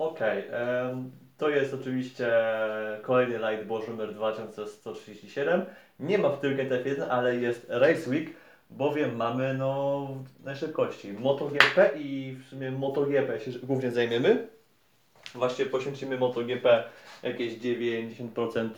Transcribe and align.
Okej, 0.00 0.44
em, 0.50 1.10
to 1.38 1.50
jest 1.50 1.74
oczywiście 1.74 2.32
kolejny 3.02 3.38
Light 3.38 3.66
Bosch 3.66 3.88
numer 3.88 4.14
2137. 4.14 5.64
Nie 5.98 6.18
ma 6.18 6.28
w 6.28 6.42
weekend 6.42 6.70
F1, 6.70 7.06
ale 7.10 7.36
jest 7.36 7.66
Race 7.68 8.10
Week, 8.10 8.30
bowiem 8.70 9.16
mamy 9.16 9.54
no 9.54 10.08
najszybkości 10.44 11.12
MotoGP 11.12 11.90
i 11.98 12.36
w 12.44 12.48
sumie 12.48 12.70
MotoGP 12.70 13.40
się 13.40 13.50
głównie 13.62 13.90
zajmiemy. 13.90 14.46
Właśnie 15.34 15.66
poświęcimy 15.66 16.18
MotoGP 16.18 16.84
jakieś 17.22 17.52
90% 17.58 18.70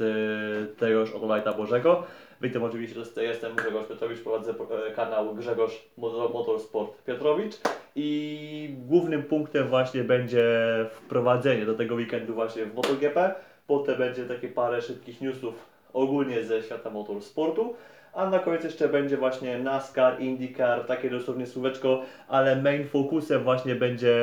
tegoż 0.78 1.12
od 1.12 1.22
Lighta 1.22 1.52
Bożego. 1.52 2.06
Witam 2.42 2.62
oczywiście, 2.62 3.00
jestem 3.16 3.56
Grzegorz 3.56 3.86
Piotrowicz, 3.86 4.20
prowadzę 4.20 4.54
e, 4.88 4.90
kanał 4.94 5.34
Grzegorz 5.34 5.84
Motor- 5.98 6.32
Motorsport 6.32 7.04
Piotrowicz 7.04 7.54
i 7.96 8.74
głównym 8.78 9.22
punktem 9.22 9.68
właśnie 9.68 10.04
będzie 10.04 10.44
wprowadzenie 10.92 11.66
do 11.66 11.74
tego 11.74 11.94
weekendu 11.94 12.34
właśnie 12.34 12.66
w 12.66 12.74
MotoGP. 12.74 13.34
Potem 13.66 13.98
będzie 13.98 14.24
takie 14.24 14.48
parę 14.48 14.82
szybkich 14.82 15.20
newsów 15.20 15.54
ogólnie 15.92 16.44
ze 16.44 16.62
świata 16.62 16.90
motorsportu. 16.90 17.74
A 18.14 18.30
na 18.30 18.38
koniec 18.38 18.64
jeszcze 18.64 18.88
będzie 18.88 19.16
właśnie 19.16 19.58
NASCAR, 19.58 20.20
IndyCar, 20.20 20.86
takie 20.86 21.10
dosłownie 21.10 21.46
słóweczko, 21.46 22.02
ale 22.28 22.62
main 22.62 22.88
focusem 22.88 23.42
właśnie 23.42 23.74
będzie 23.74 24.16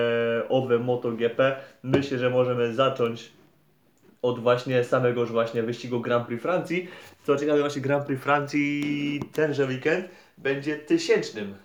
owe 0.49 0.80
MotoGP. 0.80 1.55
Myślę, 1.83 2.17
że 2.17 2.30
możemy 2.30 2.73
zacząć 2.73 3.31
od 4.22 4.40
właśnie 4.40 4.84
samego 4.84 5.22
już 5.22 5.32
właśnie 5.32 5.64
wyścigu 5.64 6.00
Grand 6.00 6.28
Prix 6.28 6.41
Francji. 6.41 6.88
Co 7.23 7.38
ciekawe 7.38 7.59
właśnie 7.59 7.82
Grand 7.82 8.05
Prix 8.05 8.23
Francji 8.23 9.22
tenże 9.34 9.66
weekend 9.66 10.05
będzie 10.38 10.78
tysięcznym. 10.78 11.55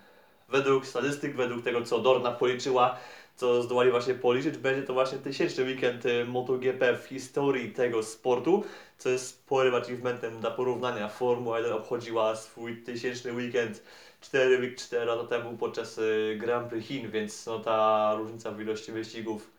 Według 0.48 0.86
statystyk, 0.86 1.36
według 1.36 1.64
tego 1.64 1.82
co 1.82 1.98
Dorna 1.98 2.30
policzyła, 2.30 2.98
co 3.36 3.62
zdołali 3.62 3.90
właśnie 3.90 4.14
policzyć, 4.14 4.58
będzie 4.58 4.82
to 4.82 4.92
właśnie 4.92 5.18
tysięczny 5.18 5.64
weekend 5.64 6.06
y, 6.06 6.24
MotoGP 6.24 6.96
w 6.96 7.04
historii 7.06 7.72
tego 7.72 8.02
sportu, 8.02 8.64
co 8.98 9.08
jest 9.08 9.28
sporym 9.28 9.74
achievementem 9.74 10.40
dla 10.40 10.50
porównania. 10.50 11.08
Formuła 11.08 11.58
1 11.58 11.72
obchodziła 11.72 12.36
swój 12.36 12.82
tysięczny 12.82 13.32
weekend 13.32 13.82
4, 14.20 14.58
week 14.58 14.76
4 14.76 15.04
lata 15.04 15.24
temu 15.24 15.56
podczas 15.56 15.98
y, 15.98 16.36
Grand 16.40 16.68
Prix 16.68 16.86
Chin, 16.88 17.10
więc 17.10 17.46
no, 17.46 17.58
ta 17.58 18.14
różnica 18.18 18.50
w 18.52 18.60
ilości 18.60 18.92
wyścigów 18.92 19.50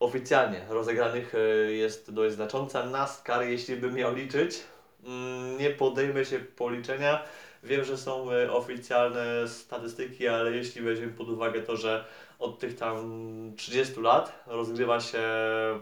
oficjalnie 0.00 0.60
rozegranych 0.68 1.34
y, 1.34 1.74
jest 1.74 2.14
dość 2.14 2.34
znacząca. 2.34 2.86
NASCAR, 2.86 3.42
jeśli 3.44 3.76
by 3.76 3.92
miał 3.92 4.14
liczyć, 4.14 4.62
mm, 5.04 5.58
nie 5.58 5.70
podejmę 5.70 6.24
się 6.24 6.38
policzenia. 6.38 7.22
Wiem, 7.62 7.84
że 7.84 7.98
są 7.98 8.32
y, 8.32 8.52
oficjalne 8.52 9.48
statystyki, 9.48 10.28
ale 10.28 10.52
jeśli 10.52 10.82
weźmiemy 10.82 11.12
pod 11.12 11.28
uwagę 11.28 11.62
to, 11.62 11.76
że 11.76 12.04
od 12.38 12.58
tych 12.58 12.76
tam 12.76 13.52
30 13.56 14.00
lat 14.00 14.44
rozgrywa 14.46 15.00
się 15.00 15.22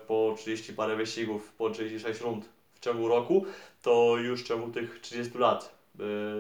po 0.07 0.35
30 0.39 0.73
parę 0.73 0.97
wyścigów, 0.97 1.53
po 1.53 1.71
36 1.71 2.21
rund 2.21 2.49
w 2.75 2.81
ciągu 2.81 3.09
roku, 3.09 3.45
to 3.83 4.17
już 4.17 4.45
w 4.45 4.49
ciągu 4.49 4.73
tych 4.73 5.01
30 5.01 5.39
lat 5.39 5.75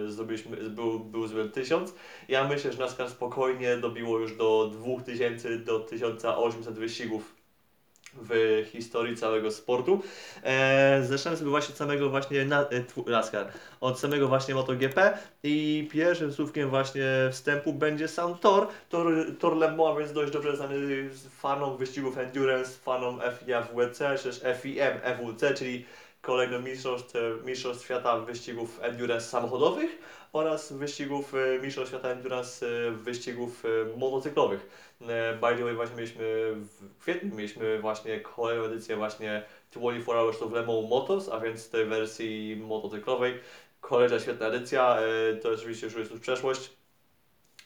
y, 0.07 0.13
zdobyliśmy, 0.13 0.57
był, 0.57 1.01
był 1.01 1.27
zbyt 1.27 1.55
1000. 1.55 1.95
Ja 2.29 2.49
myślę, 2.49 2.73
że 2.73 2.79
NASCAR 2.79 3.11
spokojnie 3.11 3.77
dobiło 3.77 4.19
już 4.19 4.37
do 4.37 4.71
2000 4.73 5.59
do 5.59 5.81
1800 5.81 6.75
wyścigów 6.75 7.44
w 8.23 8.63
historii 8.73 9.17
całego 9.17 9.51
sportu. 9.51 10.03
E, 10.45 11.19
sobie 11.19 11.51
właśnie 11.51 11.73
od 11.73 11.79
samego 11.79 12.11
właśnie 12.11 12.45
na, 12.45 12.61
e, 12.61 13.11
NASCAR, 13.11 13.47
od 13.81 14.01
samego 14.01 14.29
właśnie 14.29 14.55
MotoGP 14.55 15.19
i 15.43 15.89
pierwszym 15.93 16.33
słówkiem 16.33 16.71
właśnie 16.71 17.05
wstępu 17.33 17.73
będzie 17.73 18.09
sam 18.09 18.39
Tor, 18.39 18.67
Tor, 18.89 19.13
Tor 19.39 19.57
Le 19.57 19.77
Mans, 19.77 19.99
więc 19.99 20.13
dość 20.13 20.33
dobrze 20.33 20.57
znany 20.57 21.11
fanom 21.39 21.77
wyścigów 21.77 22.19
Endurance, 22.19 22.71
fanom 22.71 23.21
FIA 23.39 23.63
WC, 23.63 24.19
czy 24.19 24.25
też 24.25 24.41
FIM 24.63 24.79
EWC, 25.03 25.55
czyli 25.55 25.85
kolejno 26.25 26.61
mistrzostw, 26.61 27.15
mistrzostw 27.45 27.85
świata 27.85 28.19
wyścigów 28.19 28.79
endurance 28.83 29.27
samochodowych 29.27 29.99
oraz 30.35 30.73
wyścigów 30.73 31.35
e, 31.35 31.59
mistrzostw 31.63 31.91
świata 31.91 32.09
endurance 32.09 32.67
wyścigów 32.91 33.65
e, 33.65 33.97
motocyklowych. 33.99 34.69
E, 35.01 35.35
By 35.35 35.57
the 35.57 35.65
way, 35.65 35.75
właśnie 35.75 35.97
mieliśmy 35.97 36.25
w 36.55 36.99
kwietniu 37.01 37.35
mieliśmy 37.35 37.81
właśnie 37.81 38.21
kolejną 38.21 38.65
edycję 38.65 38.97
właśnie 38.97 39.43
24 39.73 40.05
Hours 40.05 40.43
of 40.43 40.53
Le 40.53 40.67
Mans 40.67 40.91
Motors, 40.91 41.29
a 41.29 41.41
więc 41.41 41.71
tej 41.71 41.87
wersji 41.87 42.57
motocyklowej. 42.57 43.35
Kolejna 43.81 44.21
świetna 44.21 44.47
edycja, 44.47 44.99
to 45.43 45.51
oczywiście 45.51 45.87
już 45.87 45.97
jest 45.97 46.11
już 46.11 46.21
przeszłość. 46.21 46.71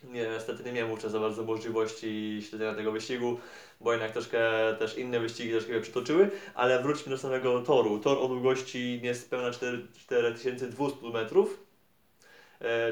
Niestety 0.05 0.65
nie 0.65 0.73
miałem 0.73 0.91
wówczas 0.91 1.13
za 1.13 1.21
bardzo 1.21 1.45
możliwości 1.45 2.43
śledzenia 2.49 2.75
tego 2.75 2.93
wyścigu, 2.93 3.39
bo 3.81 3.93
jednak 3.93 4.13
troszkę 4.13 4.41
też 4.79 4.99
inne 4.99 5.21
wyścigi 5.21 5.51
troszkę 5.51 5.73
mnie 5.73 5.81
przytoczyły, 5.81 6.31
ale 6.55 6.83
wróćmy 6.83 7.11
do 7.11 7.19
samego 7.19 7.61
toru. 7.61 7.99
Tor 7.99 8.19
o 8.19 8.29
długości 8.29 9.01
niespełna 9.03 9.51
4 9.51 9.87
4200 9.95 11.11
metrów, 11.13 11.68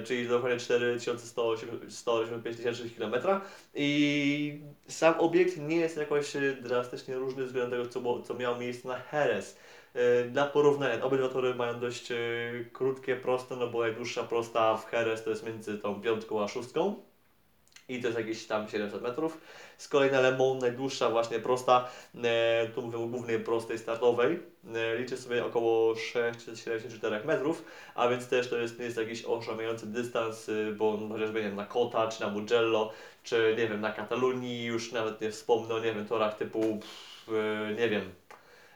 czyli 0.04 0.28
dokładnie 0.28 0.58
4185 0.58 2.56
tysięcznych 2.56 2.94
kilometra 2.94 3.40
i 3.74 4.60
sam 4.88 5.14
obiekt 5.18 5.56
nie 5.58 5.76
jest 5.76 5.96
jakoś 5.96 6.36
e, 6.36 6.40
drastycznie 6.62 7.14
różny 7.14 7.44
względem 7.44 7.70
tego, 7.82 7.92
co, 7.92 8.22
co 8.22 8.34
miało 8.34 8.58
miejsce 8.58 8.88
na 8.88 9.00
Jerez. 9.12 9.58
E, 9.94 10.24
Dla 10.24 10.46
porównania, 10.46 11.04
obydwa 11.04 11.28
tory 11.28 11.54
mają 11.54 11.80
dość 11.80 12.12
e, 12.12 12.16
krótkie, 12.72 13.16
proste, 13.16 13.56
no 13.56 13.66
bo 13.66 13.80
najdłuższa 13.80 14.22
prosta 14.22 14.76
w 14.76 14.92
Jerez 14.92 15.24
to 15.24 15.30
jest 15.30 15.46
między 15.46 15.78
tą 15.78 16.00
piątką 16.00 16.44
a 16.44 16.48
szóstką 16.48 16.94
i 17.88 18.00
to 18.00 18.08
jest 18.08 18.18
jakieś 18.18 18.46
tam 18.46 18.68
700 18.68 19.02
metrów. 19.02 19.40
Z 19.78 19.88
kolei 19.88 20.10
na 20.10 20.20
Le 20.20 20.38
Mans 20.38 20.62
najdłuższa 20.62 21.10
właśnie 21.10 21.38
prosta, 21.38 21.88
e, 22.24 22.68
tu 22.74 22.82
mówię 22.82 22.98
o 22.98 23.06
głównej 23.06 23.40
prostej 23.40 23.78
startowej, 23.78 24.38
e, 24.74 24.98
liczy 24.98 25.16
sobie 25.16 25.44
około 25.44 25.96
674 25.96 27.24
metrów, 27.24 27.64
a 27.94 28.08
więc 28.08 28.28
też 28.28 28.50
to 28.50 28.56
jest, 28.56 28.78
nie 28.78 28.84
jest 28.84 28.96
jakiś 28.96 29.24
oszałamiający 29.24 29.86
dystans, 29.86 30.48
y, 30.48 30.74
bo 30.78 30.98
chociażby 31.08 31.38
nie 31.38 31.46
wiem, 31.46 31.56
na 31.56 31.66
Kota, 31.66 32.08
czy 32.08 32.20
na 32.20 32.28
Mugello, 32.28 32.92
czy 33.22 33.54
nie 33.58 33.68
wiem, 33.68 33.80
na 33.80 33.92
Katalunii, 33.92 34.64
już 34.64 34.92
nawet 34.92 35.20
nie 35.20 35.30
wspomnę 35.30 35.74
o 35.74 35.78
nie 35.78 35.94
wiem, 35.94 36.06
torach 36.06 36.36
typu, 36.36 36.80
y, 37.28 37.74
nie 37.78 37.88
wiem, 37.88 38.10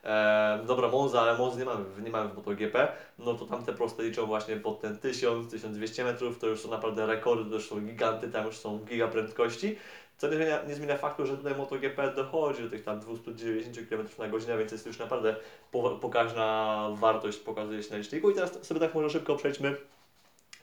E, 0.05 0.61
dobra, 0.66 0.88
Monza, 0.88 1.21
ale 1.21 1.38
Monza 1.38 1.59
nie 1.59 1.65
mamy, 1.65 1.84
nie 2.03 2.11
mamy 2.11 2.28
w 2.28 2.37
MotoGP, 2.37 2.93
no 3.19 3.34
to 3.34 3.47
tamte 3.47 3.72
proste 3.72 4.03
liczą 4.03 4.27
właśnie 4.27 4.56
pod 4.56 4.81
ten 4.81 4.97
1000-1200 4.97 6.05
metrów, 6.05 6.38
to 6.38 6.47
już 6.47 6.61
są 6.61 6.71
naprawdę 6.71 7.06
rekordy, 7.06 7.50
to 7.50 7.56
już 7.56 7.69
są 7.69 7.81
giganty, 7.81 8.28
tam 8.28 8.47
już 8.47 8.56
są 8.56 8.78
giga 8.78 9.09
prędkości, 9.09 9.77
co 10.16 10.28
nie 10.28 10.37
zmienia, 10.37 10.62
nie 10.69 10.75
zmienia 10.75 10.97
faktu, 10.97 11.27
że 11.27 11.37
tutaj 11.37 11.55
MotoGP 11.55 12.12
dochodzi 12.16 12.62
do 12.62 12.71
tych 12.71 12.84
tam 12.84 13.00
290 13.00 13.89
km 13.89 14.06
na 14.19 14.28
godzinę, 14.28 14.59
więc 14.59 14.72
jest 14.72 14.87
już 14.87 14.99
naprawdę 14.99 15.37
po, 15.71 15.91
pokaźna 15.91 16.89
wartość 16.94 17.39
pokazuje 17.39 17.83
się 17.83 17.91
na 17.91 17.97
liczniku. 17.97 18.31
I 18.31 18.34
teraz 18.34 18.66
sobie 18.66 18.81
tak 18.81 18.94
może 18.94 19.10
szybko 19.10 19.37
przejdźmy 19.37 19.77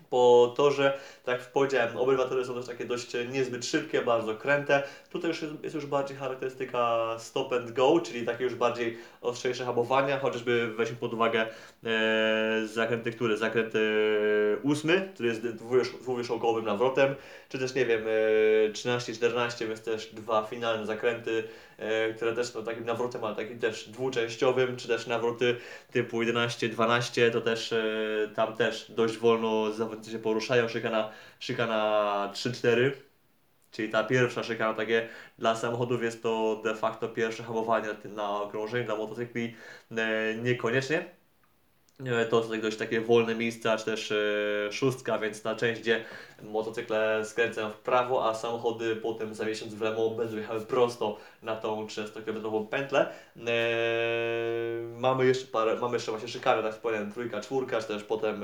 po 0.10 0.54
torze, 0.58 1.00
tak 1.24 1.40
jak 1.40 1.52
powiedziałem, 1.52 1.98
obydwa 1.98 2.30
są 2.46 2.56
też 2.56 2.66
takie 2.66 2.86
dość 2.86 3.08
niezbyt 3.32 3.66
szybkie, 3.66 4.02
bardzo 4.02 4.36
kręte. 4.36 4.84
Tutaj 5.10 5.30
już 5.30 5.42
jest, 5.42 5.54
jest 5.64 5.76
już 5.76 5.86
bardziej 5.86 6.18
charakterystyka 6.18 7.16
stop 7.20 7.54
and 7.54 7.72
go, 7.72 8.00
czyli 8.00 8.26
takie 8.26 8.44
już 8.44 8.56
bardziej 8.56 8.98
ostrzejsze 9.22 9.66
hamowania, 9.66 10.20
chociażby 10.20 10.74
weźmy 10.78 10.98
pod 10.98 11.14
uwagę 11.14 11.48
e, 11.86 12.68
zakręty, 12.68 13.12
które? 13.12 13.38
Zakręt 13.38 13.76
e, 13.76 13.80
ósmy, 14.64 15.10
który 15.14 15.30
jest 15.30 15.42
dwuwierzch- 15.42 16.02
dwuwierzchołkowym 16.02 16.66
nawrotem, 16.66 17.16
czy 17.50 17.60
też 17.60 17.76
nie 17.76 17.86
wiem, 17.86 18.02
e, 18.68 18.72
13-14, 18.72 19.68
więc 19.68 19.82
też 19.82 20.06
dwa 20.14 20.44
finalne 20.44 20.86
zakręty, 20.86 21.44
które 22.16 22.34
też 22.36 22.48
są 22.48 22.64
takim 22.66 22.86
nawrotem, 22.86 23.24
ale 23.24 23.36
takim 23.36 23.60
też 23.60 23.90
dwuczęściowym, 23.90 24.78
czy 24.78 24.88
też 24.88 25.08
nawroty 25.08 25.56
typu 25.92 26.22
11-12, 26.22 27.32
to 27.32 27.42
też 27.42 27.74
e, 27.74 27.86
tam 28.36 28.56
też 28.56 28.92
dość 28.92 29.18
wolno 29.18 29.72
zawodnicy 29.72 30.12
się 30.12 30.20
poruszają, 30.20 30.68
szykana, 30.68 31.12
szykana 31.40 32.32
3-4. 32.34 32.92
Czyli 33.72 33.90
ta 33.90 34.04
pierwsza 34.04 34.44
szykana, 34.44 34.74
takie 34.74 35.10
dla 35.40 35.56
samochodów 35.56 36.04
jest 36.04 36.24
to 36.24 36.62
de 36.64 36.76
facto 36.76 37.10
pierwsze 37.10 37.44
hamowanie 37.44 37.88
na, 37.88 38.10
na 38.16 38.42
okrążeniu, 38.42 38.86
dla 38.86 38.96
motocykli 38.96 39.56
e, 39.98 40.36
niekoniecznie. 40.36 41.17
E, 42.06 42.26
To 42.26 42.42
tak 42.42 42.62
dość 42.62 42.78
takie 42.78 43.02
wolne 43.02 43.36
miejsca, 43.36 43.78
czy 43.78 43.86
też 43.86 44.12
e, 44.12 44.72
szóstka, 44.72 45.20
więc 45.20 45.44
na 45.44 45.56
część, 45.56 45.82
gdzie 45.82 46.04
motocykle 46.44 47.26
skręcają 47.26 47.70
w 47.70 47.78
prawo, 47.80 48.30
a 48.30 48.34
samochody 48.34 48.96
potem 48.96 49.36
za 49.36 49.46
miesiąc 49.46 49.74
w 49.74 49.82
lewo 49.82 50.10
będą 50.10 50.38
jechały 50.38 50.62
prosto 50.62 51.18
na 51.42 51.56
tą 51.56 51.86
30-kilometrową 51.86 52.68
pętlę. 52.68 53.10
E, 53.38 53.42
mamy 55.00 55.26
jeszcze 55.26 55.46
parę, 55.48 55.76
mamy 55.76 55.94
jeszcze 55.94 56.12
właśnie 56.12 56.30
szykany, 56.30 56.64
tak 56.64 56.74
wspomniałem, 56.74 57.12
trójka, 57.12 57.42
czwórka, 57.42 57.82
czy 57.82 57.88
też 57.88 58.04
potem 58.04 58.42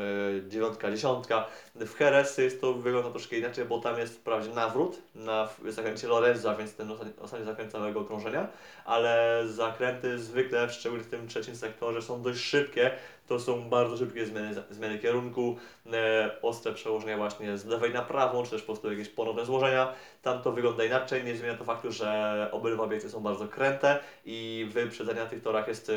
dziewiątka, 0.47 0.91
dziesiątka. 0.91 1.47
W 1.75 1.99
Jerez 1.99 2.37
jest 2.37 2.61
to 2.61 2.73
wygląda 2.73 3.09
troszkę 3.09 3.37
inaczej, 3.37 3.65
bo 3.65 3.79
tam 3.79 3.99
jest 3.99 4.15
wprawdzie 4.15 4.49
nawrót 4.49 5.01
na 5.15 5.49
zakręcie 5.67 6.07
Lorenza, 6.07 6.55
więc 6.55 6.75
ten 6.75 6.91
ostatni, 6.91 7.13
ostatni 7.21 7.45
zakręt 7.45 7.71
całego 7.71 7.99
okrążenia, 7.99 8.47
ale 8.85 9.41
zakręty 9.47 10.19
zwykle, 10.19 10.69
szczególnie 10.69 11.03
w 11.03 11.09
tym 11.09 11.27
trzecim 11.27 11.55
sektorze, 11.55 12.01
są 12.01 12.21
dość 12.21 12.39
szybkie, 12.39 12.91
to 13.27 13.39
są 13.39 13.69
bardzo 13.69 13.97
szybkie 13.97 14.25
zmiany, 14.25 14.63
zmiany 14.69 14.99
kierunku, 14.99 15.57
e, 15.93 16.31
ostre 16.41 16.73
przełożenia 16.73 17.17
właśnie 17.17 17.57
z 17.57 17.65
lewej 17.65 17.93
na 17.93 18.01
prawą, 18.01 18.43
czy 18.43 18.51
też 18.51 18.61
po 18.61 18.65
prostu 18.65 18.91
jakieś 18.91 19.09
ponowne 19.09 19.45
złożenia. 19.45 19.93
Tam 20.21 20.41
to 20.41 20.51
wygląda 20.51 20.83
inaczej, 20.83 21.23
nie 21.23 21.35
zmienia 21.35 21.57
to 21.57 21.63
faktu, 21.63 21.91
że 21.91 22.49
obydwa 22.51 22.83
obiekty 22.83 23.09
są 23.09 23.19
bardzo 23.19 23.47
kręte 23.47 23.99
i 24.25 24.67
wyprzedzenie 24.73 25.19
na 25.19 25.25
tych 25.25 25.41
torach 25.41 25.67
jest, 25.67 25.89
e, 25.89 25.93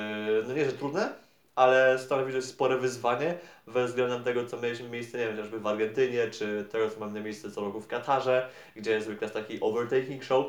no 0.48 0.54
nie, 0.54 0.64
że 0.64 0.72
trudne, 0.72 1.26
ale 1.54 1.98
stanowi, 1.98 2.34
jest 2.34 2.48
spore 2.48 2.78
wyzwanie 2.78 3.38
względem 3.66 4.24
tego, 4.24 4.46
co 4.46 4.56
mieliśmy 4.56 4.88
miejsce, 4.88 5.18
nie 5.18 5.26
wiem, 5.26 5.36
chociażby 5.36 5.60
w 5.60 5.66
Argentynie, 5.66 6.30
czy 6.30 6.66
tego, 6.72 6.90
co 6.90 7.00
mamy 7.00 7.20
miejsce 7.20 7.50
co 7.50 7.60
roku 7.60 7.80
w 7.80 7.86
Katarze, 7.86 8.48
gdzie 8.76 8.90
jest 8.90 9.06
zwykle 9.06 9.30
taki 9.30 9.60
overtaking 9.60 10.24
show. 10.24 10.46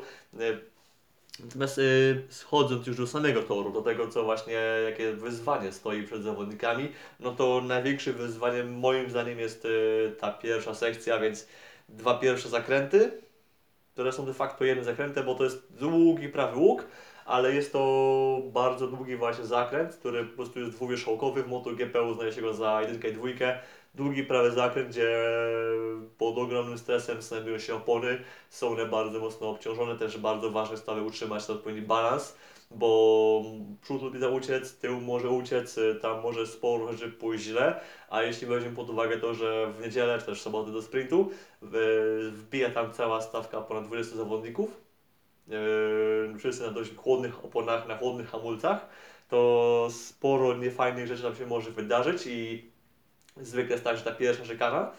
Natomiast 1.44 1.78
y, 1.78 2.22
schodząc 2.28 2.86
już 2.86 2.96
do 2.96 3.06
samego 3.06 3.42
toru, 3.42 3.72
do 3.72 3.82
tego, 3.82 4.08
co 4.08 4.24
właśnie, 4.24 4.54
jakie 4.84 5.12
wyzwanie 5.12 5.72
stoi 5.72 6.02
przed 6.02 6.22
zawodnikami, 6.22 6.88
no 7.20 7.32
to 7.32 7.60
największym 7.60 8.14
wyzwaniem 8.14 8.78
moim 8.78 9.10
zdaniem 9.10 9.38
jest 9.38 9.64
y, 9.64 10.16
ta 10.20 10.32
pierwsza 10.32 10.74
sekcja, 10.74 11.18
więc 11.18 11.46
dwa 11.88 12.18
pierwsze 12.18 12.48
zakręty, 12.48 13.10
które 13.92 14.12
są 14.12 14.26
de 14.26 14.34
facto 14.34 14.64
jednym 14.64 14.84
zakrętem, 14.84 15.26
bo 15.26 15.34
to 15.34 15.44
jest 15.44 15.66
długi 15.70 16.28
prawy 16.28 16.56
łuk, 16.56 16.86
ale 17.24 17.54
jest 17.54 17.72
to 17.72 18.42
bardzo 18.52 18.86
długi 18.86 19.16
właśnie 19.16 19.44
zakręt, 19.44 19.96
który 19.96 20.24
po 20.24 20.36
prostu 20.36 20.60
jest 20.60 20.72
dwuwierzchołkowy, 20.72 21.42
w 21.42 21.48
MotoGP 21.48 22.02
uznaje 22.02 22.32
się 22.32 22.42
go 22.42 22.54
za 22.54 22.82
jedynkę 22.82 23.08
i 23.08 23.12
dwójkę. 23.12 23.58
Długi 23.98 24.24
prawy 24.24 24.50
zakręt, 24.50 24.88
gdzie 24.88 25.30
pod 26.18 26.38
ogromnym 26.38 26.78
stresem 26.78 27.22
znajdują 27.22 27.58
się 27.58 27.74
opony, 27.74 28.18
są 28.50 28.68
one 28.68 28.86
bardzo 28.86 29.20
mocno 29.20 29.48
obciążone, 29.48 29.98
też 29.98 30.18
bardzo 30.18 30.50
ważne 30.50 30.74
jest, 30.74 30.88
aby 30.88 31.02
utrzymać 31.02 31.46
ten 31.46 31.56
odpowiedni 31.56 31.82
balans, 31.82 32.36
bo 32.70 33.42
przód 33.82 34.02
lubi 34.02 34.18
uciec, 34.26 34.78
tył 34.78 35.00
może 35.00 35.28
uciec, 35.30 35.78
tam 36.02 36.22
może 36.22 36.46
sporo 36.46 36.92
rzeczy 36.92 37.10
pójść 37.12 37.44
źle, 37.44 37.80
a 38.10 38.22
jeśli 38.22 38.46
weźmiemy 38.46 38.76
pod 38.76 38.90
uwagę 38.90 39.18
to, 39.18 39.34
że 39.34 39.72
w 39.72 39.80
niedzielę 39.80 40.18
czy 40.18 40.26
też 40.26 40.40
sobotę 40.40 40.72
do 40.72 40.82
sprintu 40.82 41.30
wbija 42.32 42.70
tam 42.70 42.92
cała 42.92 43.22
stawka 43.22 43.60
ponad 43.60 43.86
20 43.86 44.16
zawodników, 44.16 44.80
yy, 45.48 46.38
wszyscy 46.38 46.62
na 46.62 46.70
dość 46.70 46.94
chłodnych 46.94 47.44
oponach, 47.44 47.88
na 47.88 47.96
chłodnych 47.96 48.30
hamulcach, 48.30 48.88
to 49.28 49.88
sporo 49.90 50.56
niefajnych 50.56 51.06
rzeczy 51.06 51.22
tam 51.22 51.36
się 51.36 51.46
może 51.46 51.70
wydarzyć 51.70 52.26
i 52.26 52.67
zwykle 53.42 53.72
jest 53.72 53.84
tak, 53.84 53.96
że 53.96 54.02
ta 54.02 54.12
pierwsza 54.12 54.44
szykana, 54.44 54.92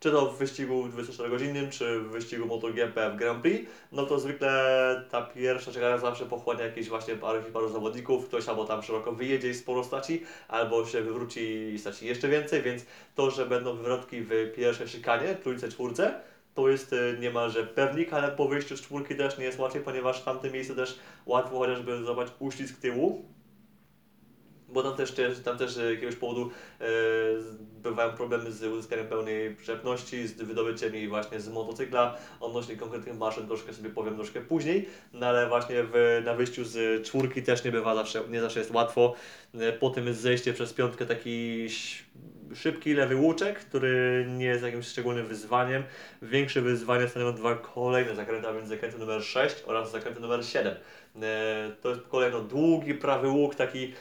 czy 0.00 0.10
to 0.10 0.26
w 0.26 0.38
wyścigu 0.38 0.88
24-godzinnym, 0.88 1.70
czy 1.70 2.00
w 2.00 2.08
wyścigu 2.08 2.46
MotoGP 2.46 3.10
w 3.10 3.16
Grand 3.16 3.42
Prix, 3.42 3.70
no 3.92 4.06
to 4.06 4.18
zwykle 4.18 5.04
ta 5.10 5.22
pierwsza 5.22 5.72
szykana 5.72 5.98
zawsze 5.98 6.26
pochłania 6.26 6.64
jakieś 6.64 6.88
właśnie 6.88 7.14
paru, 7.14 7.42
paru 7.52 7.68
zawodników, 7.68 8.28
ktoś 8.28 8.48
albo 8.48 8.64
tam 8.64 8.82
szeroko 8.82 9.12
wyjedzie 9.12 9.48
i 9.50 9.54
sporo 9.54 9.84
straci, 9.84 10.24
albo 10.48 10.86
się 10.86 11.02
wywróci 11.02 11.40
i 11.74 11.78
straci 11.78 12.06
jeszcze 12.06 12.28
więcej, 12.28 12.62
więc 12.62 12.86
to, 13.14 13.30
że 13.30 13.46
będą 13.46 13.76
wywrotki 13.76 14.20
w 14.20 14.52
pierwszej 14.56 14.88
szykanie, 14.88 15.34
trójce, 15.34 15.68
czwórce, 15.68 16.20
to 16.54 16.68
jest 16.68 16.92
e, 16.92 17.18
niemalże 17.20 17.64
pewnik, 17.64 18.12
ale 18.12 18.28
po 18.28 18.48
wyjściu 18.48 18.76
z 18.76 18.80
czwórki 18.80 19.16
też 19.16 19.38
nie 19.38 19.44
jest 19.44 19.58
łatwiej, 19.58 19.82
ponieważ 19.82 20.22
tamte 20.22 20.50
miejsce 20.50 20.74
też 20.74 20.98
łatwo 21.26 21.58
chociażby 21.58 22.04
złapać 22.04 22.28
uścisk 22.38 22.80
tyłu, 22.80 23.24
bo 24.68 24.82
tam 24.82 24.96
też, 24.96 25.14
tam 25.44 25.58
też 25.58 25.72
z 25.72 25.90
jakiegoś 25.90 26.16
powodu 26.16 26.50
e, 26.80 26.84
bywają 27.82 28.12
problemy 28.12 28.52
z 28.52 28.62
uzyskaniem 28.62 29.06
pełnej 29.06 29.54
przyczepności, 29.56 30.26
z 30.26 30.32
wydobyciem 30.32 30.94
jej 30.94 31.08
właśnie 31.08 31.40
z 31.40 31.48
motocykla. 31.48 32.16
Odnośnie 32.40 32.76
konkretnych 32.76 33.16
maszyn 33.16 33.46
troszkę 33.46 33.74
sobie 33.74 33.90
powiem 33.90 34.16
troszkę 34.16 34.40
później, 34.40 34.88
no 35.12 35.26
ale 35.26 35.48
właśnie 35.48 35.84
w, 35.92 36.22
na 36.24 36.34
wyjściu 36.34 36.64
z 36.64 37.06
czwórki 37.06 37.42
też 37.42 37.64
nie 37.64 37.72
bywa 37.72 37.94
zawsze, 37.94 38.22
nie 38.30 38.40
zawsze 38.40 38.58
jest 38.58 38.70
łatwo. 38.70 39.14
E, 39.54 39.72
potem 39.72 40.06
jest 40.06 40.20
zejście 40.20 40.52
przez 40.52 40.72
piątkę 40.72 41.06
taki 41.06 41.68
szybki 42.54 42.94
lewy 42.94 43.16
łuczek, 43.16 43.58
który 43.58 44.26
nie 44.28 44.46
jest 44.46 44.64
jakimś 44.64 44.86
szczególnym 44.86 45.26
wyzwaniem. 45.26 45.82
Większe 46.22 46.60
wyzwanie 46.60 47.08
stanowią 47.08 47.32
dwa 47.32 47.54
kolejne 47.54 48.14
zakręty, 48.14 48.48
a 48.48 48.52
więc 48.52 48.68
zakręty 48.68 48.98
numer 48.98 49.22
6 49.22 49.56
oraz 49.66 49.90
zakręty 49.90 50.20
numer 50.20 50.44
7. 50.44 50.74
E, 51.22 51.70
To 51.82 51.88
jest 51.88 52.02
kolejno 52.08 52.40
długi 52.40 52.94
prawy 52.94 53.28
łuk, 53.28 53.54
taki 53.54 53.94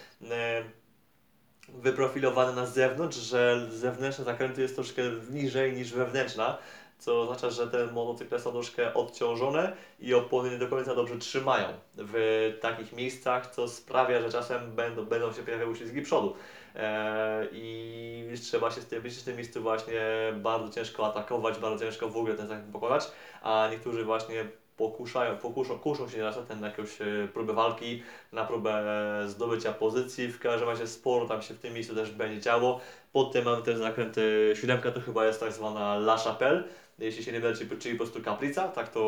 e, 1.69 1.71
wyprofilowany 1.81 2.55
na 2.55 2.65
zewnątrz, 2.65 3.17
że 3.17 3.67
zewnętrzne 3.71 4.25
zakręty 4.25 4.61
jest 4.61 4.75
troszkę 4.75 5.01
niżej 5.29 5.73
niż 5.73 5.93
wewnętrzna, 5.93 6.57
co 6.99 7.21
oznacza, 7.21 7.49
że 7.49 7.67
te 7.67 7.85
motocykle 7.85 8.39
są 8.39 8.51
troszkę 8.51 8.93
odciążone 8.93 9.73
i 9.99 10.13
opony 10.13 10.49
nie 10.51 10.57
do 10.57 10.67
końca 10.67 10.95
dobrze 10.95 11.17
trzymają 11.17 11.67
w 11.95 12.57
takich 12.61 12.93
miejscach, 12.93 13.47
co 13.55 13.67
sprawia, 13.67 14.21
że 14.21 14.29
czasem 14.29 14.75
będą, 14.75 15.05
będą 15.05 15.33
się 15.33 15.43
pojawiały 15.43 15.71
uślizgi 15.71 16.01
przodu. 16.01 16.35
E, 16.75 17.47
I 17.51 18.33
trzeba 18.41 18.71
się 18.71 18.81
z 18.81 18.85
tym, 18.85 19.01
w 19.01 19.23
tym 19.23 19.35
miejscu 19.35 19.61
właśnie 19.61 20.01
bardzo 20.35 20.73
ciężko 20.73 21.07
atakować, 21.07 21.59
bardzo 21.59 21.85
ciężko 21.85 22.09
w 22.09 22.17
ogóle 22.17 22.35
ten 22.35 22.47
zakręt 22.47 22.71
pokonać, 22.71 23.11
a 23.41 23.67
niektórzy 23.71 24.05
właśnie 24.05 24.45
pokuszają, 24.77 25.37
pokuszą, 25.37 25.79
kuszą 25.79 26.09
się 26.09 26.17
nieraz 26.17 26.37
na 26.61 26.67
jakąś 26.67 27.01
e, 27.01 27.05
próbę 27.33 27.53
walki, 27.53 28.03
na 28.31 28.45
próbę 28.45 28.83
zdobycia 29.27 29.73
pozycji. 29.73 30.27
W 30.27 30.39
każdym 30.39 30.69
razie 30.69 30.87
sporo 30.87 31.25
tam 31.25 31.41
się 31.41 31.53
w 31.53 31.59
tym 31.59 31.73
miejscu 31.73 31.95
też 31.95 32.11
będzie 32.11 32.41
działo. 32.41 32.79
Potem 33.13 33.45
mamy 33.45 33.63
też 33.63 33.77
zakręt 33.77 34.15
e, 34.17 34.55
siódemka, 34.55 34.91
to 34.91 35.01
chyba 35.01 35.25
jest 35.25 35.39
tak 35.39 35.51
zwana 35.51 35.95
La 35.95 36.17
Chapelle. 36.17 36.63
Jeśli 36.99 37.23
się 37.23 37.31
nie 37.31 37.39
mylę, 37.39 37.53
czyli, 37.79 37.95
po 37.95 38.03
prostu 38.03 38.21
kaplica, 38.21 38.67
tak 38.67 38.89
to 38.89 38.99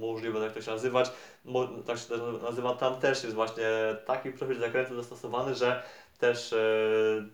możliwe, 0.00 0.40
tak 0.40 0.52
to 0.52 0.62
się 0.62 0.70
nazywać. 0.70 1.10
Mo, 1.44 1.68
tak 1.86 1.98
się 1.98 2.04
nazywa. 2.42 2.74
Tam 2.74 3.00
też 3.00 3.22
jest 3.22 3.34
właśnie 3.34 3.64
taki 4.06 4.30
profil 4.30 4.60
zakrętu 4.60 4.94
zastosowany, 4.94 5.54
że 5.54 5.82
też 6.18 6.52
e, 6.52 6.58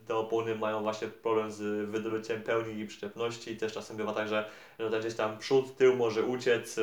te 0.07 0.17
opony 0.17 0.55
mają 0.55 0.83
właśnie 0.83 1.09
problem 1.09 1.53
z 1.53 1.91
wydobyciem 1.91 2.43
pełni 2.43 2.81
i 2.81 2.87
przyczepności. 2.87 3.57
Też 3.57 3.73
czasem 3.73 3.97
bywa 3.97 4.13
tak, 4.13 4.29
że, 4.29 4.49
że 4.79 5.01
gdzieś 5.01 5.15
tam 5.15 5.39
przód, 5.39 5.77
tył 5.77 5.97
może 5.97 6.23
uciec. 6.23 6.81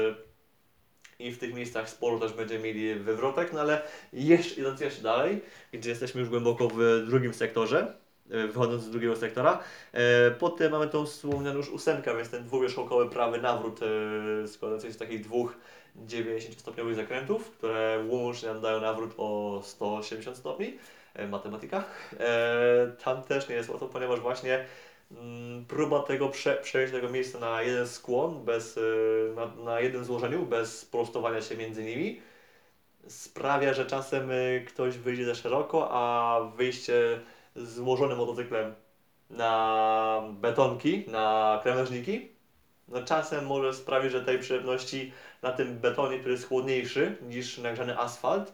I 1.19 1.31
w 1.31 1.39
tych 1.39 1.53
miejscach 1.53 1.89
sporo 1.89 2.19
też 2.19 2.33
będziemy 2.33 2.63
mieli 2.63 2.95
wywrotek, 2.95 3.53
no 3.53 3.61
ale 3.61 3.81
jeszcze, 4.13 4.61
idąc 4.61 4.81
jeszcze 4.81 5.01
dalej, 5.01 5.41
gdzie 5.71 5.89
jesteśmy 5.89 6.21
już 6.21 6.29
głęboko 6.29 6.67
w 6.67 7.03
drugim 7.07 7.33
sektorze, 7.33 7.93
e, 8.31 8.47
wychodząc 8.47 8.83
z 8.83 8.89
drugiego 8.89 9.15
sektora, 9.15 9.59
e, 9.93 10.31
potem 10.31 10.71
mamy 10.71 10.87
tą 10.87 11.05
wspomnianą 11.05 11.57
już 11.57 11.69
ósemkę, 11.69 12.17
więc 12.17 12.29
ten 12.29 12.43
dwuwierzchołkowy 12.43 13.09
prawy 13.09 13.41
nawrót 13.41 13.79
e, 14.43 14.47
składający 14.47 14.87
się 14.87 14.93
z 14.93 14.97
takich 14.97 15.21
dwóch 15.21 15.57
90-stopniowych 16.07 16.95
zakrętów, 16.95 17.51
które 17.51 18.03
łącznie 18.07 18.49
nam 18.49 18.61
dają 18.61 18.81
nawrót 18.81 19.13
o 19.17 19.61
180 19.63 20.37
stopni, 20.37 20.77
matematyka. 21.29 21.83
Tam 23.03 23.23
też 23.23 23.49
nie 23.49 23.55
jest 23.55 23.69
łatwo, 23.69 23.87
ponieważ 23.87 24.19
właśnie 24.19 24.65
próba 25.68 26.04
tego 26.04 26.30
prze, 26.30 26.56
przejść 26.56 26.94
tego 26.94 27.09
miejsca 27.09 27.39
na 27.39 27.62
jeden 27.62 27.88
skłon, 27.88 28.45
bez, 28.45 28.77
y, 28.77 29.33
na, 29.36 29.45
na 29.63 29.80
jednym 29.80 30.06
złożeniu, 30.06 30.45
bez 30.45 30.86
prostowania 30.86 31.42
się 31.42 31.57
między 31.57 31.83
nimi, 31.83 32.21
sprawia, 33.08 33.74
że 33.74 33.86
czasem 33.86 34.31
y, 34.31 34.65
ktoś 34.67 34.98
wyjdzie 34.98 35.25
za 35.25 35.36
szeroko, 35.36 35.88
a 35.91 36.39
wyjście 36.55 37.22
złożonym 37.55 38.17
motocyklem 38.17 38.75
na 39.29 40.24
betonki, 40.31 41.05
na 41.08 41.60
krawężniki, 41.63 42.29
no 42.88 43.03
czasem 43.03 43.46
może 43.46 43.74
sprawić, 43.74 44.12
że 44.12 44.25
tej 44.25 44.39
przyczepności 44.39 45.13
na 45.41 45.51
tym 45.51 45.79
betonie, 45.79 46.20
który 46.20 46.34
jest 46.34 46.48
chłodniejszy 46.48 47.17
niż 47.22 47.58
nagrzany 47.58 48.00
asfalt, 48.00 48.53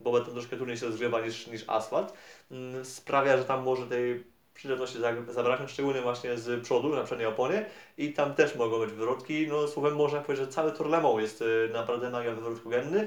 bo 0.00 0.12
beton 0.12 0.32
troszkę 0.32 0.56
trudniej 0.56 0.78
się 0.78 0.86
rozgrzewa 0.86 1.20
niż, 1.20 1.46
niż 1.46 1.64
asfalt, 1.66 2.12
mm, 2.50 2.84
sprawia, 2.84 3.36
że 3.36 3.44
tam 3.44 3.62
może 3.62 3.86
tej 3.86 4.24
przyczepności 4.56 4.98
za- 5.00 5.32
zabraknąć, 5.32 5.70
szczególnie 5.70 6.02
właśnie 6.02 6.38
z 6.38 6.62
przodu, 6.64 6.88
na 6.88 7.04
przedniej 7.04 7.28
oponie 7.28 7.66
i 7.98 8.12
tam 8.12 8.34
też 8.34 8.54
mogą 8.54 8.78
być 8.78 8.90
wywrotki. 8.90 9.46
No 9.48 9.68
słowem 9.68 9.96
można 9.96 10.20
powiedzieć, 10.20 10.46
że 10.46 10.52
cały 10.52 10.72
Tour 10.72 10.88
Le 10.90 11.00
Mans 11.00 11.20
jest 11.20 11.42
y, 11.42 11.70
naprawdę 11.72 12.10
mega 12.10 12.32
wywrotkogenny. 12.32 13.06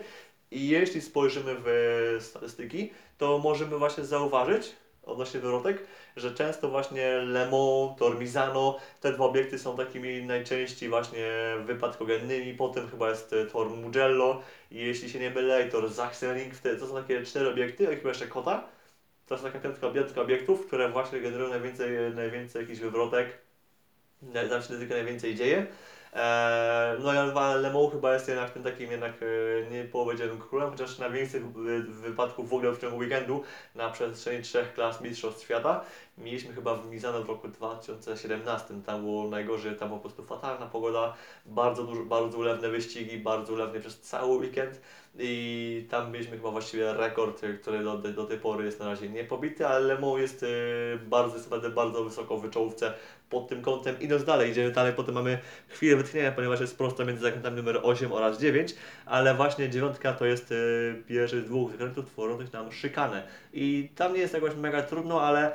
I 0.52 0.70
jeśli 0.70 1.02
spojrzymy 1.02 1.56
w 1.66 2.18
statystyki, 2.22 2.92
to 3.18 3.38
możemy 3.38 3.78
właśnie 3.78 4.06
zauważyć 4.06 4.76
odnośnie 5.04 5.40
wywrotek, 5.40 5.84
że 6.16 6.34
często 6.36 6.70
właśnie 6.70 7.12
Le 7.12 7.46
Mans, 7.46 8.00
Tor 8.00 8.20
Misano, 8.20 8.78
te 9.02 9.12
dwa 9.14 9.26
obiekty 9.26 9.60
są 9.60 9.78
takimi 9.78 10.24
najczęściej 10.24 10.90
właśnie 10.90 11.28
wypadkogennymi, 11.66 12.54
potem 12.54 12.90
chyba 12.90 13.10
jest 13.10 13.34
y, 13.34 13.46
Tor 13.46 13.70
Mugello. 13.70 14.42
Jeśli 14.72 15.10
się 15.10 15.20
nie 15.20 15.30
mylę, 15.30 15.68
i 15.68 15.72
Tor 15.72 15.92
Sachsenring, 15.94 16.54
to 16.80 16.88
są 16.88 16.96
takie 16.96 17.24
cztery 17.24 17.50
obiekty, 17.50 17.88
a 17.88 17.96
chyba 17.96 18.10
jeszcze 18.10 18.28
Kota, 18.28 18.64
to 19.30 19.36
jest 19.36 19.44
taka 19.44 19.60
piątka, 19.60 19.92
piątka 19.92 20.22
obiektów, 20.22 20.68
które 20.68 20.90
właśnie 20.90 21.20
generują 21.20 21.50
najwięcej, 21.50 21.90
najwięcej 22.16 22.62
jakichś 22.62 22.80
wywrotek, 22.80 23.38
tam 24.50 24.62
się 24.62 24.74
najwięcej 24.74 25.36
dzieje. 25.36 25.68
Eee, 26.14 27.00
no 27.00 27.14
i 27.14 27.18
ale 27.18 27.62
Le 27.62 27.74
Mans 27.74 27.92
chyba 27.92 28.14
jest 28.14 28.28
jednak 28.28 28.50
tym 28.50 28.64
takim 28.64 28.92
jednak 28.92 29.14
e, 29.22 29.70
nie 29.72 29.84
powiedziałbym 29.84 30.40
królem, 30.42 30.72
chociaż 30.72 30.98
najwięcej 31.00 31.42
wy- 31.42 31.84
wypadków 31.84 32.50
w 32.50 32.54
ogóle 32.54 32.72
w 32.72 32.82
ciągu 32.82 32.98
weekendu 32.98 33.44
na 33.76 33.90
przestrzeni 33.90 34.44
trzech 34.44 34.74
klas 34.74 35.02
Mistrzostw 35.02 35.44
Świata, 35.44 35.84
mieliśmy 36.18 36.54
chyba 36.54 36.76
w 36.76 36.90
Mizano 36.90 37.24
w 37.24 37.30
roku 37.30 37.48
2017. 37.48 38.82
Tam 38.86 39.02
było 39.02 39.28
najgorzej, 39.30 39.76
tam 39.76 39.90
po 39.90 39.98
prostu 39.98 40.24
fatalna 40.24 40.66
pogoda, 40.66 41.14
bardzo 41.46 41.84
dużo, 41.84 42.06
bardzo 42.06 42.38
ulewne 42.38 42.70
wyścigi, 42.70 43.18
bardzo 43.18 43.54
ulewnie 43.54 43.80
przez 43.80 44.00
cały 44.00 44.38
weekend 44.38 44.82
i 45.20 45.88
tam 45.90 46.12
mieliśmy 46.12 46.38
chyba 46.38 46.52
właściwie 46.52 46.94
rekord, 46.94 47.44
y, 47.44 47.58
który 47.58 47.84
do, 47.84 47.98
do 47.98 48.26
tej 48.26 48.38
pory 48.40 48.66
jest 48.66 48.80
na 48.80 48.86
razie 48.86 49.10
niepobity, 49.10 49.68
ale 49.68 49.80
Le 49.80 50.00
Mans 50.00 50.20
jest 50.20 50.44
y, 50.44 51.00
bardzo, 51.08 51.36
jest 51.36 51.68
bardzo 51.68 52.04
wysoko 52.04 52.38
w 52.38 52.42
wyczołówce 52.42 52.94
pod 53.30 53.48
tym 53.48 53.62
kątem. 53.62 54.00
Idąc 54.00 54.24
dalej, 54.24 54.52
idziemy 54.52 54.72
dalej, 54.72 54.94
potem 54.94 55.16
mamy 55.16 55.40
chwilę 55.68 55.96
wytchnienia, 55.96 56.32
ponieważ 56.32 56.60
jest 56.60 56.78
prosto 56.78 57.06
między 57.06 57.22
zakrętami 57.22 57.58
numer 57.58 57.80
8 57.84 58.12
oraz 58.12 58.40
9, 58.40 58.76
ale 59.06 59.36
właśnie 59.36 59.70
dziewiątka 59.70 60.14
to 60.14 60.26
jest 60.26 60.52
y, 60.52 61.04
pierwszy 61.08 61.42
z 61.42 61.46
dwóch 61.46 61.72
zakrętów 61.72 62.06
tworzących 62.06 62.54
nam 62.54 62.72
szykanę. 62.72 63.24
I 63.54 63.90
tam 63.96 64.14
nie 64.14 64.20
jest 64.20 64.34
jakoś 64.34 64.56
mega 64.56 64.82
trudno, 64.82 65.22
ale 65.22 65.52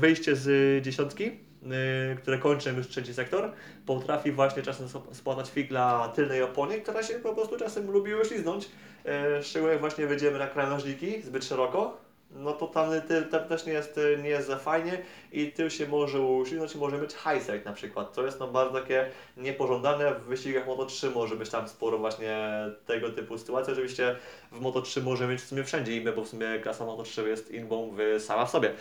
wyjście 0.00 0.36
z 0.36 0.46
y, 0.46 0.82
dziesiątki, 0.82 1.24
y, 1.26 2.16
które 2.16 2.38
kończy 2.38 2.70
już 2.76 2.88
trzeci 2.88 3.14
sektor, 3.14 3.52
potrafi 3.86 4.32
właśnie 4.32 4.62
czasem 4.62 4.86
sp- 4.94 5.08
spłatać 5.14 5.50
figla 5.50 6.12
tylnej 6.14 6.42
oponie, 6.42 6.80
która 6.80 7.02
się 7.02 7.14
po 7.14 7.34
prostu 7.34 7.56
czasem 7.56 7.90
lubi 7.90 8.14
uśliznąć. 8.14 8.68
E, 9.06 9.42
Szczególnie 9.42 9.78
właśnie 9.78 10.06
wyjdziemy 10.06 10.38
na 10.38 10.46
krawężniki 10.46 11.22
zbyt 11.22 11.44
szeroko, 11.44 12.05
no 12.30 12.52
to 12.52 12.66
tam, 12.66 12.90
tam 13.30 13.48
też 13.48 13.66
nie 13.66 13.72
jest, 13.72 14.00
nie 14.22 14.28
jest 14.28 14.46
za 14.46 14.56
fajnie 14.56 14.98
i 15.32 15.52
tył 15.52 15.70
się 15.70 15.86
może 15.86 16.20
uśliznąć 16.20 16.74
i 16.74 16.78
może 16.78 16.98
być 16.98 17.14
highside 17.14 17.60
na 17.64 17.72
przykład. 17.72 18.14
To 18.14 18.24
jest 18.24 18.40
no 18.40 18.48
bardzo 18.48 18.80
takie 18.80 19.10
niepożądane. 19.36 20.14
W 20.14 20.22
wyścigach 20.22 20.66
Moto3 20.66 21.14
może 21.14 21.36
być 21.36 21.50
tam 21.50 21.68
sporo 21.68 21.98
właśnie 21.98 22.46
tego 22.86 23.10
typu 23.10 23.38
sytuacji. 23.38 23.72
Oczywiście 23.72 24.16
w 24.52 24.60
Moto3 24.60 25.02
może 25.02 25.28
mieć 25.28 25.40
w 25.40 25.46
sumie 25.46 25.64
wszędzie 25.64 25.96
inne, 25.96 26.12
bo 26.12 26.24
w 26.24 26.28
sumie 26.28 26.46
klasa 26.62 26.84
Moto3 26.84 27.26
jest 27.26 27.50
inbą 27.50 27.94
w, 27.96 28.22
sama 28.22 28.46
w 28.46 28.50
sobie. 28.50 28.72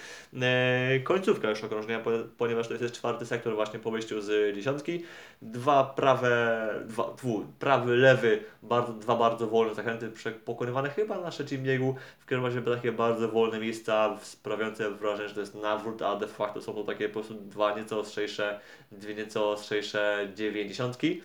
E, 0.42 1.00
końcówka 1.00 1.50
już 1.50 1.64
okrążenia, 1.64 2.00
po- 2.00 2.12
ponieważ 2.38 2.68
to 2.68 2.74
jest 2.74 2.96
czwarty 2.96 3.26
sektor 3.26 3.56
właśnie 3.56 3.80
po 3.80 3.92
wyjściu 3.92 4.22
z 4.22 4.56
dziesiątki. 4.56 5.04
Dwa 5.42 5.84
prawe, 5.84 6.68
dwa, 6.86 7.14
dwu, 7.18 7.46
prawy, 7.60 7.96
lewy, 7.96 8.44
bardzo, 8.64 8.94
dwa 8.94 9.16
bardzo 9.16 9.48
wolne 9.48 9.76
zakręty 9.76 10.12
pokonywane 10.46 10.90
chyba 10.90 11.22
na 11.22 11.32
trzecim 11.32 11.64
biegu. 11.64 11.96
W 12.20 12.26
każdym 12.26 12.46
razie 12.46 12.62
takie 12.62 12.92
bardzo 12.92 13.28
wolne 13.36 13.60
miejsca 13.60 14.18
sprawiające 14.22 14.92
wrażenie, 14.92 15.30
że 15.30 15.36
to 15.36 15.42
jest 15.42 15.56
nawrót, 15.56 16.02
a 16.02 16.16
de 16.16 16.28
facto 16.28 16.62
są 16.62 16.74
to 16.74 16.84
takie 16.84 17.10
po 17.10 17.14
prostu 17.14 17.34
dwa 17.34 17.78
nieco 17.78 18.00
ostrzejsze, 18.00 18.60
dwie 18.92 19.16
nieco 19.16 19.52
ostrzejsze 19.52 20.28
dziewięćdziesiątki. 20.36 21.22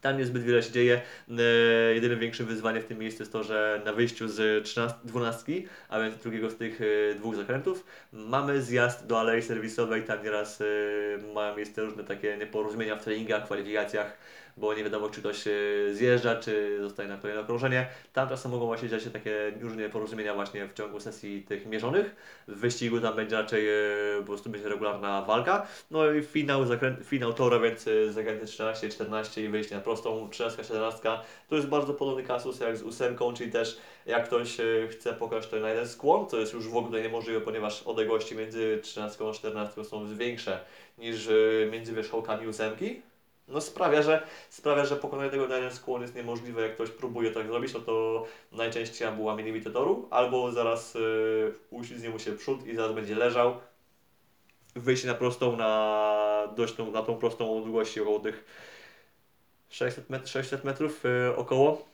Tam 0.00 0.18
niezbyt 0.18 0.42
wiele 0.42 0.62
się 0.62 0.72
dzieje. 0.72 1.00
E, 1.30 1.94
jedynym 1.94 2.18
większym 2.18 2.46
wyzwaniem 2.46 2.82
w 2.82 2.86
tym 2.86 2.98
miejscu 2.98 3.22
jest 3.22 3.32
to, 3.32 3.42
że 3.42 3.82
na 3.84 3.92
wyjściu 3.92 4.28
z 4.28 4.64
13, 4.64 4.98
12, 5.04 5.52
a 5.88 6.00
więc 6.00 6.16
drugiego 6.16 6.50
z 6.50 6.56
tych 6.56 6.80
e, 6.80 7.14
dwóch 7.14 7.36
zakrętów, 7.36 7.84
mamy 8.12 8.62
zjazd 8.62 9.06
do 9.06 9.20
alei 9.20 9.42
serwisowej. 9.42 10.02
Tam 10.02 10.22
nieraz 10.24 10.60
e, 10.60 10.64
mają 11.34 11.56
miejsce 11.56 11.82
różne 11.82 12.04
takie 12.04 12.36
nieporozumienia 12.36 12.96
w 12.96 13.04
treningach, 13.04 13.44
kwalifikacjach, 13.44 14.18
bo 14.56 14.74
nie 14.74 14.84
wiadomo, 14.84 15.08
czy 15.08 15.20
ktoś 15.20 15.46
e, 15.46 15.50
zjeżdża, 15.92 16.36
czy 16.36 16.78
zostaje 16.80 17.08
na 17.08 17.16
kolejne 17.16 17.42
okrążenie. 17.42 17.86
Tam 18.12 18.28
czasem 18.28 18.50
mogą 18.50 18.66
właśnie 18.66 18.88
dziać 18.88 19.02
się 19.02 19.10
takie 19.10 19.52
różne 19.60 19.88
porozumienia 19.88 20.34
właśnie 20.34 20.68
w 20.68 20.72
ciągu 20.72 21.00
sesji 21.00 21.42
tych 21.42 21.66
mierzonych. 21.66 22.16
W 22.48 22.60
wyścigu 22.60 23.00
tam 23.00 23.16
będzie 23.16 23.36
raczej 23.36 23.68
e, 23.68 23.72
po 24.18 24.26
prostu 24.26 24.50
będzie 24.50 24.68
regularna 24.68 25.22
walka. 25.22 25.66
No 25.90 26.12
i 26.12 26.22
finał, 26.22 26.66
zakręt, 26.66 27.06
finał 27.06 27.32
tora, 27.32 27.58
więc 27.58 27.86
y, 27.86 28.12
zakręty 28.12 28.46
13, 28.46 28.88
14 28.88 29.44
i 29.44 29.48
wyjście 29.48 29.74
na 29.74 29.80
prostą 29.80 30.28
13, 30.30 30.64
14. 30.64 31.08
To 31.48 31.56
jest 31.56 31.68
bardzo 31.68 31.94
podobny 31.94 32.22
kasus 32.22 32.60
jak 32.60 32.76
z 32.76 32.82
ósemką, 32.82 33.34
czyli 33.34 33.52
też 33.52 33.78
jak 34.06 34.24
ktoś 34.24 34.56
chce 34.90 35.12
pokazać 35.12 35.50
to 35.50 35.56
na 35.56 35.68
jeden 35.68 35.88
skłon, 35.88 36.26
to 36.26 36.40
jest 36.40 36.52
już 36.52 36.68
w 36.68 36.76
ogóle 36.76 37.02
niemożliwe, 37.02 37.40
ponieważ 37.40 37.82
odległości 37.82 38.36
między 38.36 38.78
13 38.82 39.28
a 39.28 39.32
14 39.32 39.84
są 39.84 40.16
większe 40.16 40.60
niż 40.98 41.28
między 41.70 41.92
wierzchołkami 41.92 42.46
ósemki. 42.46 43.02
No 43.48 43.60
sprawia, 43.60 44.02
że 44.02 44.26
sprawia, 44.50 44.84
że 44.84 44.96
pokonanie 44.96 45.30
tego 45.30 45.42
jeden 45.42 45.72
skłon 45.72 46.02
jest 46.02 46.14
niemożliwe. 46.14 46.62
Jak 46.62 46.74
ktoś 46.74 46.90
próbuje 46.90 47.30
tak 47.30 47.46
zrobić, 47.46 47.74
no 47.74 47.80
to 47.80 48.26
najczęściej 48.52 49.08
albo 49.08 49.22
łamie 49.22 49.44
limity 49.44 49.70
toru, 49.70 50.08
albo 50.10 50.52
zaraz 50.52 50.96
y, 50.96 51.54
uślizgnie 51.70 52.10
mu 52.10 52.18
się 52.18 52.32
przód 52.32 52.66
i 52.66 52.76
zaraz 52.76 52.92
będzie 52.92 53.14
leżał 53.14 53.60
wyjście 54.74 55.08
na 55.08 55.14
prostą, 55.14 55.56
na 55.56 56.48
dość 56.56 56.74
tą, 56.74 56.90
na 56.90 57.02
tą 57.02 57.16
prostą 57.16 57.62
długości 57.64 58.00
około 58.00 58.20
tych 58.20 58.44
600, 59.68 60.10
met 60.10 60.28
600 60.28 60.64
metrów 60.64 61.04
y, 61.04 61.36
około. 61.36 61.91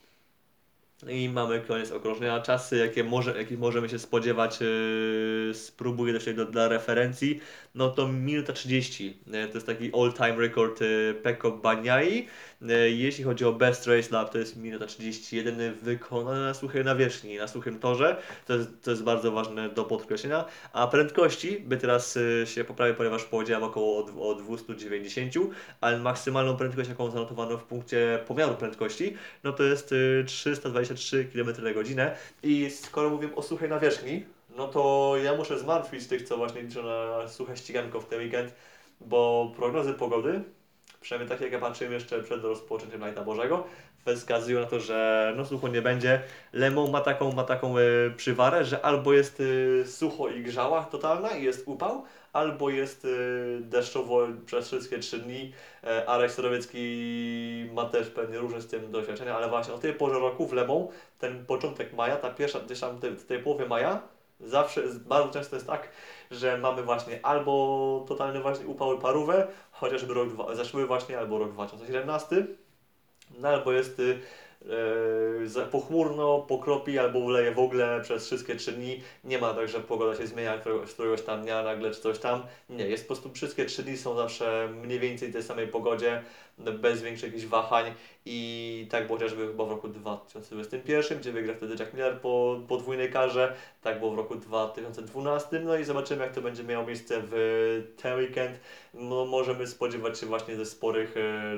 No 1.03 1.11
I 1.11 1.29
mamy 1.29 1.61
koniec 1.61 1.93
okrążenia. 1.93 2.41
Czasy, 2.41 2.77
jakie, 2.77 3.05
może, 3.05 3.39
jakie 3.39 3.57
możemy 3.57 3.89
się 3.89 3.99
spodziewać, 3.99 4.61
yy, 4.61 5.55
spróbuję 5.55 6.13
też 6.13 6.35
do, 6.35 6.45
dla 6.45 6.69
referencji, 6.69 7.41
no 7.75 7.91
to 7.91 8.09
minuta 8.09 8.53
30. 8.53 9.19
Yy, 9.27 9.39
e, 9.39 9.49
to 9.49 9.55
jest 9.55 9.67
taki 9.67 9.91
all-time 9.95 10.37
record 10.37 10.83
e, 10.83 10.85
yy, 10.85 11.15
Peko 11.15 11.51
Baniai. 11.51 12.29
Yy, 12.63 12.91
jeśli 12.91 13.25
chodzi 13.25 13.45
o 13.45 13.53
best 13.53 13.87
race 13.87 14.09
lap, 14.13 14.31
to 14.31 14.39
jest 14.39 14.57
minuta 14.57 14.87
31 14.87 15.75
wykonana 15.75 16.43
na 16.43 16.55
suchej 16.55 16.85
nawierzchni, 16.85 17.37
na 17.37 17.49
suchym 17.49 17.79
torze. 17.79 18.23
To 18.47 18.55
jest, 18.55 18.83
to 18.83 18.91
jest 18.91 19.03
bardzo 19.03 19.33
ważne 19.33 19.69
do 19.69 19.85
podkreślenia. 19.85 20.45
A 20.73 20.87
prędkości, 20.87 21.61
by 21.61 21.77
teraz 21.77 22.15
yy, 22.15 22.47
się 22.47 22.65
poprawię, 22.65 22.95
ponieważ 22.95 23.25
powiedziałem 23.25 23.65
około 23.65 24.05
o, 24.05 24.29
o 24.31 24.35
290, 24.35 25.35
ale 25.81 25.99
maksymalną 25.99 26.57
prędkość, 26.57 26.89
jaką 26.89 27.11
zanotowano 27.11 27.59
w 27.59 27.65
punkcie 27.65 28.19
pomiaru 28.27 28.55
prędkości, 28.55 29.15
no 29.45 29.53
to 29.53 29.63
jest 29.63 29.93
yy, 29.93 30.25
320 30.27 30.88
23 30.95 31.25
km 31.25 31.65
na 31.65 31.73
godzinę. 31.73 32.17
I 32.43 32.71
skoro 32.71 33.11
mówię 33.11 33.29
o 33.37 33.43
suchej 33.43 33.69
nawierzchni, 33.69 34.25
no 34.57 34.69
to 34.69 35.15
ja 35.25 35.35
muszę 35.35 35.59
zmartwić 35.59 36.07
tych, 36.07 36.23
co 36.23 36.37
właśnie 36.37 36.63
liczą 36.63 36.83
na 36.83 37.29
suche 37.29 37.57
ściganko 37.57 38.01
w 38.01 38.07
ten 38.07 38.19
weekend, 38.19 38.55
bo 39.01 39.53
prognozy 39.57 39.95
pogody, 39.95 40.43
przynajmniej 41.01 41.29
takie 41.29 41.45
jak 41.45 41.53
ja 41.53 41.59
patrzyłem 41.59 41.93
jeszcze 41.93 42.23
przed 42.23 42.43
rozpoczęciem 42.43 43.01
Lajta 43.01 43.25
Bożego, 43.25 43.65
wskazują 44.17 44.61
na 44.61 44.67
to, 44.67 44.81
że 44.81 45.33
no 45.37 45.45
sucho 45.45 45.69
nie 45.69 45.83
będzie. 45.83 46.23
Lemon 46.53 46.91
ma 46.91 47.01
taką, 47.01 47.33
ma 47.33 47.45
taką 47.45 47.79
y, 47.79 48.13
przywarę, 48.17 48.65
że 48.65 48.85
albo 48.85 49.13
jest 49.13 49.41
y, 49.41 49.85
sucho 49.87 50.29
i 50.29 50.43
grzała 50.43 50.85
totalna 50.85 51.31
i 51.31 51.45
jest 51.45 51.63
upał, 51.67 52.05
albo 52.33 52.71
jest 52.71 53.05
e, 53.05 53.09
deszczowo 53.61 54.27
przez 54.47 54.67
wszystkie 54.67 54.99
trzy 54.99 55.19
dni. 55.19 55.53
E, 55.85 56.09
Arek 56.09 56.31
Sorowiecki 56.31 57.71
ma 57.75 57.85
też 57.85 58.11
pewnie 58.11 58.39
różne 58.39 58.61
z 58.61 58.67
tym 58.67 58.93
doświadczenia, 58.93 59.37
ale 59.37 59.49
właśnie 59.49 59.75
o 59.75 59.79
tej 59.79 59.93
porze 59.93 60.19
roku 60.19 60.47
w 60.47 60.53
Lemon, 60.53 60.87
ten 61.19 61.47
początek 61.47 61.93
maja, 61.93 62.17
ta 62.17 62.31
pierwsza, 62.31 62.61
gdzieś 62.61 62.81
tam 62.81 62.97
w 63.01 63.25
tej 63.25 63.39
połowie 63.43 63.67
maja, 63.67 64.03
zawsze, 64.41 64.83
bardzo 65.07 65.33
często 65.33 65.57
jest 65.57 65.67
tak, 65.67 65.89
że 66.31 66.59
mamy 66.59 66.83
właśnie 66.83 67.27
albo 67.27 68.05
totalny 68.09 68.41
właśnie 68.41 68.67
upały 68.67 68.99
parówę, 68.99 69.47
chociażby 69.71 70.15
rok, 70.15 70.29
zeszły 70.53 70.87
właśnie, 70.87 71.19
albo 71.19 71.39
rok 71.39 71.53
2017, 71.53 72.47
no 73.39 73.49
albo 73.49 73.73
jest 73.73 74.03
y, 74.63 75.43
y, 75.43 75.49
za- 75.49 75.67
pochmurno, 75.67 76.39
pokropi 76.49 76.99
albo 76.99 77.19
uleje 77.19 77.53
w 77.55 77.59
ogóle 77.59 78.01
przez 78.03 78.27
wszystkie 78.27 78.57
trzy 78.57 78.73
dni. 78.73 79.03
Nie 79.25 79.39
ma 79.39 79.55
tak, 79.55 79.69
że 79.69 79.81
pogoda 79.81 80.17
się 80.17 80.27
zmienia 80.27 80.59
któregoś, 80.59 80.93
któregoś 80.95 81.23
tam 81.23 81.43
dnia 81.43 81.63
nagle 81.63 81.91
czy 81.91 82.01
coś 82.01 82.19
tam. 82.19 82.43
Nie, 82.71 82.89
jest 82.89 83.03
po 83.05 83.07
prostu 83.15 83.33
wszystkie 83.33 83.65
trzy 83.65 83.83
dni 83.83 83.97
są 83.97 84.17
zawsze 84.17 84.69
mniej 84.83 85.01
więcej 85.01 85.33
tej 85.33 85.43
samej 85.43 85.69
pogodzie, 85.69 86.23
bez 86.59 87.03
większych 87.03 87.33
jakichś 87.33 87.47
wahań 87.47 87.95
i 88.25 88.87
tak 88.91 89.07
było 89.07 89.19
chociażby 89.19 89.47
chyba 89.47 89.65
w 89.65 89.71
roku 89.71 89.89
2021, 89.89 91.19
gdzie 91.19 91.33
wygrał 91.33 91.57
wtedy 91.57 91.77
Jack 91.79 91.95
Miller 91.95 92.21
po 92.21 92.61
podwójnej 92.69 93.11
karze, 93.11 93.55
tak 93.83 93.99
było 93.99 94.11
w 94.11 94.17
roku 94.17 94.35
2012, 94.35 95.61
no 95.61 95.77
i 95.77 95.85
zobaczymy 95.85 96.25
jak 96.25 96.35
to 96.35 96.43
będzie 96.43 96.65
miało 96.65 96.87
miejsce 96.87 97.23
w 97.23 97.93
ten 98.03 98.19
weekend. 98.19 98.61
No, 98.95 99.25
możemy 99.25 99.67
spodziewać 99.67 100.19
się 100.19 100.27
właśnie 100.27 100.57
ze 100.57 100.67
sporych, 100.67 101.17
e, 101.17 101.55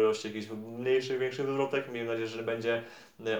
ilości 0.00 0.28
jakichś 0.28 0.46
mniejszych, 0.78 1.18
większych 1.18 1.46
wywrotek. 1.46 1.92
Miejmy 1.92 2.08
nadzieję, 2.08 2.28
że 2.28 2.42
będzie, 2.42 2.82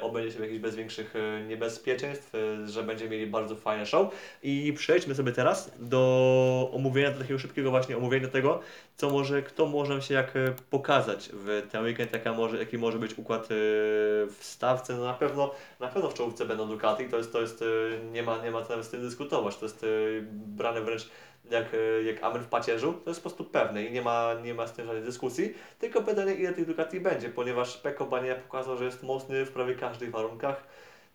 obędzie 0.02 0.32
się 0.32 0.42
jakichś 0.42 0.60
bez 0.60 0.76
większych 0.76 1.16
e, 1.16 1.42
niebezpieczeństw, 1.42 2.34
e, 2.34 2.66
że 2.68 2.82
będziemy 2.82 3.10
mieli 3.10 3.26
bardzo 3.26 3.56
fajne 3.56 3.86
show. 3.86 4.14
I 4.42 4.72
przejdźmy 4.76 5.14
sobie 5.14 5.32
teraz 5.32 5.72
do 5.78 6.70
omówienia, 6.74 7.10
do 7.10 7.18
takiego 7.18 7.38
szybkiego 7.38 7.70
właśnie 7.70 7.96
omówienia 7.96 8.28
tego, 8.28 8.60
co 8.96 9.10
może, 9.10 9.42
kto 9.42 9.66
może 9.66 10.02
się 10.02 10.14
jak 10.14 10.32
pokazać 10.70 11.30
w 11.32 11.68
ten 11.70 11.84
weekend, 11.84 12.12
jaka 12.12 12.32
może, 12.32 12.58
jaki 12.58 12.78
może 12.78 12.98
być 12.98 13.18
układ 13.18 13.48
w 13.50 14.38
stawce. 14.40 14.96
No 14.96 15.04
na 15.04 15.14
pewno, 15.14 15.54
na 15.80 15.88
pewno 15.88 16.10
w 16.10 16.14
czołówce 16.14 16.46
będą 16.46 16.68
Ducati, 16.68 17.08
to 17.08 17.16
jest, 17.16 17.32
to 17.32 17.40
jest, 17.40 17.64
nie 18.12 18.22
ma, 18.22 18.44
nie 18.44 18.50
ma 18.50 18.62
co 18.62 18.68
nawet 18.68 18.86
z 18.86 18.90
tym 18.90 19.00
dyskutować, 19.00 19.56
to 19.56 19.64
jest 19.64 19.86
brane 20.30 20.80
wręcz 20.80 21.08
jak, 21.50 21.74
e, 21.74 22.02
jak 22.02 22.22
amen 22.24 22.42
w 22.42 22.48
pacierzu, 22.48 22.92
to 22.92 23.10
jest 23.10 23.22
po 23.22 23.30
prostu 23.30 23.44
pewne 23.44 23.84
i 23.84 23.92
nie 23.92 24.02
ma, 24.02 24.34
nie 24.44 24.54
ma 24.54 24.66
z 24.66 24.72
tym 24.72 24.86
żadnej 24.86 25.04
dyskusji, 25.04 25.54
tylko 25.78 26.02
pytanie 26.02 26.34
ile 26.34 26.52
tych 26.52 26.66
Ducati 26.66 27.00
będzie, 27.00 27.28
ponieważ 27.28 27.76
Pecco 27.76 28.06
Bagnaia 28.06 28.34
pokazał, 28.34 28.76
że 28.78 28.84
jest 28.84 29.02
mocny 29.02 29.44
w 29.44 29.52
prawie 29.52 29.74
każdych 29.74 30.10
warunkach. 30.10 30.66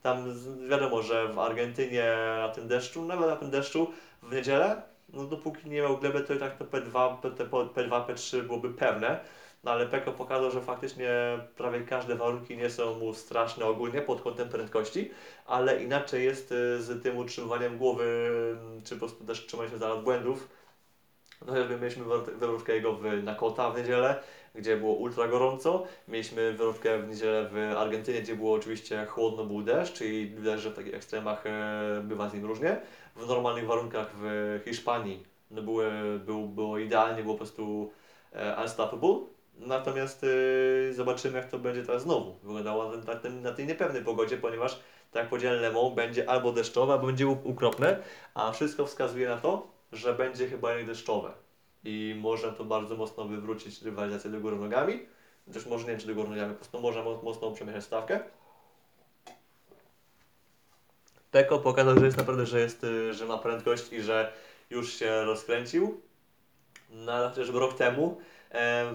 Tam 0.01 0.34
wiadomo, 0.69 1.01
że 1.01 1.27
w 1.27 1.39
Argentynie 1.39 2.05
na 2.38 2.50
tym 2.50 2.67
deszczu, 2.67 3.05
nawet 3.05 3.29
na 3.29 3.36
tym 3.36 3.50
deszczu 3.50 3.91
w 4.24 4.34
niedzielę, 4.34 4.81
no 5.13 5.24
dopóki 5.24 5.69
nie 5.69 5.81
miał 5.81 5.98
gleby, 5.98 6.22
to 6.22 6.34
i 6.34 6.39
tak 6.39 6.57
to 6.57 6.65
P2, 6.65 7.17
P, 7.17 7.29
P2, 7.75 8.05
P3 8.05 8.41
byłoby 8.41 8.74
pewne. 8.74 9.19
No 9.64 9.72
ale 9.72 9.88
Peko 9.88 10.12
pokazał, 10.12 10.52
że 10.52 10.62
faktycznie 10.62 11.10
prawie 11.58 11.82
każde 11.82 12.16
warunki 12.16 12.58
nie 12.58 12.70
są 12.70 13.00
mu 13.00 13.14
straszne 13.14 13.66
ogólnie 13.66 14.02
pod 14.02 14.22
kątem 14.22 14.50
prędkości, 14.50 15.12
ale 15.46 15.84
inaczej 15.84 16.26
jest 16.26 16.52
y, 16.52 16.82
z 16.82 17.04
tym 17.04 17.18
utrzymywaniem 17.18 17.78
głowy, 17.78 18.04
y, 18.80 18.84
czy 18.84 18.96
po 18.96 19.00
prostu 19.00 19.24
też 19.24 19.46
trzymanie 19.46 19.70
się 19.70 19.78
z 19.78 20.04
błędów. 20.04 20.48
No 21.46 21.54
chociażby 21.54 21.78
mieliśmy 21.78 22.04
wywrotkę 22.40 22.76
jego 22.76 22.94
w 22.94 23.24
Nakota 23.24 23.72
w 23.72 23.78
niedzielę, 23.78 24.24
gdzie 24.56 24.78
było 24.78 24.94
ultra 24.94 25.28
gorąco. 25.28 25.84
Mieliśmy 26.08 26.52
wywrotkę 26.52 27.00
w 27.00 27.08
niedzielę 27.08 27.50
w 27.52 27.78
Argentynie, 27.78 28.22
gdzie 28.22 28.36
było 28.36 28.54
oczywiście 28.54 29.06
chłodno, 29.06 29.46
był 29.46 29.62
deszcz, 29.62 29.94
czyli 29.94 30.30
widać, 30.30 30.62
że 30.62 30.70
w 30.70 30.76
takich 30.76 30.94
ekstremach 30.94 31.46
e, 31.46 32.02
bywa 32.04 32.30
z 32.30 32.34
nim 32.34 32.46
różnie. 32.46 32.82
W 33.16 33.28
normalnych 33.28 33.66
warunkach 33.66 34.12
w 34.16 34.60
Hiszpanii 34.66 35.24
no 35.52 35.62
były, 35.62 35.92
był, 36.26 36.48
było 36.48 36.78
idealnie, 36.78 37.24
było 37.24 37.34
po 37.34 37.38
prostu 37.38 37.92
e, 38.34 38.62
unstoppable. 38.62 39.37
Natomiast 39.60 40.26
e, 40.90 40.94
zobaczymy, 40.94 41.38
jak 41.38 41.50
to 41.50 41.60
będzie 41.60 41.84
teraz 41.84 42.02
znowu 42.02 42.34
wyglądało 42.44 42.92
na, 42.92 42.98
na, 42.98 43.30
na 43.30 43.52
tej 43.52 43.68
niepewnej 43.68 44.04
pogodzie, 44.04 44.38
ponieważ 44.38 44.80
tak 45.12 45.22
jak 45.22 45.30
powiedziałem, 45.30 45.62
Lemą 45.62 45.90
będzie 45.96 46.30
albo 46.30 46.52
deszczowe, 46.52 46.94
albo 46.94 47.06
będzie 47.06 47.28
ukropne, 47.28 48.04
a 48.34 48.52
wszystko 48.52 48.86
wskazuje 48.86 49.30
na 49.30 49.38
to, 49.38 49.68
że 49.92 50.14
będzie 50.14 50.48
chyba 50.48 50.70
jednak 50.70 50.88
deszczowe. 50.88 51.32
I 51.84 52.16
może 52.20 52.54
to 52.54 52.64
bardzo 52.64 52.96
mocno 52.96 53.26
wywrócić 53.26 53.82
rywalizację 53.82 54.32
do 54.32 54.40
góry 54.40 54.56
nogami. 54.56 55.06
Też 55.54 55.66
może 55.66 55.84
nie 55.84 55.90
wiem, 55.90 56.00
czy 56.00 56.08
do 56.08 56.16
góry 56.16 56.30
nogami, 56.30 56.54
po 56.54 56.58
prostu 56.58 56.80
może 56.80 57.04
mocno 57.24 57.52
przemieszać 57.52 57.84
stawkę. 57.84 58.20
Peko 61.32 61.60
pokazał, 61.60 62.00
że 62.00 62.06
jest 62.06 62.18
naprawdę, 62.18 62.46
że, 62.46 62.60
jest, 62.60 62.84
y, 62.84 63.14
że 63.14 63.26
ma 63.26 63.38
prędkość 63.38 63.94
i 63.94 64.02
że 64.02 64.34
już 64.70 64.94
się 64.94 65.26
rozkręcił. 65.26 66.02
No 66.90 67.12
ale 67.12 67.30
chociażby 67.30 67.60
rok 67.60 67.74
temu 67.74 68.18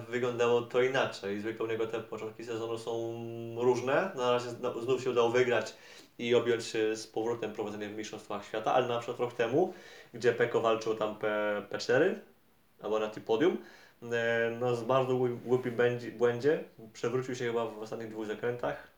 wyglądało 0.09 0.61
to 0.61 0.81
inaczej. 0.81 1.39
Zwykle 1.39 1.65
u 1.65 1.69
niego 1.69 1.87
te 1.87 1.99
początki 1.99 2.45
sezonu 2.45 2.77
są 2.77 3.13
różne. 3.57 4.11
Na 4.15 4.31
razie 4.31 4.49
znów 4.81 5.03
się 5.03 5.09
udało 5.09 5.29
wygrać 5.29 5.75
i 6.17 6.35
objąć 6.35 6.63
z 6.93 7.07
powrotem 7.07 7.53
prowadzenie 7.53 7.89
w 7.89 7.97
Mistrzostwach 7.97 8.45
Świata, 8.45 8.73
ale 8.73 8.87
na 8.87 8.97
przykład 8.97 9.19
rok 9.19 9.33
temu, 9.33 9.73
gdzie 10.13 10.33
Peko 10.33 10.61
walczył 10.61 10.95
tam 10.95 11.15
P, 11.15 11.27
P4 11.71 12.15
albo 12.81 12.99
na 12.99 13.07
tym 13.07 13.23
podium, 13.23 13.57
e, 14.11 14.57
no 14.59 14.75
z 14.75 14.83
bardzo 14.83 15.15
głupim 15.45 15.77
błędzie, 16.17 16.63
przewrócił 16.93 17.35
się 17.35 17.45
chyba 17.45 17.65
w 17.65 17.79
ostatnich 17.79 18.09
dwóch 18.09 18.27
zakrętach, 18.27 18.92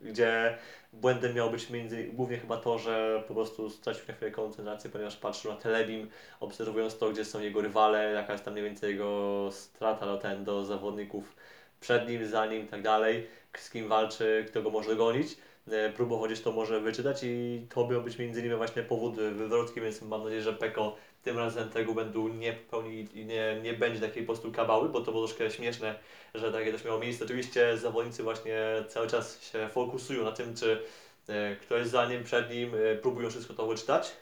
gdzie 0.00 0.58
błędem 0.92 1.34
miało 1.34 1.50
być 1.50 1.70
między 1.70 2.04
głównie 2.04 2.38
chyba 2.38 2.56
to, 2.56 2.78
że 2.78 3.24
po 3.28 3.34
prostu 3.34 3.70
stracił 3.70 4.04
na 4.08 4.14
chwilę 4.14 4.30
koncentrację, 4.30 4.90
ponieważ 4.90 5.16
patrzył 5.16 5.50
na 5.50 5.56
telebim, 5.56 6.10
obserwując 6.40 6.98
to, 6.98 7.10
gdzie 7.10 7.24
są 7.24 7.40
jego 7.40 7.60
rywale, 7.60 8.12
jaka 8.12 8.32
jest 8.32 8.44
tam 8.44 8.54
mniej 8.54 8.64
więcej 8.64 8.90
jego 8.90 9.48
strata 9.52 10.06
do, 10.06 10.16
ten, 10.16 10.44
do 10.44 10.64
zawodników 10.64 11.36
przed 11.80 12.08
nim, 12.08 12.26
za 12.26 12.46
nim 12.46 12.64
i 12.64 12.68
tak 12.68 12.82
dalej, 12.82 13.26
z 13.58 13.70
kim 13.70 13.88
walczy, 13.88 14.44
kto 14.48 14.62
go 14.62 14.70
może 14.70 14.90
dogonić. 14.90 15.36
E, 15.70 15.92
próbował 15.92 16.26
gdzieś 16.26 16.40
to 16.40 16.52
może 16.52 16.80
wyczytać 16.80 17.20
i 17.22 17.66
to 17.74 17.88
miał 17.88 18.02
być 18.02 18.18
między 18.18 18.40
innymi 18.40 18.56
właśnie 18.56 18.82
powód 18.82 19.14
wywrotki, 19.14 19.80
więc 19.80 20.02
mam 20.02 20.22
nadzieję, 20.22 20.42
że 20.42 20.52
Peko 20.52 20.96
tym 21.24 21.38
razem 21.38 21.70
tego 21.70 21.94
będą 21.94 22.28
nie 22.28 22.52
pełni 22.52 23.08
nie, 23.14 23.60
nie 23.62 23.72
będzie 23.74 24.00
takiej 24.00 24.22
po 24.22 24.32
prostu 24.32 24.52
kabały, 24.52 24.88
bo 24.88 25.00
to 25.00 25.12
było 25.12 25.26
troszkę 25.26 25.50
śmieszne, 25.50 25.94
że 26.34 26.52
takie 26.52 26.72
też 26.72 26.84
miało 26.84 26.98
miejsce. 26.98 27.24
Oczywiście 27.24 27.78
zawodnicy 27.78 28.22
właśnie 28.22 28.58
cały 28.88 29.06
czas 29.06 29.42
się 29.52 29.68
fokusują 29.68 30.24
na 30.24 30.32
tym, 30.32 30.56
czy 30.56 30.82
e, 31.28 31.56
ktoś 31.56 31.86
za 31.86 32.06
nim, 32.06 32.24
przed 32.24 32.50
nim, 32.50 32.72
e, 32.74 32.96
próbują 32.96 33.30
wszystko 33.30 33.54
to 33.54 33.66
wyczytać 33.66 34.12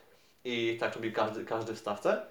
i 0.44 0.76
tak 0.80 0.94
robi 0.94 1.12
każdy, 1.12 1.44
każdy 1.44 1.74
w 1.74 1.78
stawce, 1.78 2.26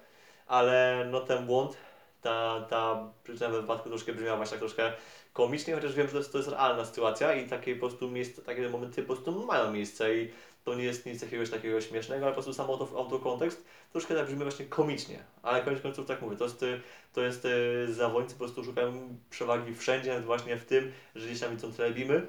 ale 0.46 1.06
no 1.10 1.20
ten 1.20 1.46
błąd, 1.46 1.76
ta, 2.22 2.66
ta 2.70 3.08
przyczyna 3.24 3.48
wypadku 3.48 3.88
troszkę 3.88 4.12
brzmiała 4.12 4.36
właśnie 4.36 4.50
tak 4.50 4.60
troszkę 4.60 4.92
komicznie, 5.32 5.74
chociaż 5.74 5.94
wiem, 5.94 6.06
że 6.06 6.12
to 6.12 6.18
jest, 6.18 6.32
to 6.32 6.38
jest 6.38 6.50
realna 6.50 6.84
sytuacja 6.84 7.34
i 7.34 7.48
takie 7.48 7.74
po 7.74 7.80
prostu 7.80 8.10
miejsce, 8.10 8.42
takie 8.42 8.68
momenty 8.68 9.02
po 9.02 9.14
prostu 9.14 9.46
mają 9.46 9.72
miejsce 9.72 10.16
i 10.16 10.30
to 10.64 10.74
nie 10.74 10.84
jest 10.84 11.06
nic 11.06 11.22
jakiegoś 11.22 11.50
takiego 11.50 11.80
śmiesznego, 11.80 12.26
ale 12.26 12.34
po 12.34 12.42
prostu 12.42 12.54
sam 12.54 12.70
auto, 12.70 12.88
autokontekst 12.96 13.64
troszkę 13.92 14.14
tak 14.14 14.26
brzmi 14.26 14.42
właśnie 14.42 14.66
komicznie, 14.66 15.18
ale 15.42 15.62
koniec 15.62 15.82
końców 15.82 16.06
tak 16.06 16.22
mówię, 16.22 16.36
to 16.36 16.44
jest, 16.44 16.64
to 17.12 17.20
jest 17.20 17.44
e, 17.44 17.92
zawodnicy 17.92 18.34
po 18.34 18.38
prostu 18.38 18.64
szukają 18.64 19.18
przewagi 19.30 19.74
wszędzie, 19.74 20.10
nawet 20.10 20.24
właśnie 20.24 20.56
w 20.56 20.64
tym, 20.64 20.92
że 21.14 21.26
gdzieś 21.26 21.40
tam 21.40 21.50
widzą 21.50 21.72
telebimy, 21.72 22.26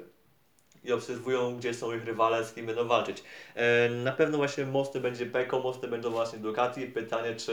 i 0.84 0.92
obserwują, 0.92 1.56
gdzie 1.56 1.74
są 1.74 1.94
ich 1.94 2.04
rywale, 2.04 2.44
z 2.44 2.52
kim 2.52 2.66
będą 2.66 2.86
walczyć. 2.86 3.24
E, 3.54 3.88
na 3.88 4.12
pewno 4.12 4.38
właśnie 4.38 4.66
mosty 4.66 5.00
będzie 5.00 5.26
Peko, 5.26 5.60
mosty 5.60 5.88
będą 5.88 6.10
właśnie 6.10 6.38
Ducati. 6.38 6.86
Pytanie, 6.86 7.34
czy 7.36 7.52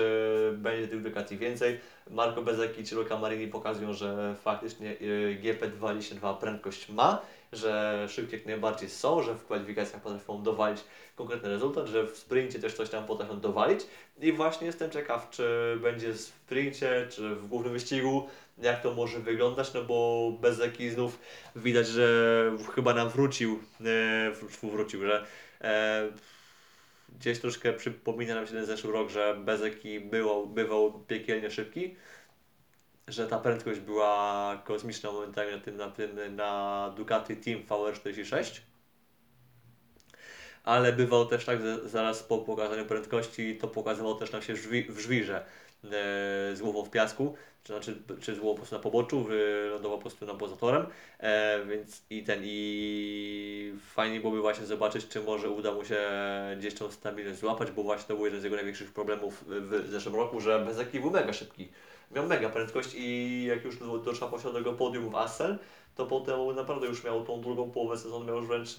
będzie 0.58 0.88
tych 0.88 1.02
Ducati 1.02 1.38
więcej. 1.38 1.80
Marco 2.10 2.42
Bezzecchi 2.42 2.84
czy 2.84 2.96
Luca 2.96 3.18
Marini 3.18 3.48
pokazują, 3.48 3.94
że 3.94 4.36
faktycznie 4.44 4.92
e, 4.92 4.96
GP22 5.42 6.38
prędkość 6.38 6.90
ma, 6.90 7.22
że 7.54 8.06
szybkie 8.10 8.38
jak 8.38 8.46
najbardziej 8.46 8.90
są, 8.90 9.24
że 9.24 9.34
w 9.34 9.46
kwalifikacjach 9.46 10.02
potrafią 10.02 10.44
dowalić 10.44 10.84
konkretny 11.16 11.50
rezultat, 11.50 11.88
że 11.88 12.08
w 12.08 12.18
sprincie 12.18 12.60
też 12.60 12.74
coś 12.74 12.90
tam 12.90 13.06
potrafią 13.06 13.40
dowalić. 13.40 13.80
I 14.22 14.32
właśnie 14.34 14.68
jestem 14.68 14.92
ciekaw, 14.92 15.30
czy 15.30 15.78
będzie 15.82 16.14
w 16.14 16.22
sprincie, 16.22 17.08
czy 17.10 17.36
w 17.36 17.48
głównym 17.48 17.74
wyścigu 17.74 18.28
jak 18.62 18.82
to 18.82 18.94
może 18.94 19.20
wyglądać, 19.20 19.74
no 19.74 19.84
bo 19.84 20.32
Bezeki 20.42 20.90
znów 20.90 21.20
widać, 21.56 21.88
że 21.88 22.58
chyba 22.76 22.94
nam 22.94 23.10
wrócił, 23.10 23.60
e, 23.86 24.32
wrócił, 24.64 25.06
że 25.06 25.26
e, 25.62 26.10
gdzieś 27.20 27.40
troszkę 27.40 27.74
przypomina 27.74 28.36
nam 28.36 28.48
się 28.48 28.54
ten 28.54 28.66
zeszły 28.66 28.92
rok, 28.92 29.10
że 29.10 29.38
Bezeki 29.46 30.00
było, 30.00 30.46
bywał 30.46 31.00
piekielnie 31.08 31.52
szybki, 31.52 31.96
że 33.08 33.28
ta 33.28 33.40
prędkość 33.40 33.80
była 33.80 34.62
kosmiczna 34.66 35.12
momentami 35.12 35.52
na 35.52 35.60
tym, 35.60 35.78
na, 35.78 35.90
tym, 35.90 36.36
na 36.36 36.94
Ducati 36.98 37.36
Team 37.36 37.64
VR46 37.64 38.62
ale 40.64 40.94
bywał 40.94 41.26
też 41.26 41.46
tak, 41.46 41.62
że 41.62 41.90
zaraz 41.90 42.24
po 42.24 42.38
pokazaniu 42.38 42.86
prędkości 42.86 43.58
to 43.58 43.68
pokazywał 43.68 44.16
też 44.16 44.32
nam 44.32 44.42
się 44.42 44.54
w 44.90 45.00
żwirze 45.00 45.46
e, 45.84 45.90
z 46.56 46.62
w 46.86 46.90
piasku, 46.90 47.36
czy, 47.64 47.74
znaczy, 47.74 48.02
czy 48.22 48.36
z 48.36 48.40
głową 48.40 48.54
po 48.54 48.58
prostu 48.58 48.76
na 48.76 48.82
poboczu, 48.82 49.24
wylądował 49.24 49.98
po 49.98 50.02
prostu 50.02 50.26
na 50.26 50.34
pozatorem, 50.34 50.86
e, 51.20 51.66
więc 51.66 52.02
i 52.10 52.24
ten, 52.24 52.40
i 52.44 53.74
fajnie 53.94 54.20
byłoby 54.20 54.42
właśnie 54.42 54.66
zobaczyć, 54.66 55.08
czy 55.08 55.22
może 55.22 55.50
uda 55.50 55.72
mu 55.72 55.86
się 55.86 56.00
gdzieś 56.58 56.74
tą 56.74 56.92
stabilność 56.92 57.40
złapać, 57.40 57.72
bo 57.72 57.84
właśnie 57.84 58.08
to 58.08 58.16
był 58.16 58.26
jeden 58.26 58.42
z 58.42 58.44
jego 58.44 58.56
największych 58.56 58.94
problemów 58.94 59.44
w, 59.48 59.84
w 59.88 59.90
zeszłym 59.90 60.16
roku, 60.16 60.40
że 60.40 60.66
bez 60.66 60.78
był 61.02 61.12
mega 61.12 61.34
szybki. 61.34 61.70
Miał 62.16 62.28
mega 62.28 62.50
prędkość 62.50 62.90
i 62.96 63.44
jak 63.46 63.66
już 63.66 63.78
doszła 64.06 64.28
posiadał 64.28 64.64
do 64.64 64.74
podium 64.74 65.10
w 65.10 65.16
Assel, 65.16 65.58
to 65.96 66.06
potem 66.06 66.56
naprawdę 66.56 66.88
już 66.88 67.04
miał 67.04 67.26
tą 67.26 67.42
drugą 67.42 67.72
połowę 67.72 67.98
sezonu, 67.98 68.26
miał 68.26 68.38
już 68.38 68.48
wręcz 68.48 68.76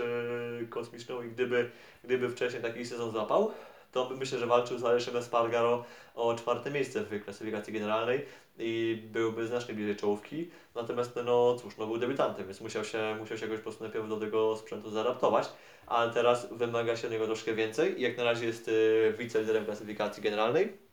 kosmiczną 0.70 1.22
i 1.22 1.28
gdyby, 1.28 1.70
gdyby 2.04 2.30
wcześniej 2.30 2.62
taki 2.62 2.86
sezon 2.86 3.10
złapał, 3.10 3.52
to 3.92 4.10
myślę, 4.18 4.38
że 4.38 4.46
walczył 4.46 4.78
z 4.78 4.84
Aleszem 4.84 5.16
Espargaro 5.16 5.84
o 6.14 6.34
czwarte 6.34 6.70
miejsce 6.70 7.04
w 7.04 7.24
klasyfikacji 7.24 7.72
generalnej 7.72 8.24
i 8.58 9.02
byłby 9.12 9.46
znacznie 9.46 9.74
bliżej 9.74 9.96
czołówki. 9.96 10.50
Natomiast 10.74 11.18
no 11.24 11.56
cóż, 11.56 11.76
no 11.76 11.86
był 11.86 11.98
debiutantem, 11.98 12.46
więc 12.46 12.60
musiał 12.60 12.84
się, 12.84 13.16
musiał 13.20 13.38
się 13.38 13.44
jakoś 13.44 13.58
po 13.58 13.62
prostu 13.62 13.84
najpierw 13.84 14.08
do 14.08 14.16
tego 14.16 14.56
sprzętu 14.56 14.90
zaadaptować, 14.90 15.48
ale 15.86 16.12
teraz 16.12 16.52
wymaga 16.52 16.96
się 16.96 17.06
od 17.06 17.12
niego 17.12 17.26
troszkę 17.26 17.54
więcej 17.54 18.00
i 18.00 18.02
jak 18.02 18.16
na 18.16 18.24
razie 18.24 18.46
jest 18.46 18.68
y, 18.68 19.14
wiceliderem 19.18 19.64
klasyfikacji 19.64 20.22
generalnej. 20.22 20.91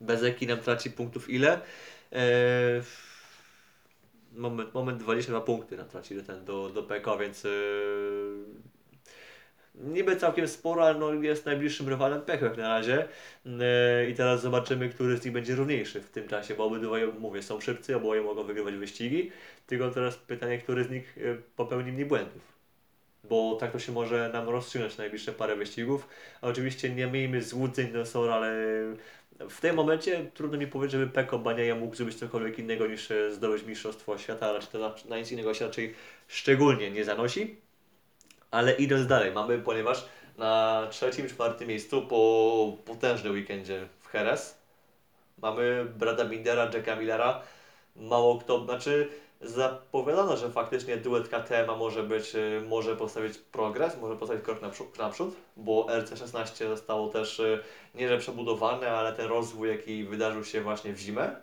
Bezeki 0.00 0.46
nam 0.46 0.58
traci 0.58 0.90
punktów 0.90 1.30
ile? 1.30 1.60
Eee, 2.12 2.82
moment, 4.32 4.74
moment 4.74 4.98
22 4.98 5.40
punkty 5.40 5.76
nam 5.76 5.88
traci 5.88 6.14
do, 6.14 6.22
ten, 6.22 6.44
do, 6.44 6.68
do 6.68 6.82
PK, 6.82 7.16
więc 7.16 7.44
yy, 7.44 8.44
niby 9.74 10.16
całkiem 10.16 10.48
sporo, 10.48 10.84
ale 10.86 10.98
no 10.98 11.12
jest 11.12 11.46
najbliższym 11.46 11.88
rywalem 11.88 12.22
jak 12.28 12.56
na 12.56 12.68
razie. 12.68 13.08
Yy, 13.44 13.52
I 14.10 14.14
teraz 14.14 14.42
zobaczymy, 14.42 14.88
który 14.88 15.16
z 15.16 15.24
nich 15.24 15.34
będzie 15.34 15.54
równiejszy 15.54 16.00
w 16.00 16.10
tym 16.10 16.28
czasie, 16.28 16.54
bo 16.54 16.64
obydwoje, 16.64 17.06
mówię, 17.06 17.42
są 17.42 17.60
szybcy, 17.60 17.96
oboje 17.96 18.22
mogą 18.22 18.44
wygrywać 18.44 18.74
wyścigi. 18.74 19.30
Tylko 19.66 19.90
teraz 19.90 20.16
pytanie, 20.16 20.58
który 20.58 20.84
z 20.84 20.90
nich 20.90 21.16
yy, 21.16 21.42
popełni 21.56 21.92
mniej 21.92 22.06
błędów 22.06 22.59
bo 23.30 23.56
tak 23.60 23.72
to 23.72 23.78
się 23.78 23.92
może 23.92 24.30
nam 24.32 24.48
rozstrzygnąć 24.48 24.98
najbliższe 24.98 25.32
parę 25.32 25.56
wyścigów. 25.56 26.08
A 26.42 26.46
oczywiście 26.46 26.90
nie 26.90 27.06
miejmy 27.06 27.42
złudzeń, 27.42 27.90
no 27.92 28.06
są, 28.06 28.32
ale 28.32 28.52
w 29.50 29.60
tym 29.60 29.76
momencie 29.76 30.30
trudno 30.34 30.58
mi 30.58 30.66
powiedzieć, 30.66 30.92
żeby 30.92 31.06
Peko 31.06 31.38
Baniaja 31.38 31.74
mógł 31.74 31.96
zrobić 31.96 32.18
cokolwiek 32.18 32.58
innego 32.58 32.86
niż 32.86 33.10
e, 33.10 33.32
zdobyć 33.32 33.62
Mistrzostwo 33.62 34.18
Świata, 34.18 34.46
ale 34.46 34.60
to 34.60 34.94
na, 35.08 35.18
nic 35.18 35.32
innego 35.32 35.54
się 35.54 35.66
raczej 35.66 35.94
szczególnie 36.28 36.90
nie 36.90 37.04
zanosi. 37.04 37.56
Ale 38.50 38.72
idąc 38.72 39.06
dalej, 39.06 39.32
mamy, 39.32 39.58
ponieważ 39.58 40.04
na 40.38 40.86
trzecim, 40.90 41.28
czwartym 41.28 41.68
miejscu 41.68 42.02
po 42.02 42.76
potężnym 42.84 43.32
weekendzie 43.32 43.88
w 44.00 44.14
Jerez 44.14 44.58
mamy 45.42 45.86
Brada 45.98 46.24
Bindera, 46.24 46.70
Jacka 46.74 46.96
Millera. 46.96 47.42
Mało 47.96 48.38
kto, 48.38 48.64
znaczy 48.64 49.08
zapowiadano, 49.40 50.36
że 50.36 50.50
faktycznie 50.50 50.96
duet 50.96 51.28
KTM 51.28 51.78
może 51.78 52.02
być, 52.02 52.34
y, 52.34 52.62
może 52.68 52.96
postawić 52.96 53.38
progres, 53.38 54.00
może 54.00 54.16
postawić 54.16 54.44
krok 54.44 54.62
naprzód, 54.98 55.34
bo 55.56 55.86
RC16 55.86 56.68
zostało 56.68 57.08
też 57.08 57.40
y, 57.40 57.62
nie 57.94 58.08
że 58.08 58.18
przebudowane, 58.18 58.90
ale 58.90 59.12
ten 59.12 59.26
rozwój, 59.26 59.68
jaki 59.68 60.04
wydarzył 60.04 60.44
się 60.44 60.60
właśnie 60.60 60.92
w 60.92 60.98
zimę, 60.98 61.36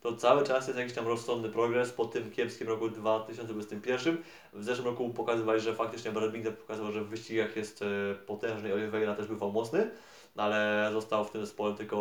to 0.00 0.16
cały 0.16 0.44
czas 0.44 0.66
jest 0.66 0.78
jakiś 0.78 0.94
tam 0.94 1.08
rozsądny 1.08 1.48
progres 1.48 1.92
po 1.92 2.04
tym 2.04 2.30
kiepskim 2.30 2.68
roku 2.68 2.88
2021. 2.88 4.22
W 4.52 4.64
zeszłym 4.64 4.86
roku 4.86 5.10
pokazywali, 5.10 5.60
że 5.60 5.74
faktycznie 5.74 6.12
Brad 6.12 6.32
Binder 6.32 6.56
pokazywał, 6.58 6.92
że 6.92 7.00
w 7.00 7.08
wyścigach 7.08 7.56
jest 7.56 7.82
e, 7.82 8.14
potężny 8.14 8.68
i 8.68 8.72
Oliveira 8.72 9.14
też 9.14 9.26
bywał 9.26 9.52
mocny, 9.52 9.90
no 10.36 10.42
ale 10.42 10.90
został 10.92 11.24
w 11.24 11.30
tym 11.30 11.40
zespole 11.40 11.74
tylko 11.74 11.96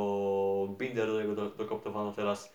Binder, 0.77 1.07
do 1.07 1.21
niego 1.21 1.35
do- 1.35 1.49
dokoptowano 1.49 2.11
teraz 2.11 2.53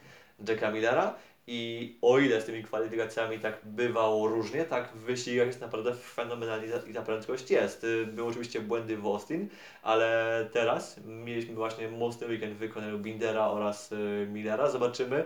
Jacka 0.49 0.71
Millera. 0.71 1.15
I 1.47 1.99
o 2.03 2.19
ile 2.19 2.41
z 2.41 2.45
tymi 2.45 2.63
kwalifikacjami 2.63 3.39
tak 3.39 3.61
bywało 3.65 4.29
różnie, 4.29 4.65
tak 4.65 4.93
w 4.93 4.99
wyścigach 4.99 5.47
jest 5.47 5.61
naprawdę 5.61 5.95
fenomenalnie 5.95 6.69
i 6.91 6.95
ta 6.95 7.03
prędkość 7.03 7.51
jest. 7.51 7.85
Y, 7.85 8.07
Były 8.07 8.29
oczywiście 8.29 8.61
błędy 8.61 8.97
w 8.97 9.07
Austin, 9.07 9.49
ale 9.83 10.49
teraz 10.53 11.01
mieliśmy 11.07 11.55
właśnie 11.55 11.89
mocny 11.89 12.27
weekend 12.27 12.55
w 12.55 12.59
wykonaniu 12.59 12.99
Bindera 12.99 13.47
oraz 13.47 13.93
y, 13.93 14.27
Millera. 14.33 14.71
Zobaczymy, 14.71 15.25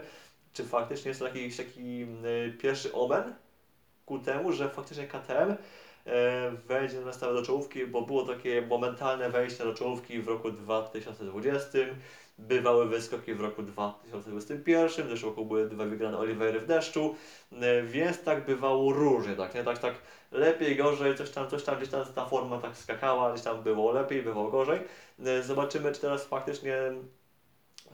czy 0.52 0.64
faktycznie 0.64 1.08
jest 1.08 1.20
to 1.20 1.26
jakiś 1.26 1.56
taki 1.56 2.02
y, 2.02 2.58
pierwszy 2.58 2.92
omen 2.92 3.34
ku 4.06 4.18
temu, 4.18 4.52
że 4.52 4.68
faktycznie 4.68 5.06
KTM 5.06 5.54
wejdzie 6.66 7.00
na 7.00 7.12
stałe 7.12 7.34
do 7.34 7.42
czołówki, 7.42 7.86
bo 7.86 8.02
było 8.02 8.26
takie 8.26 8.62
momentalne 8.62 9.30
wejście 9.30 9.64
do 9.64 9.74
czołówki 9.74 10.18
w 10.22 10.28
roku 10.28 10.50
2020. 10.50 11.78
Bywały 12.38 12.88
wyskoki 12.88 13.34
w 13.34 13.40
roku 13.40 13.62
2021, 13.62 15.06
w 15.06 15.10
zeszłym 15.10 15.30
roku 15.30 15.44
były 15.44 15.68
dwa 15.68 15.84
wygrane 15.84 16.18
Olivery 16.18 16.60
w 16.60 16.66
deszczu, 16.66 17.14
y, 17.52 17.56
więc 17.82 18.22
tak 18.22 18.46
bywało 18.46 18.92
różnie, 18.92 19.36
tak, 19.36 19.54
nie? 19.54 19.64
Tak, 19.64 19.78
tak 19.78 19.94
lepiej, 20.32 20.76
gorzej, 20.76 21.14
coś 21.14 21.30
tam, 21.30 21.50
coś 21.50 21.64
tam, 21.64 21.76
gdzieś 21.76 21.88
tam 21.88 22.04
ta 22.14 22.26
forma 22.26 22.58
tak 22.58 22.76
skakała, 22.76 23.32
gdzieś 23.32 23.44
tam 23.44 23.62
było 23.62 23.92
lepiej, 23.92 24.22
bywało 24.22 24.50
gorzej. 24.50 24.80
Y, 25.26 25.42
Zobaczymy, 25.42 25.92
czy 25.92 26.00
teraz 26.00 26.24
faktycznie 26.26 26.76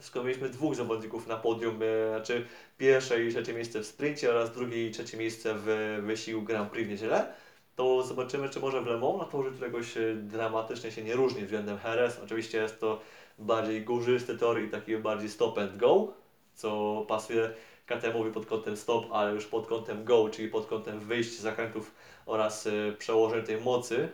skoro 0.01 0.25
mieliśmy 0.25 0.49
dwóch 0.49 0.75
zawodników 0.75 1.27
na 1.27 1.37
podium, 1.37 1.83
y, 1.83 2.09
znaczy 2.09 2.47
pierwsze 2.79 3.25
i 3.25 3.31
trzecie 3.31 3.55
miejsce 3.55 3.81
w 3.81 3.87
sprincie 3.87 4.31
oraz 4.31 4.53
drugie 4.53 4.87
i 4.87 4.91
trzecie 4.91 5.17
miejsce 5.17 5.55
w 5.57 5.99
wyścigu 6.03 6.43
Grand 6.43 6.71
Prix 6.71 6.87
w 6.89 6.91
niedzielę, 6.91 7.35
to 7.77 8.03
zobaczymy, 8.03 8.49
czy 8.49 8.61
może 8.61 8.81
w 8.81 8.87
Le 8.87 8.99
Mans 8.99 9.19
na 9.19 9.25
torze 9.25 9.51
któregoś 9.51 9.97
y, 9.97 10.17
dramatycznie 10.23 10.93
się 10.93 11.03
nie 11.05 11.15
różni 11.15 11.43
względem 11.43 11.79
Heres. 11.79 12.21
Oczywiście 12.25 12.59
jest 12.59 12.81
to 12.81 13.01
bardziej 13.39 13.85
górzysty 13.85 14.39
tor 14.39 14.63
i 14.63 14.71
taki 14.71 14.97
bardziej 14.97 15.29
stop 15.29 15.59
and 15.59 15.77
go, 15.77 16.13
co 16.55 17.05
pasuje 17.09 17.51
KTM-owi 17.87 18.33
pod 18.33 18.47
kątem 18.47 18.77
stop, 18.77 19.07
ale 19.13 19.33
już 19.33 19.47
pod 19.47 19.67
kątem 19.67 20.05
go, 20.05 20.29
czyli 20.29 20.49
pod 20.49 20.67
kątem 20.67 21.01
wyjść 21.01 21.31
z 21.31 21.41
zakrętów 21.41 21.95
oraz 22.27 22.67
y, 22.67 22.97
przełożenia 22.99 23.47
tej 23.47 23.61
mocy 23.61 24.09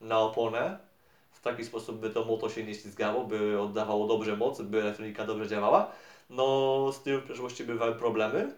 na 0.00 0.20
oponę. 0.20 0.78
W 1.30 1.40
taki 1.40 1.64
sposób, 1.64 1.98
by 1.98 2.10
to 2.10 2.24
moto 2.24 2.48
się 2.48 2.64
nie 2.64 2.74
ślizgało, 2.74 3.24
by 3.24 3.60
oddawało 3.60 4.06
dobrze 4.06 4.36
moc, 4.36 4.62
by 4.62 4.80
elektronika 4.80 5.24
dobrze 5.24 5.48
działała. 5.48 5.92
No, 6.30 6.92
z 6.92 7.02
tym 7.02 7.20
w 7.20 7.24
przeszłości 7.24 7.64
bywały 7.64 7.94
problemy. 7.94 8.54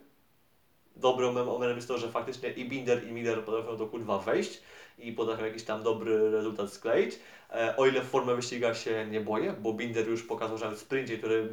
Dobrym 0.97 1.35
momentem 1.35 1.77
jest 1.77 1.89
to, 1.89 1.99
że 1.99 2.09
faktycznie 2.09 2.51
i 2.51 2.69
Binder 2.69 3.09
i 3.09 3.13
Miller 3.13 3.45
potrafią 3.45 3.77
do 3.77 3.87
kurwa 3.87 4.19
wejść 4.19 4.63
i 4.99 5.13
potrafią 5.13 5.45
jakiś 5.45 5.63
tam 5.63 5.83
dobry 5.83 6.31
rezultat 6.31 6.73
skleić. 6.73 7.19
E, 7.51 7.77
o 7.77 7.87
ile 7.87 8.01
w 8.01 8.05
formę 8.05 8.35
wyściga 8.35 8.75
się 8.75 9.07
nie 9.11 9.21
boję, 9.21 9.55
bo 9.61 9.73
Binder 9.73 10.09
już 10.09 10.23
pokazał, 10.23 10.59
że 10.59 10.71
w 10.71 10.79
sprincie, 10.79 11.19
który 11.19 11.49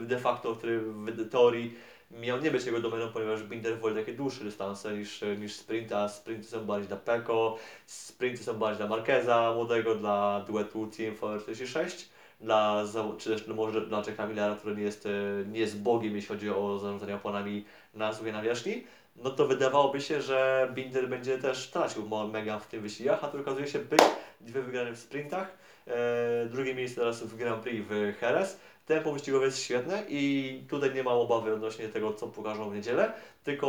de, 0.00 0.18
facto, 0.18 0.56
który 0.56 0.80
w 0.80 1.30
teorii 1.30 1.74
miał 2.10 2.40
nie 2.40 2.50
być 2.50 2.66
jego 2.66 2.80
domeną, 2.80 3.08
ponieważ 3.12 3.42
Binder 3.42 3.78
woli 3.78 3.94
takie 3.94 4.12
dłuższe 4.12 4.44
dystanse 4.44 4.96
niż, 4.96 5.24
niż 5.38 5.52
sprint, 5.52 5.92
a 5.92 6.08
sprinty 6.08 6.48
są 6.48 6.64
bardziej 6.64 6.88
dla 6.88 6.96
Peko, 6.96 7.58
sprinty 7.86 8.44
są 8.44 8.54
bardziej 8.54 8.86
dla 8.86 8.96
Marqueza 8.96 9.52
młodego, 9.54 9.94
dla 9.94 10.44
duetu 10.46 10.86
Team 10.86 11.14
VR46, 11.14 12.08
dla, 12.40 12.84
czy 13.18 13.30
też 13.30 13.46
może 13.46 13.86
dla 13.86 14.02
Jacka 14.06 14.26
Millera, 14.26 14.56
który 14.56 14.76
nie 14.76 14.82
jest, 14.82 15.06
e, 15.06 15.10
nie 15.46 15.60
jest 15.60 15.82
bogiem, 15.82 16.16
jeśli 16.16 16.28
chodzi 16.28 16.50
o 16.50 16.78
zarządzanie 16.78 17.14
oponami 17.14 17.64
na 17.94 18.12
suchej 18.12 18.32
nawierzchni, 18.32 18.84
no 19.16 19.30
to 19.30 19.46
wydawałoby 19.46 20.00
się, 20.00 20.22
że 20.22 20.68
Binder 20.74 21.08
będzie 21.08 21.38
też 21.38 21.70
tracił 21.70 22.08
mega 22.32 22.58
w 22.58 22.66
tych 22.66 22.82
wyścigach, 22.82 23.24
a 23.24 23.28
tu 23.28 23.40
okazuje 23.40 23.66
się 23.66 23.78
być 23.78 24.00
dwie 24.40 24.62
wygrane 24.62 24.92
w 24.92 24.98
sprintach, 24.98 25.56
e, 25.86 26.46
drugie 26.46 26.74
miejsce 26.74 27.00
teraz 27.00 27.22
w 27.22 27.36
Grand 27.36 27.62
Prix 27.62 27.88
w 27.88 28.22
Jerez. 28.22 28.58
Tempo 28.86 29.12
wyścigowe 29.12 29.44
jest 29.44 29.62
świetne 29.62 30.04
i 30.08 30.62
tutaj 30.68 30.94
nie 30.94 31.02
mam 31.02 31.18
obawy 31.18 31.54
odnośnie 31.54 31.88
tego, 31.88 32.12
co 32.12 32.26
pokażą 32.26 32.70
w 32.70 32.74
niedzielę, 32.74 33.12
tylko 33.44 33.66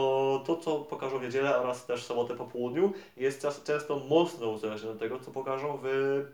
to, 0.48 0.58
co 0.58 0.80
pokażą 0.80 1.20
w 1.20 1.22
niedzielę 1.22 1.58
oraz 1.58 1.86
też 1.86 2.04
sobotę 2.04 2.36
po 2.36 2.46
południu 2.46 2.94
jest 3.18 3.48
często 3.64 4.00
mocno 4.00 4.50
uzależnione 4.50 4.94
od 4.94 5.00
tego, 5.00 5.20
co 5.20 5.32
pokażą 5.32 5.80
w 5.84 6.26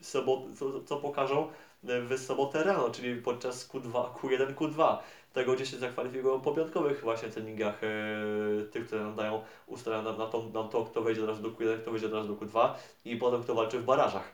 sobot, 0.00 0.40
co, 0.58 0.80
co 0.80 0.96
pokażą 0.96 1.48
w 1.82 2.18
sobotę 2.18 2.64
rano, 2.64 2.90
czyli 2.90 3.22
podczas 3.22 3.68
Q2, 3.68 4.12
Q1, 4.12 4.54
Q2. 4.54 4.96
Tego, 5.32 5.54
gdzie 5.54 5.66
się 5.66 5.76
zakwalifikują 5.76 6.40
po 6.40 6.52
piątkowych 6.52 7.00
właśnie 7.00 7.28
treningach, 7.28 7.84
e, 7.84 8.64
tych, 8.64 8.86
które 8.86 9.02
nam 9.02 9.16
dają, 9.16 9.42
nam 9.86 10.18
na 10.18 10.26
to, 10.26 10.50
nam 10.54 10.68
to, 10.68 10.84
kto 10.84 11.02
wejdzie 11.02 11.22
od 11.22 11.28
razu 11.28 11.42
do 11.42 11.50
Q1, 11.50 11.78
kto 11.78 11.90
wejdzie 11.90 12.06
od 12.06 12.12
razu 12.12 12.28
do 12.28 12.46
Q2 12.46 12.74
i 13.04 13.16
potem 13.16 13.42
kto 13.42 13.54
walczy 13.54 13.78
w 13.78 13.84
barażach. 13.84 14.32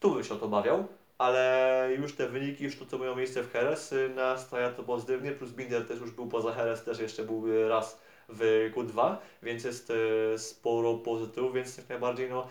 Tu 0.00 0.10
bym 0.10 0.24
się 0.24 0.34
o 0.34 0.36
to 0.36 0.48
bawiał, 0.48 0.88
ale 1.20 1.88
już 1.98 2.14
te 2.14 2.28
wyniki, 2.28 2.64
już 2.64 2.78
to, 2.78 2.86
co 2.86 2.98
miało 2.98 3.16
miejsce 3.16 3.42
w 3.42 3.54
Jerez, 3.54 3.92
y, 3.92 4.12
nastaja 4.14 4.70
to 4.70 4.82
pozytywnie, 4.82 5.32
plus 5.32 5.50
Binder 5.50 5.86
też 5.86 6.00
już 6.00 6.10
był 6.10 6.26
poza 6.26 6.58
Jerez, 6.58 6.84
też 6.84 6.98
jeszcze 6.98 7.22
był 7.22 7.48
y, 7.48 7.68
raz 7.68 8.00
w 8.28 8.70
Q2, 8.74 9.16
więc 9.42 9.64
jest 9.64 9.92
e, 10.34 10.38
sporo 10.38 10.94
pozytywów, 10.94 11.54
więc 11.54 11.76
jak 11.76 11.88
najbardziej 11.88 12.30
no, 12.30 12.46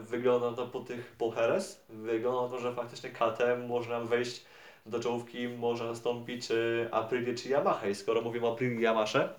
wygląda 0.00 0.52
to 0.52 0.66
po 0.66 0.80
tych 0.80 1.16
po 1.18 1.32
Jerez, 1.36 1.84
wygląda 1.88 2.42
na 2.42 2.48
to, 2.48 2.58
że 2.58 2.74
faktycznie 2.74 3.10
KTM 3.10 3.66
może 3.66 3.90
nam 3.90 4.06
wejść 4.06 4.44
do 4.86 5.00
czołówki, 5.00 5.48
może 5.48 5.84
nastąpić 5.84 6.46
czy 6.46 6.88
Aprilia 6.90 7.34
czy 7.34 7.48
Yamaha. 7.48 7.88
I 7.88 7.94
skoro 7.94 8.22
mówimy 8.22 8.46
o 8.46 8.52
Aprilia 8.52 8.90
Yamasze, 8.90 9.34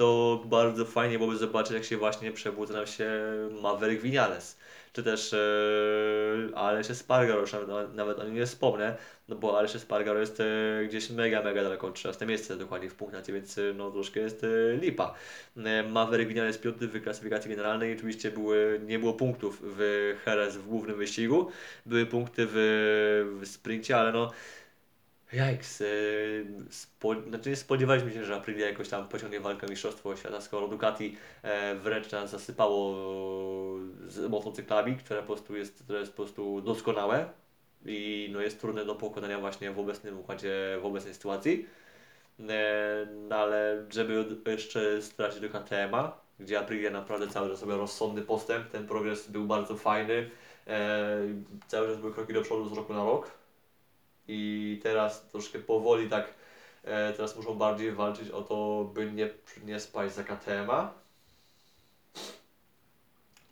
to 0.00 0.42
bardzo 0.44 0.84
fajnie 0.84 1.18
byłoby 1.18 1.36
zobaczyć, 1.36 1.72
jak 1.72 1.84
się 1.84 1.96
właśnie 1.96 2.32
przebudza 2.32 2.74
nam 2.74 2.86
się 2.86 3.10
Maverick 3.62 4.02
Vinales, 4.02 4.58
czy 4.92 5.02
też 5.02 5.32
e, 5.32 6.56
Alesz 6.56 6.90
Espargaro, 6.90 7.40
już 7.40 7.52
nawet, 7.94 8.18
o 8.18 8.24
nim 8.24 8.34
nie 8.34 8.46
wspomnę, 8.46 8.96
no 9.28 9.36
bo 9.36 9.58
Alesz 9.58 9.76
Espargaro 9.76 10.20
jest 10.20 10.40
e, 10.40 10.44
gdzieś 10.88 11.10
mega, 11.10 11.42
mega 11.42 11.62
daleko, 11.62 11.90
13 11.90 12.26
miejsce 12.26 12.56
dokładnie 12.56 12.90
w 12.90 12.94
punktacji, 12.94 13.34
więc 13.34 13.58
e, 13.58 13.62
no 13.74 13.90
troszkę 13.90 14.20
jest 14.20 14.44
e, 14.44 14.76
lipa. 14.76 15.14
E, 15.56 15.82
Maverick 15.82 16.28
Vinales 16.28 16.58
piąty 16.58 16.88
w 16.88 17.02
klasyfikacji 17.02 17.50
generalnej, 17.50 17.96
oczywiście 17.96 18.30
były, 18.30 18.80
nie 18.86 18.98
było 18.98 19.12
punktów 19.12 19.62
w 19.62 20.14
Jerez 20.26 20.56
w 20.56 20.66
głównym 20.66 20.96
wyścigu, 20.96 21.50
były 21.86 22.06
punkty 22.06 22.46
w, 22.48 22.54
w 23.40 23.48
sprincie, 23.48 23.96
ale 23.96 24.12
no 24.12 24.30
Jajks, 25.32 25.80
yy, 25.80 26.46
spo, 26.70 27.14
znaczy 27.28 27.56
spodziewaliśmy 27.56 28.12
się, 28.12 28.24
że 28.24 28.36
Aprilia 28.36 28.66
jakoś 28.66 28.88
tam 28.88 29.08
pociągnie 29.08 29.40
walkę 29.40 29.66
Mistrzostwo 29.66 30.16
Świata, 30.16 30.40
skoro 30.40 30.68
Ducati 30.68 31.16
e, 31.42 31.74
wręcz 31.74 32.12
nas 32.12 32.30
zasypało 32.30 32.94
z 34.06 34.30
motocyklami, 34.30 34.96
które 34.96 35.20
po 35.20 35.26
prostu 35.26 35.56
jest, 35.56 35.82
które 35.84 36.00
jest 36.00 36.12
po 36.12 36.16
prostu 36.16 36.60
doskonałe 36.60 37.28
i 37.86 38.30
no, 38.32 38.40
jest 38.40 38.60
trudne 38.60 38.84
do 38.84 38.94
pokonania 38.94 39.38
właśnie 39.40 39.70
w 39.70 39.78
obecnym 39.78 40.18
układzie, 40.18 40.78
w 40.82 40.86
obecnej 40.86 41.14
sytuacji. 41.14 41.66
E, 42.48 43.06
no 43.28 43.36
ale 43.36 43.86
żeby 43.90 44.24
jeszcze 44.46 45.02
stracić 45.02 45.40
do 45.40 45.48
KTM-a, 45.48 46.20
gdzie 46.40 46.58
Aprilia 46.58 46.90
naprawdę 46.90 47.28
cały 47.28 47.50
czas 47.50 47.60
robiła 47.60 47.78
rozsądny 47.78 48.22
postęp, 48.22 48.70
ten 48.70 48.86
progres 48.86 49.28
był 49.28 49.44
bardzo 49.44 49.76
fajny, 49.76 50.30
e, 50.66 51.18
cały 51.68 51.88
czas 51.88 51.96
były 51.96 52.14
kroki 52.14 52.32
do 52.32 52.42
przodu 52.42 52.68
z 52.68 52.72
roku 52.72 52.92
na 52.94 53.04
rok 53.04 53.39
i 54.30 54.80
teraz 54.82 55.28
troszkę 55.28 55.58
powoli 55.58 56.08
tak, 56.08 56.34
e, 56.84 57.12
teraz 57.12 57.36
muszą 57.36 57.54
bardziej 57.54 57.92
walczyć 57.92 58.30
o 58.30 58.42
to, 58.42 58.84
by 58.94 59.12
nie, 59.12 59.30
nie 59.64 59.80
spaść 59.80 60.14
za 60.14 60.24
KTM-a. 60.24 60.92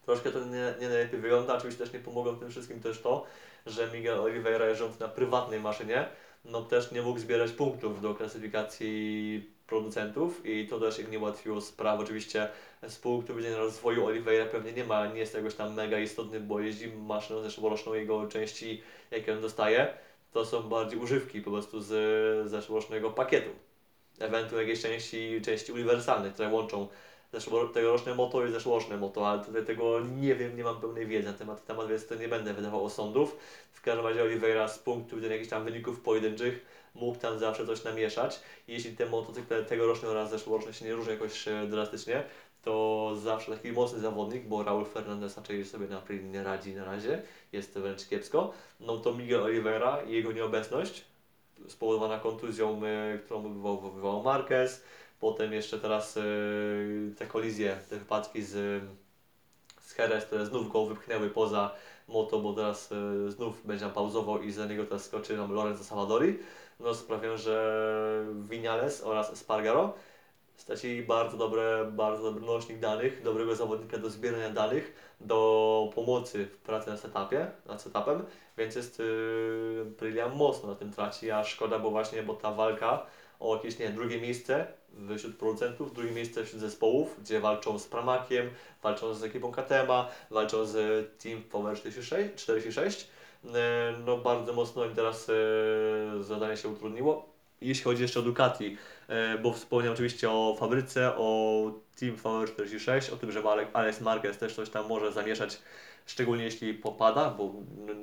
Troszkę 0.04 0.30
to 0.30 0.44
nie, 0.44 0.74
nie 0.80 0.88
najlepiej 0.88 1.20
wygląda, 1.20 1.54
oczywiście 1.56 1.84
też 1.84 1.92
nie 1.92 2.00
pomogło 2.00 2.32
w 2.32 2.40
tym 2.40 2.50
wszystkim 2.50 2.80
też 2.80 3.00
to, 3.00 3.26
że 3.66 3.90
Miguel 3.92 4.20
Oliveira 4.20 4.66
jeżdżąc 4.66 4.98
na 4.98 5.08
prywatnej 5.08 5.60
maszynie, 5.60 6.08
no 6.44 6.62
też 6.62 6.92
nie 6.92 7.02
mógł 7.02 7.18
zbierać 7.18 7.50
punktów 7.50 8.00
do 8.00 8.14
klasyfikacji 8.14 9.50
producentów 9.66 10.46
i 10.46 10.66
to 10.66 10.80
też 10.80 10.98
im 10.98 11.10
nie 11.10 11.18
ułatwiło 11.18 11.60
spraw. 11.60 12.00
Oczywiście 12.00 12.48
z 12.88 12.96
punktu 12.96 13.34
widzenia 13.34 13.56
rozwoju 13.56 14.06
Oliveira 14.06 14.46
pewnie 14.46 14.72
nie 14.72 14.84
ma, 14.84 15.06
nie 15.06 15.20
jest 15.20 15.34
jakoś 15.34 15.54
tam 15.54 15.74
mega 15.74 15.98
istotny, 15.98 16.40
bo 16.40 16.60
jeździ 16.60 16.88
maszyną 16.88 17.42
zeszłoroczną, 17.42 17.94
jego 17.94 18.26
części, 18.26 18.82
jakie 19.10 19.32
on 19.32 19.40
dostaje, 19.40 19.88
to 20.32 20.44
są 20.46 20.62
bardziej 20.62 20.98
używki 20.98 21.40
po 21.40 21.50
prostu 21.50 21.80
z 21.80 22.48
zeszłorocznego 22.48 23.10
pakietu. 23.10 23.50
Ewentualnie 24.18 24.68
jakieś 24.68 24.82
części, 24.82 25.40
części 25.42 25.72
uniwersalne, 25.72 26.30
które 26.30 26.48
łączą 26.48 26.88
tegoroczne 27.74 28.14
moto 28.14 28.46
i 28.46 28.52
zeszłoroczne 28.52 28.96
moto, 28.96 29.28
ale 29.28 29.44
tutaj 29.44 29.64
tego 29.64 30.00
nie 30.00 30.34
wiem, 30.34 30.56
nie 30.56 30.64
mam 30.64 30.80
pełnej 30.80 31.06
wiedzy 31.06 31.28
na 31.28 31.34
temat, 31.34 31.66
temat 31.66 31.88
więc 31.88 32.06
to 32.06 32.14
nie 32.14 32.28
będę 32.28 32.54
wydawał 32.54 32.84
osądów. 32.84 33.36
W 33.72 33.80
każdym 33.80 34.06
razie 34.06 34.22
Oliveira 34.22 34.68
z 34.68 34.78
punktu 34.78 35.16
widzenia 35.16 35.34
jakichś 35.34 35.50
tam 35.50 35.64
wyników 35.64 36.00
pojedynczych 36.00 36.66
mógł 36.94 37.18
tam 37.18 37.38
zawsze 37.38 37.66
coś 37.66 37.84
namieszać. 37.84 38.40
Jeśli 38.68 38.96
te 38.96 39.06
motocykle 39.06 39.64
tegoroczne 39.64 40.08
oraz 40.08 40.30
zeszłoroczne 40.30 40.72
się 40.74 40.84
nie 40.84 40.94
różnią 40.94 41.12
jakoś 41.12 41.48
e, 41.48 41.66
drastycznie, 41.66 42.24
to 42.62 43.12
zawsze 43.16 43.52
taki 43.52 43.72
mocny 43.72 44.00
zawodnik, 44.00 44.48
bo 44.48 44.62
Raul 44.62 44.84
Fernandez 44.84 45.36
raczej 45.36 45.64
sobie 45.64 45.86
na 45.86 45.98
Aprili 45.98 46.24
nie 46.24 46.42
radzi 46.42 46.74
na 46.74 46.84
razie, 46.84 47.22
jest 47.52 47.78
wręcz 47.78 48.06
kiepsko, 48.08 48.52
no 48.80 48.96
to 48.96 49.14
Miguel 49.14 49.42
Oliveira 49.42 50.02
i 50.02 50.12
jego 50.12 50.32
nieobecność 50.32 51.04
spowodowana 51.68 52.18
kontuzją, 52.18 52.80
y, 53.14 53.18
którą 53.18 53.42
wywołał, 53.42 54.22
Marquez. 54.22 54.84
Potem 55.20 55.52
jeszcze 55.52 55.78
teraz 55.78 56.16
y, 56.16 57.14
te 57.18 57.26
kolizje, 57.26 57.78
te 57.90 57.98
wypadki 57.98 58.42
z, 58.42 58.82
z 59.80 59.98
Jerez, 59.98 60.24
które 60.24 60.46
znów 60.46 60.72
go 60.72 60.86
wypchnęły 60.86 61.30
poza 61.30 61.74
moto, 62.08 62.38
bo 62.38 62.52
teraz 62.52 62.92
y, 62.92 63.30
znów 63.30 63.66
będzie 63.66 63.84
nam 63.84 63.94
pauzował 63.94 64.42
i 64.42 64.52
za 64.52 64.66
niego 64.66 64.84
teraz 64.84 65.04
skoczy 65.04 65.36
nam 65.36 65.52
Lorenzo 65.52 65.84
Salvadori. 65.84 66.38
No 66.80 66.94
sprawią, 66.94 67.36
że 67.36 68.26
Vinales 68.48 69.02
oraz 69.04 69.36
Spargaro 69.36 69.94
stracili 70.56 71.02
bardzo 71.02 71.36
dobre, 71.36 71.90
bardzo 71.92 72.22
dobry 72.22 72.46
nośnik 72.46 72.78
danych, 72.78 73.22
dobrego 73.22 73.56
zawodnika 73.56 73.98
do 73.98 74.10
zbierania 74.10 74.50
danych, 74.50 75.07
do 75.20 75.90
pomocy 75.94 76.46
w 76.46 76.56
pracy 76.56 76.90
na 76.90 76.96
setupie, 76.96 77.50
nad 77.66 77.82
setupem, 77.82 78.24
więc 78.58 78.74
jest 78.74 78.98
yy, 80.00 80.30
mocno 80.34 80.68
na 80.68 80.74
tym 80.74 80.92
traci, 80.92 81.30
a 81.30 81.44
szkoda, 81.44 81.78
bo 81.78 81.90
właśnie, 81.90 82.22
bo 82.22 82.34
ta 82.34 82.52
walka 82.52 83.06
o 83.40 83.56
jakieś, 83.56 83.78
nie 83.78 83.90
drugie 83.90 84.20
miejsce 84.20 84.66
wśród 85.16 85.36
producentów, 85.36 85.94
drugie 85.94 86.10
miejsce 86.10 86.44
wśród 86.44 86.60
zespołów, 86.60 87.16
gdzie 87.22 87.40
walczą 87.40 87.78
z 87.78 87.86
Pramakiem, 87.86 88.50
walczą 88.82 89.14
z 89.14 89.24
ekipą 89.24 89.52
Katema, 89.52 90.08
walczą 90.30 90.66
z 90.66 91.06
Team 91.22 91.42
Power 91.42 91.76
46, 91.76 92.34
46 92.36 93.08
E, 93.44 93.94
no 94.06 94.16
bardzo 94.16 94.52
mocno 94.52 94.84
im 94.84 94.94
teraz 94.94 95.30
e, 95.30 96.22
zadanie 96.22 96.56
się 96.56 96.68
utrudniło. 96.68 97.37
Jeśli 97.60 97.84
chodzi 97.84 98.02
jeszcze 98.02 98.20
o 98.20 98.22
Ducati, 98.22 98.76
e, 99.08 99.38
bo 99.38 99.52
wspomniałem 99.52 99.94
oczywiście 99.94 100.30
o 100.30 100.56
fabryce, 100.58 101.16
o 101.16 101.72
Team 102.00 102.16
V46, 102.16 103.12
o 103.12 103.16
tym, 103.16 103.32
że 103.32 103.42
Alex- 103.42 104.00
Marquez 104.00 104.38
też 104.38 104.54
coś 104.54 104.70
tam 104.70 104.86
może 104.88 105.12
zamieszać, 105.12 105.58
szczególnie 106.06 106.44
jeśli 106.44 106.74
popada, 106.74 107.30
bo 107.30 107.54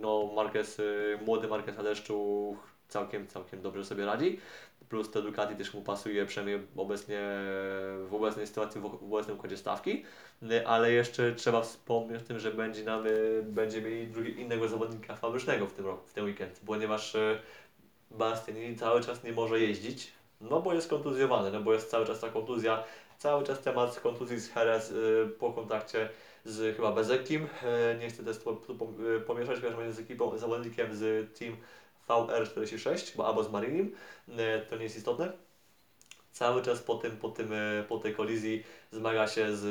no 0.02 0.32
Marquez, 0.36 0.80
y, 0.80 1.18
młody 1.26 1.48
Marquez 1.48 1.78
na 1.78 1.84
deszczu 1.84 2.58
całkiem, 2.88 3.28
całkiem 3.28 3.62
dobrze 3.62 3.86
sobie 3.86 4.06
radzi. 4.06 4.39
Plus 4.89 5.12
te 5.12 5.22
Ducati 5.22 5.56
też 5.56 5.74
mu 5.74 5.82
pasuje, 5.82 6.26
przynajmniej 6.26 6.68
obecnie 6.78 7.20
w 8.10 8.10
obecnej 8.12 8.48
sytuacji, 8.48 8.82
w 8.82 9.13
obecnym 9.13 9.38
układzie 9.38 9.58
stawki. 9.58 10.06
Y, 10.44 10.68
Ale 10.68 10.91
jeszcze 10.91 11.36
trzeba 11.36 11.62
wspomnieć 11.62 12.22
o 12.22 12.26
tym, 12.26 12.39
że 12.39 12.52
będzie 12.52 12.84
nam, 12.84 13.08
y, 13.08 13.44
będzie 13.44 13.82
mieli 13.82 14.08
drugi, 14.08 14.41
innego 14.41 14.68
zawodnika 14.68 15.15
fabrycznego 15.15 15.68
w 15.68 15.74
tym 15.74 15.86
roku, 15.86 16.08
w 16.08 16.13
ten 16.13 16.26
weekend, 16.26 16.62
ponieważ 16.65 17.18
Bastianini 18.17 18.75
cały 18.75 19.01
czas 19.01 19.23
nie 19.23 19.32
może 19.32 19.60
jeździć, 19.60 20.12
no 20.41 20.62
bo 20.62 20.73
jest 20.73 20.89
kontuzjowany, 20.89 21.51
no 21.51 21.62
bo 21.62 21.73
jest 21.73 21.89
cały 21.89 22.06
czas 22.06 22.19
ta 22.19 22.30
kontuzja, 22.30 22.84
cały 23.17 23.43
czas 23.43 23.60
temat 23.60 23.99
kontuzji 23.99 24.39
z 24.39 24.56
Jerez 24.56 24.91
y, 24.91 25.28
po 25.39 25.54
kontakcie 25.54 26.10
z 26.45 26.75
chyba 26.75 26.91
Bezekim, 26.91 27.43
y, 27.43 27.47
nie 27.99 28.10
chcę 28.10 28.23
też 28.23 28.38
y, 28.38 28.41
pomieszać, 29.19 29.60
ponieważ 29.60 29.95
z 29.95 29.99
ekipą, 29.99 30.38
zawodnikiem 30.38 30.95
z 30.95 31.34
Team 31.39 31.58
VR46, 32.08 33.17
bo 33.17 33.28
albo 33.28 33.43
z 33.43 33.51
Marinim, 33.51 33.95
to 34.69 34.75
nie 34.75 34.84
jest 34.84 34.97
istotne. 34.97 35.32
Cały 36.32 36.62
czas 36.62 36.80
po, 36.80 36.95
tym, 36.95 37.17
po, 37.17 37.30
tym, 37.30 37.49
po 37.89 37.97
tej 37.97 38.15
kolizji 38.15 38.63
zmaga 38.91 39.28
się 39.28 39.56
z 39.56 39.65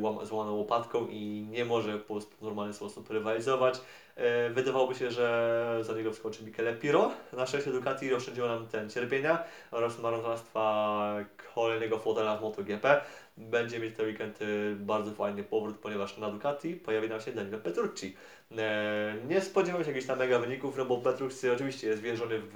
łam- 0.00 0.52
łopatką 0.52 1.06
i 1.06 1.46
nie 1.50 1.64
może 1.64 1.98
po 1.98 2.14
prostu 2.14 2.36
w 2.36 2.42
normalny 2.42 2.74
sposób 2.74 3.10
rywalizować. 3.10 3.80
E, 4.20 4.50
Wydawałoby 4.50 4.94
się, 4.94 5.10
że 5.10 5.78
za 5.82 5.92
niego 5.92 6.12
wskoczy 6.12 6.44
Michele 6.44 6.74
Piro. 6.74 7.10
Na 7.32 7.46
szczęście 7.46 7.70
Ducati 7.70 8.14
oszczędziło 8.14 8.48
nam 8.48 8.66
ten 8.66 8.90
cierpienia 8.90 9.44
oraz 9.70 9.98
marnotrawstwa 9.98 11.16
kolejnego 11.54 11.98
fotela 11.98 12.36
w 12.36 12.42
MotoGP. 12.42 13.00
Będzie 13.36 13.80
mieć 13.80 13.96
ten 13.96 14.06
weekend 14.06 14.42
y, 14.42 14.76
bardzo 14.78 15.12
fajny 15.12 15.44
powrót, 15.44 15.76
ponieważ 15.78 16.18
na 16.18 16.30
Ducati 16.30 16.74
pojawi 16.74 17.08
nam 17.08 17.20
się 17.20 17.32
Daniel 17.32 17.60
Petrucci. 17.60 18.16
E, 18.58 19.14
Nie 19.28 19.40
spodziewam 19.40 19.82
się 19.84 19.88
jakichś 19.88 20.06
tam 20.06 20.18
mega 20.18 20.38
wyników, 20.38 20.76
no 20.76 20.84
bo 20.84 20.98
Petrucci 20.98 21.50
oczywiście 21.50 21.86
jest 21.86 22.02
wierzony 22.02 22.38
w, 22.38 22.54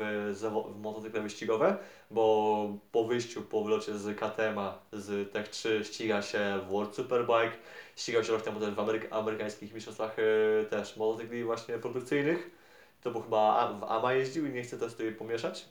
w 0.75 0.81
motocykle 0.81 1.21
wyścigowe, 1.21 1.77
bo 2.11 2.69
po 2.93 3.05
wyjściu, 3.05 3.43
po 3.43 3.65
wylocie 3.65 3.99
z 3.99 4.19
KTM-a 4.19 4.79
z 4.93 5.33
Tech 5.33 5.49
3 5.49 5.85
ściga 5.85 6.23
się 6.23 6.61
w 6.67 6.71
World 6.71 6.95
Superbike, 6.95 7.53
ścigał 7.97 8.25
się 8.25 8.33
rok 8.33 8.43
temu 8.43 8.61
też 8.61 8.75
w 8.75 8.77
ameryk- 8.79 9.09
amerykańskich 9.11 9.75
mistrzostwach 9.75 10.17
e, 10.19 10.65
też 10.65 10.97
motocykli 10.97 11.45
właśnie 11.45 11.79
produkcyjnych. 11.79 12.51
To 13.03 13.11
był 13.11 13.23
chyba 13.23 13.73
w 13.73 13.85
AMA 13.85 14.13
jeździł 14.13 14.47
i 14.47 14.51
nie 14.51 14.63
chcę 14.63 14.79
też 14.79 14.93
tutaj 14.93 15.13
pomieszać. 15.13 15.69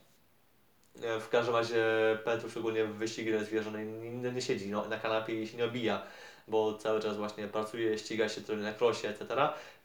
E, 1.03 1.19
W 1.19 1.29
każdym 1.29 1.55
razie 1.55 1.83
Petru 2.25 2.49
szczególnie 2.49 2.85
w 2.85 2.95
wyścigi 2.95 3.29
jest 3.29 3.49
wierzony 3.49 3.85
nie, 3.85 4.31
nie 4.31 4.41
siedzi 4.41 4.69
no, 4.71 4.85
na 4.87 4.97
kanapie 4.99 5.41
i 5.41 5.47
się 5.47 5.57
nie 5.57 5.65
obija, 5.65 6.07
bo 6.47 6.73
cały 6.77 6.99
czas 7.01 7.17
właśnie 7.17 7.47
pracuje, 7.47 7.97
ściga 7.97 8.29
się 8.29 8.41
trochę 8.41 8.61
na 8.61 8.73
krosie, 8.73 9.09
etc., 9.09 9.25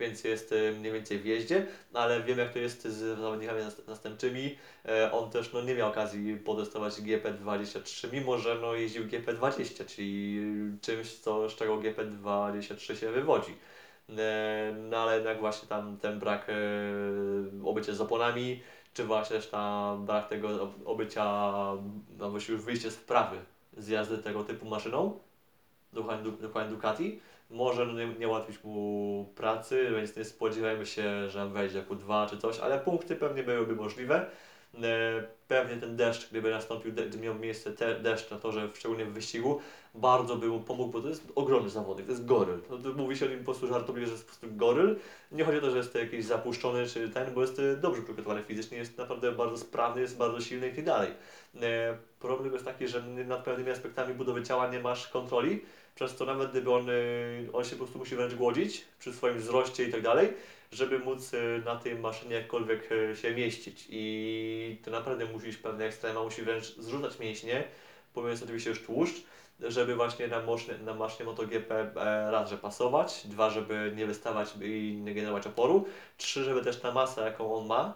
więc 0.00 0.24
jest 0.24 0.52
e, 0.52 0.72
mniej 0.72 0.92
więcej 0.92 1.18
w 1.18 1.24
jeździe, 1.26 1.66
ale 1.94 2.22
wiem 2.22 2.38
jak 2.38 2.52
to 2.52 2.58
jest 2.58 2.82
z 2.82 3.18
zawodnikami 3.18 3.60
nas- 3.62 3.86
następczymi. 3.86 4.58
E, 4.88 5.12
On 5.12 5.30
też 5.30 5.52
no, 5.52 5.62
nie 5.62 5.74
miał 5.74 5.88
okazji 5.90 6.36
potestować 6.36 6.94
GP23, 6.94 8.12
mimo 8.12 8.38
że 8.38 8.54
no, 8.60 8.74
jeździł 8.74 9.04
GP20, 9.04 9.84
czyli 9.86 10.40
czymś, 10.82 11.14
co, 11.14 11.48
z 11.48 11.54
czego 11.56 11.76
GP23 11.78 12.94
się 12.96 13.10
wywodzi. 13.12 13.54
E, 14.18 14.74
No 14.90 14.96
ale 14.96 15.14
jednak 15.16 15.40
właśnie 15.40 15.68
tam 15.68 15.96
ten 15.98 16.18
brak 16.18 16.46
obycia 17.64 17.94
z 17.94 18.00
oponami, 18.00 18.62
czy 18.94 19.04
właśnie 19.04 19.38
tam 19.40 20.06
brak 20.06 20.28
tego 20.28 20.62
ob- 20.62 20.86
obycia, 20.86 21.24
no 22.18 22.30
właściwie 22.30 22.54
już 22.56 22.64
wyjście 22.64 22.90
z 22.90 22.96
wprawy 22.96 23.36
z 23.76 23.88
jazdy 23.88 24.18
tego 24.18 24.44
typu 24.44 24.66
maszyną, 24.66 25.18
dokładnie, 25.92 26.32
dokładnie 26.32 26.74
Ducati, 26.76 27.20
może 27.50 27.86
nie, 27.86 28.06
nie 28.06 28.28
ułatwić 28.28 28.64
mu 28.64 29.32
pracy, 29.36 29.90
więc 29.96 30.16
nie 30.16 30.24
spodziewajmy 30.24 30.86
się, 30.86 31.30
że 31.30 31.48
wejdzie 31.48 31.82
Q2 31.82 32.30
czy 32.30 32.38
coś, 32.38 32.58
ale 32.58 32.78
punkty 32.78 33.16
pewnie 33.16 33.42
byłyby 33.42 33.74
możliwe. 33.74 34.30
E, 34.82 35.38
Pewnie 35.48 35.76
ten 35.76 35.96
deszcz, 35.96 36.30
gdyby 36.30 36.50
nastąpił, 36.50 36.92
gdyby 36.92 37.18
miał 37.18 37.34
miejsce 37.34 37.72
te, 37.72 38.00
deszcz 38.00 38.30
na 38.30 38.38
torze, 38.38 38.68
szczególnie 38.74 39.04
w 39.04 39.12
wyścigu, 39.12 39.60
bardzo 39.94 40.36
by 40.36 40.46
mu 40.46 40.60
pomógł, 40.60 40.92
bo 40.92 41.00
to 41.00 41.08
jest 41.08 41.24
ogromny 41.34 41.70
zawodnik, 41.70 42.06
to 42.06 42.12
jest 42.12 42.24
goryl. 42.26 42.58
No, 42.70 42.78
to 42.78 42.92
mówi 42.92 43.16
się 43.16 43.26
o 43.26 43.28
nim 43.28 43.38
po 43.38 43.44
prostu 43.44 43.66
żartobliwie, 43.66 44.06
że 44.06 44.12
jest 44.12 44.24
po 44.24 44.28
prostu 44.28 44.46
goryl. 44.56 44.96
Nie 45.32 45.44
chodzi 45.44 45.58
o 45.58 45.60
to, 45.60 45.70
że 45.70 45.76
jest 45.76 45.94
jakiś 45.94 46.24
zapuszczony 46.24 46.86
czy 46.86 47.08
ten, 47.08 47.34
bo 47.34 47.40
jest 47.40 47.62
dobrze 47.80 48.02
przygotowany 48.02 48.42
fizycznie, 48.42 48.78
jest 48.78 48.98
naprawdę 48.98 49.32
bardzo 49.32 49.58
sprawny, 49.58 50.00
jest 50.00 50.16
bardzo 50.16 50.40
silny 50.40 50.68
i 50.68 50.74
tak 50.74 50.84
dalej. 50.84 51.10
E, 51.62 51.96
Problem 52.20 52.52
jest 52.52 52.64
taki, 52.64 52.88
że 52.88 53.02
nad 53.02 53.44
pewnymi 53.44 53.70
aspektami 53.70 54.14
budowy 54.14 54.42
ciała 54.42 54.70
nie 54.70 54.80
masz 54.80 55.08
kontroli, 55.08 55.62
przez 55.98 56.16
to 56.16 56.24
nawet 56.24 56.50
gdyby 56.50 56.72
on, 56.72 56.90
e, 56.90 56.92
on 57.52 57.64
się 57.64 57.70
po 57.70 57.76
prostu 57.76 57.98
musi 57.98 58.16
wręcz 58.16 58.34
głodzić 58.34 58.84
przy 58.98 59.12
swoim 59.12 59.38
wzroście 59.38 59.84
i 59.84 59.92
tak 59.92 60.02
dalej, 60.02 60.28
żeby 60.72 60.98
móc 60.98 61.34
e, 61.34 61.58
na 61.64 61.76
tej 61.76 61.94
maszynie 61.94 62.34
jakkolwiek 62.34 62.88
e, 62.92 63.16
się 63.16 63.34
mieścić. 63.34 63.86
I 63.90 64.78
to 64.84 64.90
naprawdę 64.90 65.24
musi 65.24 65.48
iść 65.48 65.58
pewne 65.58 65.84
ekstrema, 65.84 66.22
musi 66.22 66.42
wręcz 66.42 66.76
zrzucać 66.76 67.18
mięśnie, 67.18 67.64
pomijając 68.14 68.42
oczywiście 68.42 68.70
już 68.70 68.82
tłuszcz, 68.82 69.22
żeby 69.60 69.94
właśnie 69.94 70.28
na, 70.28 70.42
mosznie, 70.42 70.74
na 70.84 70.94
maszynie 70.94 71.24
MotoGP 71.24 71.74
e, 71.74 72.30
raz, 72.30 72.50
że 72.50 72.58
pasować, 72.58 73.22
dwa, 73.24 73.50
żeby 73.50 73.92
nie 73.96 74.06
wystawać 74.06 74.54
i 74.62 75.00
nie 75.04 75.14
generować 75.14 75.46
oporu, 75.46 75.86
trzy, 76.16 76.44
żeby 76.44 76.64
też 76.64 76.80
ta 76.80 76.92
masa, 76.92 77.24
jaką 77.24 77.54
on 77.54 77.66
ma, 77.66 77.94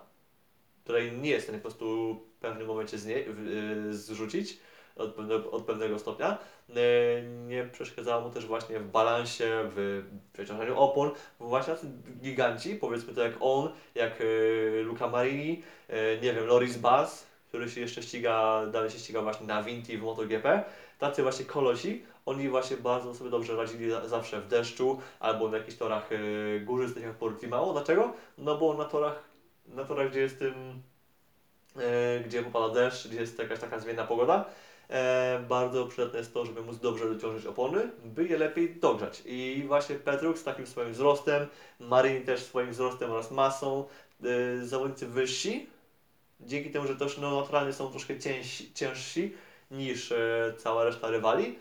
której 0.84 1.12
nie 1.12 1.30
jest 1.30 1.42
w 1.42 1.44
stanie 1.44 1.58
po 1.58 1.68
prostu 1.68 2.14
w 2.36 2.40
pewnym 2.40 2.66
momencie 2.66 2.98
z 2.98 3.06
niej, 3.06 3.24
w, 3.28 3.48
y, 3.88 3.94
zrzucić 3.96 4.58
od 4.96 5.14
od 5.52 5.64
pewnego 5.64 5.98
stopnia, 5.98 6.38
y, 6.70 6.74
nie 7.46 7.64
przeszkadzało 7.64 8.22
mu 8.22 8.30
też 8.30 8.46
właśnie 8.46 8.78
w 8.78 8.90
balansie, 8.90 9.50
w 9.64 10.04
przeciążaniu 10.32 10.78
opon, 10.78 11.10
właśnie 11.40 11.74
tacy 11.74 11.86
giganci, 12.22 12.74
powiedzmy 12.74 13.14
to 13.14 13.22
jak 13.22 13.32
on, 13.40 13.72
jak 13.94 14.20
y, 14.20 14.82
Luca 14.84 15.08
Marini, 15.08 15.62
y, 15.90 16.18
nie 16.22 16.32
wiem, 16.34 16.46
Loris 16.46 16.76
Bass, 16.76 17.26
który 17.48 17.70
się 17.70 17.80
jeszcze 17.80 18.02
ściga, 18.02 18.66
dalej 18.66 18.90
się 18.90 18.98
ściga 18.98 19.22
właśnie 19.22 19.46
na 19.46 19.62
Vinti 19.62 19.98
w 19.98 20.02
MotoGP, 20.02 20.64
tacy 20.98 21.22
właśnie 21.22 21.44
kolosi, 21.44 22.04
oni 22.26 22.48
właśnie 22.48 22.76
bardzo 22.76 23.14
sobie 23.14 23.30
dobrze 23.30 23.56
radzili 23.56 23.90
za- 23.90 24.08
zawsze 24.08 24.40
w 24.40 24.48
deszczu 24.48 25.00
albo 25.20 25.48
na 25.48 25.56
jakichś 25.56 25.76
torach 25.76 26.10
górzystych 26.64 27.02
jak 27.02 27.14
Portimao. 27.14 27.72
Dlaczego? 27.72 28.12
No 28.38 28.58
bo 28.58 28.74
na 28.74 28.84
torach, 28.84 29.22
na 29.66 29.84
torach 29.84 30.10
gdzie 30.10 30.20
jest 30.20 30.38
tym, 30.38 30.54
e, 31.76 32.20
gdzie 32.20 32.42
popada 32.42 32.74
deszcz, 32.74 33.08
gdzie 33.08 33.20
jest 33.20 33.38
jakaś 33.38 33.58
taka 33.58 33.78
zmienna 33.78 34.04
pogoda, 34.04 34.44
e, 34.92 35.44
bardzo 35.48 35.86
przydatne 35.86 36.18
jest 36.18 36.34
to, 36.34 36.46
żeby 36.46 36.62
móc 36.62 36.78
dobrze 36.78 37.14
dociążyć 37.14 37.46
opony, 37.46 37.90
by 38.04 38.24
je 38.24 38.38
lepiej 38.38 38.74
dogrzać. 38.74 39.22
I 39.26 39.64
właśnie 39.66 39.96
Petruk 39.96 40.38
z 40.38 40.44
takim 40.44 40.66
swoim 40.66 40.92
wzrostem, 40.92 41.46
Marini 41.80 42.20
też 42.20 42.42
swoim 42.42 42.70
wzrostem 42.70 43.10
oraz 43.10 43.30
masą, 43.30 43.84
e, 44.24 44.66
zawodnicy 44.66 45.06
wyżsi, 45.06 45.66
dzięki 46.40 46.70
temu, 46.70 46.86
że 46.86 46.96
też 46.96 47.18
no, 47.18 47.40
naturalnie 47.40 47.72
są 47.72 47.90
troszkę 47.90 48.18
ciężsi, 48.18 48.72
ciężsi 48.74 49.34
niż 49.70 50.12
e, 50.12 50.54
cała 50.58 50.84
reszta 50.84 51.10
rywali, 51.10 51.58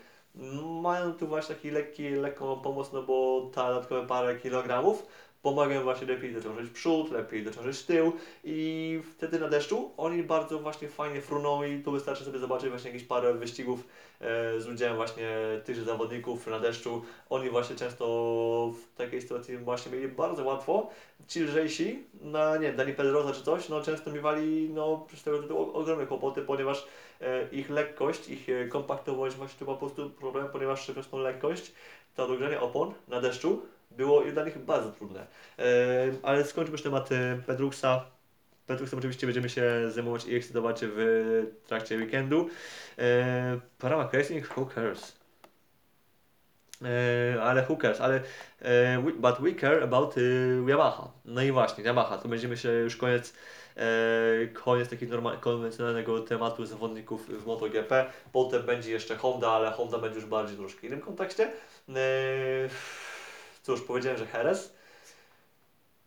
mają 0.82 1.14
tu 1.14 1.26
właśnie 1.26 1.54
taki 1.54 1.70
lekki, 1.70 2.10
lekką 2.10 2.60
pomoc, 2.60 2.92
no 2.92 3.02
bo 3.02 3.50
ta 3.54 3.68
dodatkowe 3.68 4.06
parę 4.06 4.36
kilogramów 4.36 5.06
pomagają 5.42 5.82
właśnie 5.82 6.06
lepiej 6.06 6.32
dociążyć 6.32 6.70
przód, 6.70 7.10
lepiej 7.10 7.44
dociążyć 7.44 7.82
tył 7.82 8.12
i 8.44 9.00
wtedy 9.16 9.38
na 9.38 9.48
deszczu 9.48 9.90
oni 9.96 10.22
bardzo 10.22 10.58
właśnie 10.58 10.88
fajnie 10.88 11.20
fruną 11.20 11.64
i 11.64 11.82
tu 11.82 11.92
wystarczy 11.92 12.24
sobie 12.24 12.38
zobaczyć 12.38 12.70
właśnie 12.70 12.90
jakieś 12.90 13.06
parę 13.06 13.34
wyścigów 13.34 13.86
e, 14.20 14.60
z 14.60 14.68
udziałem 14.68 14.96
właśnie 14.96 15.28
tychże 15.64 15.84
zawodników 15.84 16.46
na 16.46 16.58
deszczu. 16.60 17.02
Oni 17.30 17.50
właśnie 17.50 17.76
często 17.76 18.04
w 18.74 18.96
takiej 18.96 19.22
sytuacji 19.22 19.58
właśnie 19.58 19.92
mieli 19.92 20.08
bardzo 20.08 20.44
łatwo. 20.44 20.90
Ci 21.28 21.40
lżejsi, 21.40 22.04
na 22.20 22.56
nie 22.56 22.66
wiem, 22.66 22.76
Dani 22.76 22.92
Pedrosa 22.92 23.32
czy 23.32 23.42
coś, 23.42 23.68
no 23.68 23.82
często 23.82 24.10
miewali 24.10 24.70
no 24.70 25.04
przez 25.08 25.22
tego 25.22 25.42
tytułu 25.42 25.72
ogromne 25.72 26.06
kłopoty, 26.06 26.42
ponieważ 26.42 26.86
e, 27.20 27.48
ich 27.52 27.70
lekkość, 27.70 28.28
ich 28.28 28.48
e, 28.48 28.68
kompaktowość 28.68 29.36
właśnie 29.36 29.58
to 29.58 29.66
po 29.66 29.76
prostu 29.76 30.10
problem, 30.10 30.48
ponieważ 30.52 30.90
przez 30.90 31.08
tą 31.08 31.18
lekkość 31.18 31.72
to 32.16 32.28
dogrzanie 32.28 32.60
opon 32.60 32.94
na 33.08 33.20
deszczu 33.20 33.62
było 33.96 34.22
dla 34.22 34.44
nich 34.44 34.58
bardzo 34.58 34.90
trudne. 34.90 35.26
Ale 36.22 36.44
skończmy 36.44 36.72
już 36.72 36.82
temat 36.82 37.08
Pedruxa. 37.46 38.04
Pedruxem 38.66 38.98
oczywiście 38.98 39.26
będziemy 39.26 39.48
się 39.48 39.90
zajmować 39.90 40.26
i 40.26 40.36
ekscytować 40.36 40.80
w 40.82 41.46
trakcie 41.66 41.96
weekendu. 41.96 42.48
Paramak 43.78 44.14
Racing, 44.14 44.56
who 44.56 44.66
cares? 44.74 45.22
Ale 47.42 47.66
cares? 47.80 48.00
Ale 48.00 48.20
but 49.14 49.40
we 49.40 49.54
care 49.60 49.82
about 49.82 50.14
e, 50.18 50.20
Yamaha. 50.70 51.12
No 51.24 51.42
i 51.42 51.52
właśnie, 51.52 51.84
Yamaha. 51.84 52.18
To 52.18 52.28
będziemy 52.28 52.56
się 52.56 52.72
już 52.72 52.96
koniec 52.96 53.34
koniec 54.52 54.88
takiego 54.88 55.32
konwencjonalnego 55.40 56.20
tematu 56.20 56.66
zawodników 56.66 57.28
w 57.28 57.46
MotoGP. 57.46 58.06
Potem 58.32 58.62
będzie 58.62 58.90
jeszcze 58.90 59.16
Honda, 59.16 59.50
ale 59.50 59.70
Honda 59.70 59.98
będzie 59.98 60.20
już 60.20 60.28
bardziej 60.28 60.56
w 60.56 60.58
troszkę 60.58 60.86
innym 60.86 61.00
kontekście. 61.00 61.52
E, 63.62 63.64
cóż, 63.64 63.80
powiedziałem, 63.80 64.18
że 64.18 64.26
Jerez, 64.38 64.74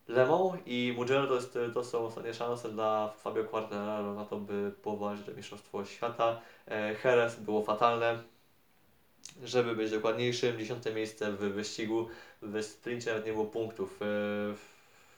Le 0.08 0.26
Mans 0.26 0.60
i 0.66 0.94
Mugello 0.96 1.26
to, 1.26 1.34
jest, 1.34 1.58
to 1.74 1.84
są 1.84 2.06
ostatnie 2.06 2.34
szanse 2.34 2.68
dla 2.68 3.12
Fabio 3.18 3.44
Quartararo 3.44 4.14
na 4.14 4.24
to, 4.24 4.36
by 4.36 4.72
powalczyć 4.82 5.26
do 5.26 5.32
Mistrzostwo 5.32 5.84
Świata. 5.84 6.40
E, 6.68 6.96
Jerez 7.04 7.36
było 7.36 7.62
fatalne. 7.62 8.22
Żeby 9.44 9.76
być 9.76 9.90
dokładniejszym, 9.90 10.58
dziesiąte 10.58 10.94
miejsce 10.94 11.32
w 11.32 11.38
wyścigu, 11.38 12.08
w 12.42 12.62
sprincie 12.62 13.10
nawet 13.10 13.26
nie 13.26 13.32
było 13.32 13.44
punktów. 13.44 14.00
E, 14.02 14.06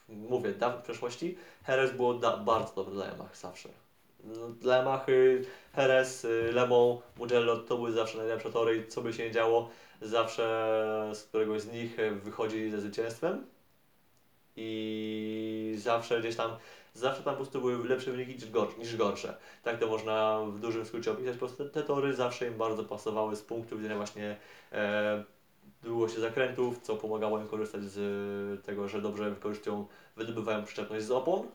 mówię, 0.09 0.53
w 0.79 0.83
przeszłości 0.83 1.38
Jerez 1.68 1.92
było 1.92 2.14
bardzo 2.44 2.74
dobre 2.74 2.94
dla 2.94 3.07
Yamaha 3.07 3.35
zawsze. 3.35 3.68
No, 4.24 4.48
Dla 4.48 4.79
Yamahy, 4.79 5.44
Jerez, 5.77 6.24
y, 6.24 6.53
Le 6.53 6.66
Mans, 6.66 7.01
Mugello 7.16 7.57
to 7.57 7.77
były 7.77 7.92
zawsze 7.92 8.18
najlepsze 8.18 8.53
tory, 8.53 8.87
co 8.87 9.03
by 9.03 9.12
się 9.12 9.24
nie 9.24 9.31
działo, 9.31 9.70
zawsze 10.00 11.11
z 11.14 11.22
któregoś 11.22 11.62
z 11.62 11.72
nich 11.72 11.96
wychodzili 12.24 12.70
ze 12.70 12.80
zwycięstwem 12.80 13.46
i 14.56 15.74
zawsze 15.78 16.20
gdzieś 16.20 16.37
tam, 16.37 16.50
zawsze 16.94 17.22
tam 17.22 17.34
po 17.34 17.37
prostu 17.37 17.61
były 17.61 17.88
lepsze 17.88 18.11
wyniki 18.11 18.32
niż 18.34 18.50
gorsze. 18.50 18.78
Niż 18.78 18.96
gorsze. 18.96 19.37
Tak 19.62 19.78
to 19.78 19.87
można 19.87 20.40
w 20.46 20.61
dużym 20.61 20.87
skrócie 20.87 21.12
opisać, 21.12 21.32
po 21.32 21.38
prostu 21.38 21.68
te 21.68 21.82
tory 21.82 22.14
zawsze 22.14 22.46
im 22.46 22.58
bardzo 22.58 22.84
pasowały 22.84 23.37
z 23.37 23.42
punktu 23.42 23.76
widzenia 23.76 23.96
właśnie 23.96 24.37
e, 24.72 25.24
długości 25.82 26.20
zakrętów, 26.20 26.78
co 26.82 26.96
pomagało 26.96 27.38
im 27.38 27.48
korzystać 27.48 27.82
z 27.82 28.64
tego, 28.64 28.88
że 28.88 29.02
dobrze 29.02 29.30
wykorzystują, 29.30 29.87
wydobywają 30.16 30.64
przyczepność 30.64 31.04
z 31.04 31.11
opon, 31.11 31.46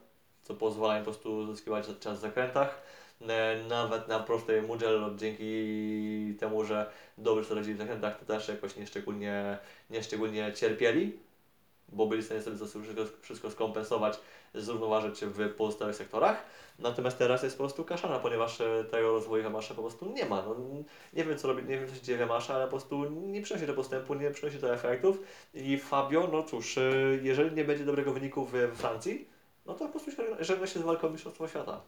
co 0.43 0.53
pozwala 0.53 0.97
im 0.97 1.06
po 1.06 1.12
prostu 1.12 1.53
zyskiwać 1.53 1.86
czas 1.99 2.17
w 2.17 2.21
zakrętach. 2.21 2.82
E, 3.29 3.63
Nawet 3.69 4.07
na 4.07 4.19
prostej 4.19 4.62
Mugello 4.62 5.15
dzięki 5.15 6.36
temu, 6.39 6.65
że 6.65 6.91
dobrze 7.17 7.43
sobie 7.43 7.55
radzili 7.55 7.75
w 7.75 7.79
zakrętach, 7.79 8.19
to 8.19 8.25
też 8.25 8.47
jakoś 8.47 8.75
nieszczególnie, 8.75 9.57
nieszczególnie 9.89 10.53
cierpieli, 10.53 11.19
bo 11.89 12.07
byli 12.07 12.21
w 12.21 12.25
stanie 12.25 12.41
sobie 12.41 12.55
wszystko, 12.57 13.03
wszystko 13.21 13.51
skompensować, 13.51 14.19
zrównoważyć 14.53 15.19
w 15.25 15.53
pozostałych 15.55 15.95
sektorach. 15.95 16.45
Natomiast 16.79 17.17
teraz 17.17 17.43
jest 17.43 17.57
po 17.57 17.63
prostu 17.63 17.83
kaszana, 17.86 18.19
ponieważ 18.19 18.62
e, 18.62 18.83
tego 18.83 19.12
rozwoju 19.12 19.43
Yamasha 19.43 19.73
po 19.73 19.81
prostu 19.81 20.05
nie 20.09 20.25
ma. 20.25 20.41
No, 20.41 20.55
nie 21.13 21.23
wiem 21.23 21.38
co 21.38 21.47
robi, 21.47 21.63
nie 21.63 21.77
wiem 21.79 21.89
co 21.89 21.95
się 21.95 22.01
dzieje 22.01 22.17
w 22.17 22.21
Yamasha, 22.21 22.55
ale 22.55 22.63
po 22.63 22.69
prostu 22.69 23.05
nie 23.09 23.41
przynosi 23.41 23.67
to 23.67 23.73
postępu, 23.73 24.13
nie 24.13 24.31
przynosi 24.31 24.57
to 24.59 24.73
efektów. 24.73 25.19
I 25.53 25.77
Fabio, 25.77 26.29
no 26.31 26.43
cóż, 26.43 26.77
e, 26.77 26.81
jeżeli 27.21 27.55
nie 27.55 27.63
będzie 27.63 27.86
dobrego 27.86 28.13
wyniku 28.13 28.45
w 28.45 28.53
Francji, 28.75 29.27
no 29.65 29.73
to 29.73 29.86
po 29.86 29.99
prostu 29.99 30.12
żegna 30.39 30.67
się 30.67 30.79
z 30.79 30.83
walką 30.83 31.07
o 31.07 31.12
Mistrzostwo 31.12 31.47
Świata. 31.47 31.81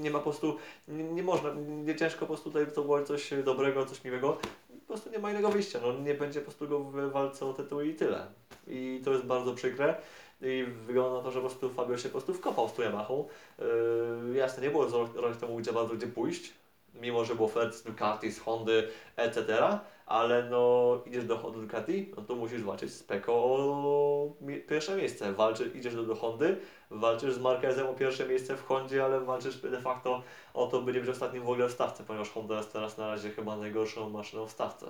Nie 0.00 0.10
ma 0.10 0.18
po 0.18 0.24
prostu, 0.24 0.56
nie, 0.88 1.04
nie 1.04 1.22
można, 1.22 1.54
nie 1.84 1.96
ciężko 1.96 2.20
po 2.20 2.26
prostu 2.26 2.50
tutaj 2.50 2.74
to 2.74 2.82
było 2.82 3.02
coś 3.02 3.30
dobrego, 3.44 3.86
coś 3.86 4.04
miłego. 4.04 4.38
Po 4.68 4.86
prostu 4.86 5.10
nie 5.10 5.18
ma 5.18 5.30
innego 5.30 5.50
wyjścia, 5.50 5.78
no 5.82 5.92
nie 5.92 6.14
będzie 6.14 6.40
po 6.40 6.44
prostu 6.44 6.68
go 6.68 6.80
w 6.80 7.10
walce 7.12 7.46
o 7.46 7.52
tytuł 7.52 7.80
i 7.80 7.94
tyle. 7.94 8.26
I 8.66 9.00
to 9.04 9.12
jest 9.12 9.24
bardzo 9.24 9.54
przykre. 9.54 9.94
I 10.42 10.66
wygląda 10.86 11.18
na 11.18 11.24
to, 11.24 11.30
że 11.30 11.40
po 11.40 11.46
prostu 11.46 11.70
Fabio 11.70 11.98
się 11.98 12.08
po 12.08 12.12
prostu 12.12 12.34
wkopał 12.34 12.68
z 12.68 12.72
tą. 12.72 13.28
Yy, 13.58 14.36
jasne, 14.36 14.62
nie 14.62 14.70
było 14.70 14.86
rok 15.14 15.36
temu 15.36 15.56
gdzie 15.56 15.72
bardzo 15.72 15.94
gdzie 15.94 16.06
pójść, 16.06 16.54
mimo 16.94 17.24
że 17.24 17.34
było 17.34 17.48
ofert 17.48 17.74
z 17.74 17.82
Ducati, 17.82 18.32
z 18.32 18.40
Hondy, 18.40 18.88
etc. 19.16 19.78
Ale 20.10 20.42
no 20.42 20.98
idziesz 21.06 21.24
do 21.24 21.38
Hondy 21.38 21.60
Ducati, 21.60 22.12
no 22.16 22.22
to 22.22 22.34
musisz 22.34 22.62
walczyć 22.62 22.92
z 22.92 23.02
Peko 23.02 23.32
o 23.34 24.32
pierwsze 24.68 24.96
miejsce. 24.96 25.32
Walczy, 25.32 25.70
idziesz 25.74 25.94
do, 25.94 26.02
do 26.02 26.14
Hondy, 26.14 26.56
walczysz 26.90 27.34
z 27.34 27.38
Marquezem 27.38 27.86
o 27.86 27.94
pierwsze 27.94 28.28
miejsce 28.28 28.56
w 28.56 28.64
Hondzie, 28.64 29.04
ale 29.04 29.20
walczysz 29.20 29.56
de 29.56 29.80
facto 29.80 30.22
o 30.54 30.66
to, 30.66 30.82
by 30.82 30.92
nie 30.92 31.00
być 31.00 31.08
ostatnim 31.08 31.42
w 31.42 31.48
ogóle 31.48 31.68
w 31.68 31.72
stawce, 31.72 32.04
ponieważ 32.04 32.30
Honda 32.30 32.56
jest 32.56 32.72
teraz 32.72 32.98
na 32.98 33.08
razie 33.08 33.30
chyba 33.30 33.56
najgorszą 33.56 34.10
maszyną 34.10 34.46
w 34.46 34.50
stawce. 34.50 34.86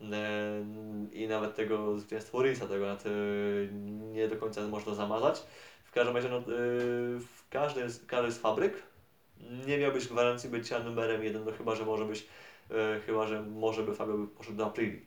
E, 0.00 0.64
I 1.12 1.28
nawet 1.28 1.54
tego 1.54 1.98
zwycięstwo 1.98 2.42
Rinsa 2.42 2.66
tego 2.66 2.86
nawet, 2.86 3.06
e, 3.06 3.10
nie 4.12 4.28
do 4.28 4.36
końca 4.36 4.68
można 4.68 4.94
zamazać. 4.94 5.42
W 5.84 5.92
każdym 5.92 6.16
razie 6.16 6.28
no, 6.28 6.36
e, 6.36 6.42
w 7.18 7.48
każdej 7.50 7.84
każdej 8.06 8.32
z 8.32 8.38
fabryk 8.38 8.82
nie 9.66 9.78
miałbyś 9.78 10.08
gwarancji 10.08 10.50
bycia 10.50 10.78
numerem 10.78 11.24
jeden, 11.24 11.44
no 11.44 11.52
chyba, 11.52 11.74
że 11.74 11.84
może 11.84 12.04
być, 12.04 12.26
e, 12.70 13.00
chyba, 13.00 13.26
że 13.26 13.42
może 13.42 13.82
by 13.82 13.94
Fabio 13.94 14.26
poszedł 14.36 14.56
do 14.56 14.66
Aprili. 14.66 15.06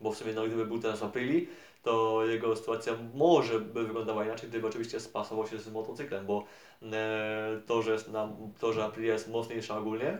Bo 0.00 0.12
w 0.12 0.16
sumie 0.16 0.32
no, 0.32 0.46
gdyby 0.46 0.66
był 0.66 0.78
teraz 0.78 1.00
w 1.00 1.04
Aprili, 1.04 1.48
to 1.82 2.26
jego 2.26 2.56
sytuacja 2.56 2.92
może 3.14 3.60
by 3.60 3.86
wyglądała 3.86 4.24
inaczej, 4.24 4.48
gdyby 4.48 4.66
oczywiście 4.66 5.00
spasował 5.00 5.46
się 5.46 5.58
z 5.58 5.72
motocyklem, 5.72 6.26
bo 6.26 6.44
e, 6.82 7.60
to, 7.66 7.82
że, 7.82 7.92
jest 7.92 8.08
na, 8.08 8.28
to, 8.58 8.72
że 8.72 8.84
Aprilia 8.84 9.12
jest 9.12 9.30
mocniejsza 9.30 9.78
ogólnie 9.78 10.18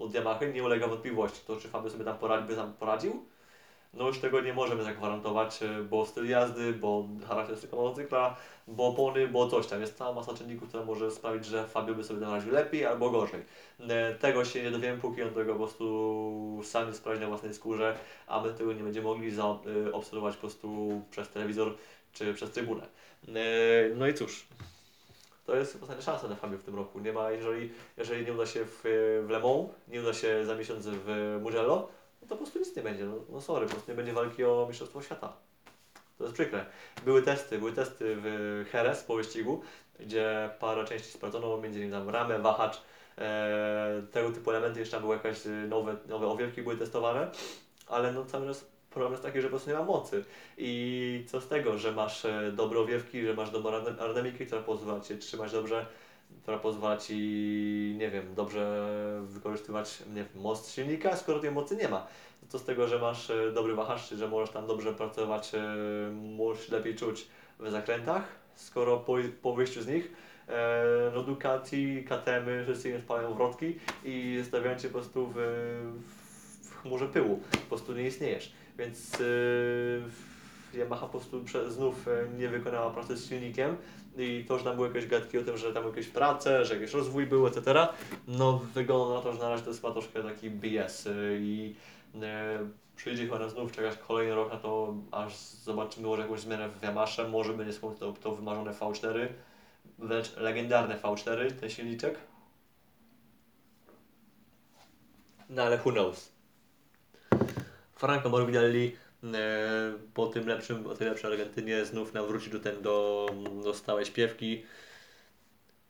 od 0.00 0.14
Yamahy 0.14 0.52
nie 0.52 0.64
ulega 0.64 0.86
wątpliwości. 0.86 1.40
To, 1.46 1.56
czy 1.56 1.68
Fabio 1.68 1.90
sobie 1.90 2.04
tam 2.04 2.18
poradzi, 2.18 2.46
by 2.46 2.56
tam 2.56 2.72
poradził, 2.72 3.24
no 3.94 4.06
już 4.06 4.18
tego 4.18 4.40
nie 4.40 4.54
możemy 4.54 4.84
zagwarantować, 4.84 5.62
e, 5.62 5.82
bo 5.82 6.06
styl 6.06 6.28
jazdy, 6.28 6.72
bo 6.72 7.08
charakterystyka 7.28 7.76
motocykla, 7.76 8.36
bo 8.68 8.86
opony, 8.86 9.28
bo 9.28 9.48
coś 9.48 9.66
tam. 9.66 9.80
Jest 9.80 9.98
cała 9.98 10.12
masa 10.14 10.34
czynników, 10.34 10.68
które 10.68 10.84
może 10.84 11.10
sprawić, 11.10 11.44
że 11.44 11.66
Fabio 11.66 11.94
by 11.94 12.04
sobie 12.04 12.26
radził 12.26 12.52
lepiej 12.52 12.86
albo 12.86 13.10
gorzej. 13.10 13.42
E, 13.88 14.14
Tego 14.14 14.44
się 14.44 14.62
nie 14.62 14.70
dowiemy, 14.70 15.00
póki 15.00 15.22
on 15.22 15.30
tego 15.30 15.52
po 15.52 15.58
prostu 15.58 16.60
sam 16.64 16.86
nie 16.88 16.94
sprawdzi 16.94 17.22
na 17.22 17.28
własnej 17.28 17.54
skórze, 17.54 17.98
a 18.26 18.40
my 18.42 18.54
tego 18.54 18.72
nie 18.72 18.82
będziemy 18.82 19.06
mogli 19.06 19.30
zaobserwować 19.30 20.34
po 20.34 20.40
prostu 20.40 21.00
przez 21.10 21.28
telewizor 21.28 21.74
czy 22.12 22.34
przez 22.34 22.50
trybunę. 22.50 22.86
E, 23.28 23.94
No 23.96 24.08
i 24.08 24.14
cóż, 24.14 24.46
to 25.46 25.56
jest 25.56 25.78
ostatnia 25.82 26.02
szansa 26.02 26.28
na 26.28 26.36
Fabio 26.36 26.58
w 26.58 26.62
tym 26.62 26.76
roku. 26.76 27.00
Nie 27.00 27.12
ma, 27.12 27.30
jeżeli, 27.30 27.70
jeżeli 27.96 28.26
nie 28.26 28.32
uda 28.32 28.46
się 28.46 28.64
w, 28.64 28.80
w 29.26 29.30
Le 29.30 29.40
Mans, 29.40 29.68
nie 29.88 30.00
uda 30.00 30.12
się 30.14 30.46
za 30.46 30.54
miesiąc 30.54 30.86
w 30.88 31.38
Mugello, 31.42 31.88
po 32.30 32.36
prostu 32.36 32.58
nic 32.58 32.76
nie 32.76 32.82
będzie. 32.82 33.04
No, 33.04 33.14
no 33.28 33.40
sorry, 33.40 33.66
po 33.66 33.72
prostu 33.72 33.90
nie 33.90 33.96
będzie 33.96 34.12
walki 34.12 34.44
o 34.44 34.66
Mistrzostwo 34.68 35.02
Świata. 35.02 35.32
To 36.18 36.24
jest 36.24 36.34
przykre. 36.34 36.66
Były 37.04 37.22
testy, 37.22 37.58
były 37.58 37.72
testy 37.72 38.16
w 38.16 38.64
Jerez 38.74 39.02
po 39.02 39.16
wyścigu, 39.16 39.62
gdzie 40.00 40.50
parę 40.60 40.84
części 40.84 41.08
sprawdzono, 41.08 41.56
między 41.56 41.78
innymi 41.78 41.92
tam 41.92 42.08
ramę, 42.08 42.38
wahacz, 42.38 42.82
e, 43.18 44.02
tego 44.12 44.30
typu 44.30 44.50
elementy, 44.50 44.80
jeszcze 44.80 44.96
tam 44.96 45.02
były 45.02 45.16
jakieś 45.16 45.38
nowe, 45.68 45.96
nowe 46.08 46.26
owiewki 46.26 46.62
były 46.62 46.76
testowane, 46.76 47.30
ale 47.86 48.12
no 48.12 48.24
cały 48.24 48.46
czas 48.46 48.66
problem 48.90 49.12
jest 49.12 49.22
taki, 49.22 49.40
że 49.40 49.46
po 49.46 49.50
prostu 49.50 49.70
nie 49.70 49.76
ma 49.76 49.84
mocy. 49.84 50.24
I 50.58 51.24
co 51.28 51.40
z 51.40 51.48
tego, 51.48 51.78
że 51.78 51.92
masz 51.92 52.24
e, 52.24 52.52
dobre 52.52 52.78
owiewki, 52.80 53.26
że 53.26 53.34
masz 53.34 53.50
dobrą 53.50 53.70
aerodyn- 53.70 54.00
aerodynamikę, 54.00 54.46
która 54.46 54.62
pozwala 54.62 55.00
Cię 55.00 55.18
trzymać 55.18 55.52
dobrze, 55.52 55.86
która 56.42 56.58
pozwala 56.58 56.96
Ci, 56.96 57.14
nie 57.98 58.10
wiem, 58.10 58.34
dobrze 58.34 58.90
wykorzystywać 59.22 60.02
nie 60.14 60.24
moc 60.34 60.70
silnika, 60.70 61.16
skoro 61.16 61.38
tej 61.40 61.50
mocy 61.50 61.76
nie 61.76 61.88
ma. 61.88 62.06
Co 62.48 62.58
z 62.58 62.64
tego, 62.64 62.88
że 62.88 62.98
masz 62.98 63.30
e, 63.30 63.52
dobry 63.52 63.74
wahacz, 63.74 64.08
czy 64.08 64.16
że 64.16 64.28
możesz 64.28 64.50
tam 64.50 64.66
dobrze 64.66 64.92
pracować, 64.92 65.54
e, 65.54 65.60
możesz 66.12 66.68
lepiej 66.68 66.96
czuć 66.96 67.26
w 67.58 67.70
zakrętach, 67.70 68.22
skoro 68.54 68.96
po, 68.96 69.16
po 69.42 69.54
wyjściu 69.54 69.82
z 69.82 69.86
nich 69.86 70.12
e, 70.48 70.84
no 71.14 71.22
Ducati, 71.22 72.04
KTM, 72.04 72.64
wszyscy 72.64 72.90
im 72.90 73.00
spalają 73.00 73.34
wrotki 73.34 73.78
i 74.04 74.42
stawiają 74.46 74.78
Cię 74.78 74.88
po 74.88 74.98
prostu 74.98 75.26
w, 75.26 75.36
w 76.62 76.82
chmurze 76.82 77.08
pyłu. 77.08 77.40
Po 77.50 77.58
prostu 77.58 77.92
nie 77.92 78.06
istniejesz. 78.06 78.52
Więc 78.78 79.22
Yamaha 80.74 81.06
po 81.06 81.18
prostu 81.18 81.44
znów 81.68 82.08
e, 82.08 82.28
nie 82.38 82.48
wykonała 82.48 82.90
pracy 82.90 83.16
z 83.16 83.28
silnikiem 83.28 83.76
i 84.16 84.44
to, 84.48 84.58
że 84.58 84.64
tam 84.64 84.76
były 84.76 84.88
jakieś 84.88 85.06
gadki 85.06 85.38
o 85.38 85.42
tym, 85.42 85.56
że 85.56 85.72
tam 85.72 85.86
jakieś 85.86 86.06
prace, 86.06 86.64
że 86.64 86.74
jakiś 86.74 86.94
rozwój 86.94 87.26
był, 87.26 87.46
etc. 87.46 87.88
No 88.28 88.58
wygląda 88.74 89.14
na 89.14 89.20
to, 89.20 89.32
że 89.32 89.38
na 89.38 89.48
razie 89.48 89.62
to 89.62 89.70
jest 89.70 89.80
chyba 89.80 89.92
troszkę 89.92 90.22
taki 90.22 90.50
BS 90.50 91.06
y, 91.06 91.38
i 91.42 91.74
e, 92.22 92.58
przyjdzie 92.96 93.24
chyba 93.24 93.48
znów 93.48 93.72
czekać 93.72 93.98
kolejny 94.08 94.34
rok 94.34 94.52
na 94.52 94.58
to, 94.58 94.94
aż 95.10 95.36
zobaczymy 95.38 96.06
może 96.06 96.22
jakąś 96.22 96.40
zmianę 96.40 96.68
w 96.68 96.82
Yamasze, 96.82 97.28
może 97.28 97.52
będzie 97.52 97.78
to, 97.98 98.12
to 98.12 98.34
wymarzone 98.34 98.70
V4, 98.70 99.28
wręcz 99.98 100.36
legendarne 100.36 100.98
V4, 100.98 101.52
ten 101.52 101.70
silniczek. 101.70 102.18
No 105.50 105.62
ale 105.62 105.78
who 105.84 105.92
knows. 105.92 106.32
Franco 107.96 108.28
Morbidelli 108.28 108.86
e, 108.86 109.09
po 110.14 110.26
tym 110.26 110.48
lepszym, 110.48 110.84
po 110.84 110.94
tej 110.94 111.08
lepszej 111.08 111.30
Argentynie 111.30 111.84
znów 111.84 112.14
nam 112.14 112.26
wróci 112.26 112.50
do, 112.50 112.60
ten, 112.60 112.82
do, 112.82 113.26
do 113.64 113.74
stałej 113.74 114.06
śpiewki. 114.06 114.64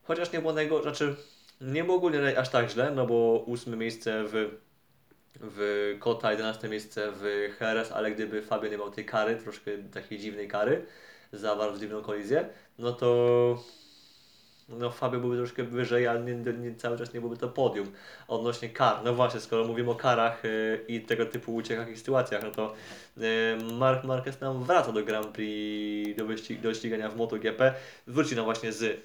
Chociaż 0.02 0.32
nie 0.32 0.40
było 0.40 0.52
najgorsze, 0.52 0.82
znaczy 0.82 1.16
nie 1.60 1.84
było 1.84 1.96
ogólnie 1.96 2.38
aż 2.38 2.48
tak 2.48 2.70
źle, 2.70 2.90
no 2.90 3.06
bo 3.06 3.44
ósme 3.46 3.76
miejsce 3.76 4.24
w, 4.24 4.50
w 5.34 5.96
Kota, 5.98 6.32
11 6.32 6.68
miejsce 6.68 7.12
w 7.12 7.48
Jerez, 7.60 7.92
ale 7.92 8.10
gdyby 8.10 8.42
Fabio 8.42 8.70
nie 8.70 8.78
miał 8.78 8.90
tej 8.90 9.04
kary, 9.04 9.36
troszkę 9.36 9.78
takiej 9.78 10.18
dziwnej 10.18 10.48
kary, 10.48 10.86
za 11.32 11.56
bardzo 11.56 11.78
dziwną 11.78 12.02
kolizję, 12.02 12.48
no 12.78 12.92
to 12.92 13.62
no 14.70 14.90
Fabio 14.90 15.20
byłby 15.20 15.36
troszkę 15.36 15.64
wyżej, 15.64 16.06
ale 16.06 16.20
nie, 16.20 16.34
nie, 16.34 16.74
cały 16.74 16.98
czas 16.98 17.14
nie 17.14 17.20
byłby 17.20 17.36
to 17.36 17.48
podium. 17.48 17.92
Odnośnie 18.28 18.68
kar, 18.68 19.04
no 19.04 19.14
właśnie, 19.14 19.40
skoro 19.40 19.64
mówimy 19.64 19.90
o 19.90 19.94
karach 19.94 20.44
yy, 20.44 20.84
i 20.88 21.00
tego 21.00 21.26
typu 21.26 21.54
uciekach 21.54 21.90
i 21.90 21.96
sytuacjach, 21.96 22.42
no 22.42 22.50
to 22.50 22.74
yy, 23.16 23.24
Mark 23.78 24.04
Marquez 24.04 24.40
nam 24.40 24.64
wraca 24.64 24.92
do 24.92 25.04
Grand 25.04 25.26
Prix, 25.26 26.18
do, 26.18 26.26
wyścig, 26.26 26.60
do 26.60 26.74
ścigania 26.74 27.08
w 27.08 27.16
MotoGP. 27.16 27.74
Wróci 28.06 28.36
nam 28.36 28.44
właśnie 28.44 28.72
z 28.72 29.00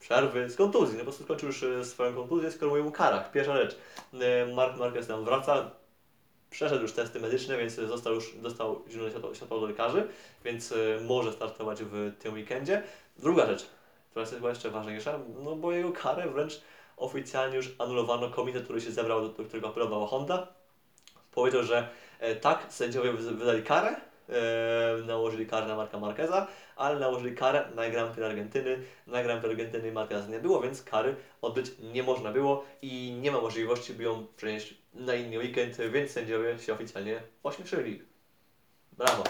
przerwy, 0.00 0.50
z 0.50 0.56
kontuzji, 0.56 0.94
no 0.94 0.98
po 0.98 1.04
prostu 1.04 1.24
skończył 1.24 1.46
już 1.46 1.62
e, 1.62 1.84
swoją 1.84 2.14
kontuzję, 2.14 2.50
skoro 2.50 2.70
mówimy 2.70 2.88
o 2.88 2.92
karach. 2.92 3.32
Pierwsza 3.32 3.56
rzecz, 3.56 3.76
Mark 4.54 4.76
Marquez 4.76 5.08
nam 5.08 5.24
wraca, 5.24 5.70
przeszedł 6.50 6.82
już 6.82 6.92
testy 6.92 7.20
medyczne, 7.20 7.58
więc 7.58 7.74
został 7.74 8.14
już, 8.14 8.34
dostał 8.36 8.84
zielone 8.90 9.10
światło, 9.10 9.34
światło 9.34 9.60
do 9.60 9.66
lekarzy, 9.66 10.08
więc 10.44 10.74
może 11.06 11.32
startować 11.32 11.82
w 11.82 12.12
tym 12.18 12.34
weekendzie. 12.34 12.82
Druga 13.18 13.46
rzecz, 13.46 13.66
która 14.10 14.20
jest 14.22 14.34
chyba 14.34 14.48
jeszcze 14.48 14.70
ważniejsza, 14.70 15.18
no 15.44 15.56
bo 15.56 15.72
jego 15.72 15.92
karę 15.92 16.28
wręcz 16.28 16.60
oficjalnie 16.96 17.56
już 17.56 17.74
anulowano. 17.78 18.30
Komitet, 18.30 18.64
który 18.64 18.80
się 18.80 18.90
zebrał, 18.90 19.28
do, 19.28 19.44
którego 19.44 19.68
apelowała 19.68 20.06
Honda, 20.06 20.46
powiedział, 21.32 21.62
że 21.62 21.88
e, 22.18 22.36
tak, 22.36 22.66
sędziowie 22.68 23.12
wy- 23.12 23.34
wydali 23.34 23.62
karę, 23.62 23.96
e, 24.28 25.02
nałożyli 25.06 25.46
karę 25.46 25.66
na 25.66 25.76
Marka 25.76 25.98
Marqueza, 25.98 26.46
ale 26.76 26.98
nałożyli 27.00 27.36
karę 27.36 27.68
na 27.74 27.90
Grand 27.90 28.12
Prix 28.12 28.26
Argentyny. 28.26 28.82
Na 29.06 29.22
Grand 29.22 29.40
Prix 29.40 29.50
Argentyny 29.50 29.92
Marqueza 29.92 30.28
nie 30.28 30.38
było, 30.38 30.60
więc 30.60 30.82
kary 30.82 31.16
odbyć 31.42 31.66
nie 31.92 32.02
można 32.02 32.32
było 32.32 32.64
i 32.82 33.12
nie 33.20 33.30
ma 33.30 33.40
możliwości, 33.40 33.92
by 33.94 34.02
ją 34.02 34.26
przenieść 34.36 34.74
na 34.94 35.14
inny 35.14 35.38
weekend, 35.38 35.76
więc 35.76 36.10
sędziowie 36.10 36.58
się 36.58 36.72
oficjalnie 36.72 37.22
ośmieszyli. 37.42 38.02
Brawo! 38.92 39.24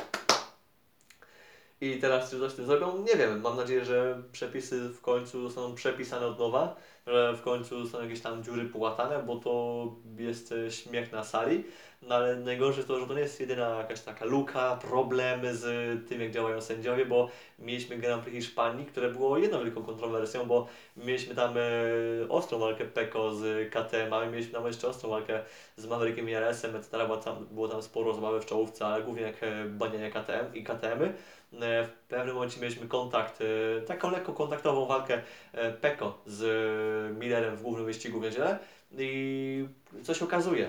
I 1.80 1.98
teraz 1.98 2.30
czy 2.30 2.38
coś 2.38 2.54
tym 2.54 2.66
zrobią? 2.66 3.04
Nie 3.04 3.16
wiem. 3.16 3.40
Mam 3.40 3.56
nadzieję, 3.56 3.84
że 3.84 4.22
przepisy 4.32 4.88
w 4.88 5.00
końcu 5.00 5.42
zostaną 5.42 5.74
przepisane 5.74 6.26
od 6.26 6.38
nowa, 6.38 6.76
że 7.06 7.34
w 7.36 7.42
końcu 7.42 7.80
zostaną 7.80 8.04
jakieś 8.04 8.20
tam 8.20 8.44
dziury 8.44 8.64
połatane, 8.64 9.22
bo 9.22 9.36
to 9.36 9.84
jest 10.18 10.54
śmiech 10.70 11.12
na 11.12 11.24
sali. 11.24 11.64
No 12.02 12.14
ale 12.14 12.36
najgorsze 12.36 12.84
to, 12.84 13.00
że 13.00 13.06
to 13.06 13.14
nie 13.14 13.20
jest 13.20 13.40
jedyna 13.40 13.68
jakaś 13.68 14.00
taka 14.00 14.24
luka, 14.24 14.76
problemy 14.76 15.56
z 15.56 15.64
tym, 16.08 16.20
jak 16.20 16.30
działają 16.30 16.60
sędziowie, 16.60 17.06
bo 17.06 17.28
mieliśmy 17.58 17.96
Grand 17.96 18.22
Prix 18.22 18.36
Hiszpanii, 18.36 18.86
które 18.86 19.10
było 19.10 19.38
jedną 19.38 19.64
wielką 19.64 19.82
kontrowersją, 19.82 20.46
bo 20.46 20.66
mieliśmy 20.96 21.34
tam 21.34 21.54
e, 21.56 22.28
ostrą 22.28 22.58
walkę 22.58 22.84
Peko 22.84 23.34
z 23.34 23.70
KTM-ami, 23.72 24.32
mieliśmy 24.32 24.52
tam 24.52 24.66
jeszcze 24.66 24.88
ostrą 24.88 25.10
walkę 25.10 25.42
z 25.76 25.86
Maverickiem 25.86 26.28
i 26.28 26.34
RS-em, 26.34 26.76
etc. 26.76 26.98
Było 27.06 27.16
tam, 27.16 27.46
było 27.50 27.68
tam 27.68 27.82
sporo 27.82 28.14
zabawy 28.14 28.40
w 28.40 28.46
czołówce, 28.46 28.86
ale 28.86 29.02
głównie 29.02 29.22
jak 29.22 29.42
e, 29.42 29.64
banianie 29.64 30.10
KTM 30.10 30.54
i 30.54 30.64
KTM-y. 30.64 31.12
E, 31.52 31.84
W 31.84 31.90
pewnym 32.08 32.34
momencie 32.34 32.60
mieliśmy 32.60 32.88
kontakt, 32.88 33.40
e, 33.40 33.80
taką 33.80 34.10
lekko 34.10 34.32
kontaktową 34.32 34.86
walkę 34.86 35.22
e, 35.52 35.72
Peko 35.72 36.22
z 36.26 37.18
Millerem 37.18 37.56
w 37.56 37.62
głównym 37.62 37.86
wyścigu 37.86 38.20
w 38.20 38.22
niedzielę. 38.22 38.58
I 38.98 39.68
co 40.02 40.14
się 40.14 40.24
okazuje, 40.24 40.68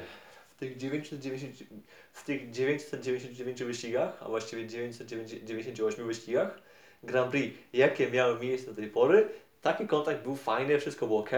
w 0.56 0.60
tych 0.60 0.78
990, 0.78 1.70
w 2.14 2.24
tych 2.24 2.52
999 2.52 3.64
wyścigach, 3.64 4.18
a 4.24 4.30
właściwie 4.30 4.68
998 4.68 6.08
wyścigach 6.08 6.60
Grand 7.04 7.32
Prix, 7.32 7.58
jakie 7.74 8.12
miały 8.12 8.40
miejsce 8.40 8.68
do 8.68 8.76
tej 8.76 8.88
pory, 8.88 9.30
taki 9.62 9.88
kontakt 9.88 10.24
był 10.24 10.36
fajny, 10.36 10.80
wszystko 10.80 11.08
było 11.08 11.20
ok, 11.20 11.32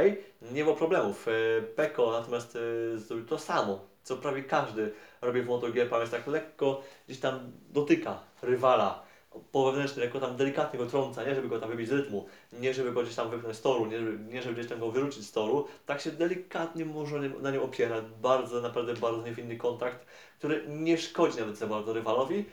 nie 0.51 0.63
było 0.63 0.75
problemów. 0.75 1.27
Peko 1.75 2.11
natomiast 2.11 2.57
zrobił 2.95 3.25
to 3.25 3.39
samo, 3.39 3.85
co 4.03 4.17
prawie 4.17 4.43
każdy 4.43 4.93
robi 5.21 5.41
w 5.41 5.47
MotoGP, 5.47 5.99
więc 5.99 6.11
tak 6.11 6.27
lekko 6.27 6.83
gdzieś 7.07 7.19
tam 7.19 7.51
dotyka 7.69 8.19
rywala 8.41 9.02
po 9.51 9.65
wewnętrznej, 9.65 10.05
lekko 10.05 10.19
tam 10.19 10.35
delikatnie 10.35 10.79
go 10.79 10.85
trąca, 10.85 11.23
nie 11.23 11.35
żeby 11.35 11.47
go 11.47 11.59
tam 11.59 11.69
wybić 11.69 11.87
z 11.87 11.91
rytmu, 11.91 12.27
nie 12.53 12.73
żeby 12.73 12.91
go 12.91 13.03
gdzieś 13.03 13.15
tam 13.15 13.29
wypchnąć 13.29 13.57
z 13.57 13.61
toru, 13.61 13.85
nie 13.85 13.99
żeby, 13.99 14.33
nie 14.33 14.41
żeby 14.41 14.55
gdzieś 14.55 14.67
tam 14.69 14.79
go 14.79 14.91
wyrzucić 14.91 15.27
z 15.27 15.31
toru, 15.31 15.67
tak 15.85 16.01
się 16.01 16.11
delikatnie 16.11 16.85
może 16.85 17.19
na 17.19 17.51
nim 17.51 17.61
opiera, 17.61 18.01
bardzo, 18.21 18.61
naprawdę 18.61 18.93
bardzo 18.93 19.21
niewinny 19.21 19.57
kontakt, 19.57 20.05
który 20.37 20.65
nie 20.67 20.97
szkodzi 20.97 21.39
nawet 21.39 21.57
za 21.57 21.67
bardzo 21.67 21.93
rywalowi, 21.93 22.45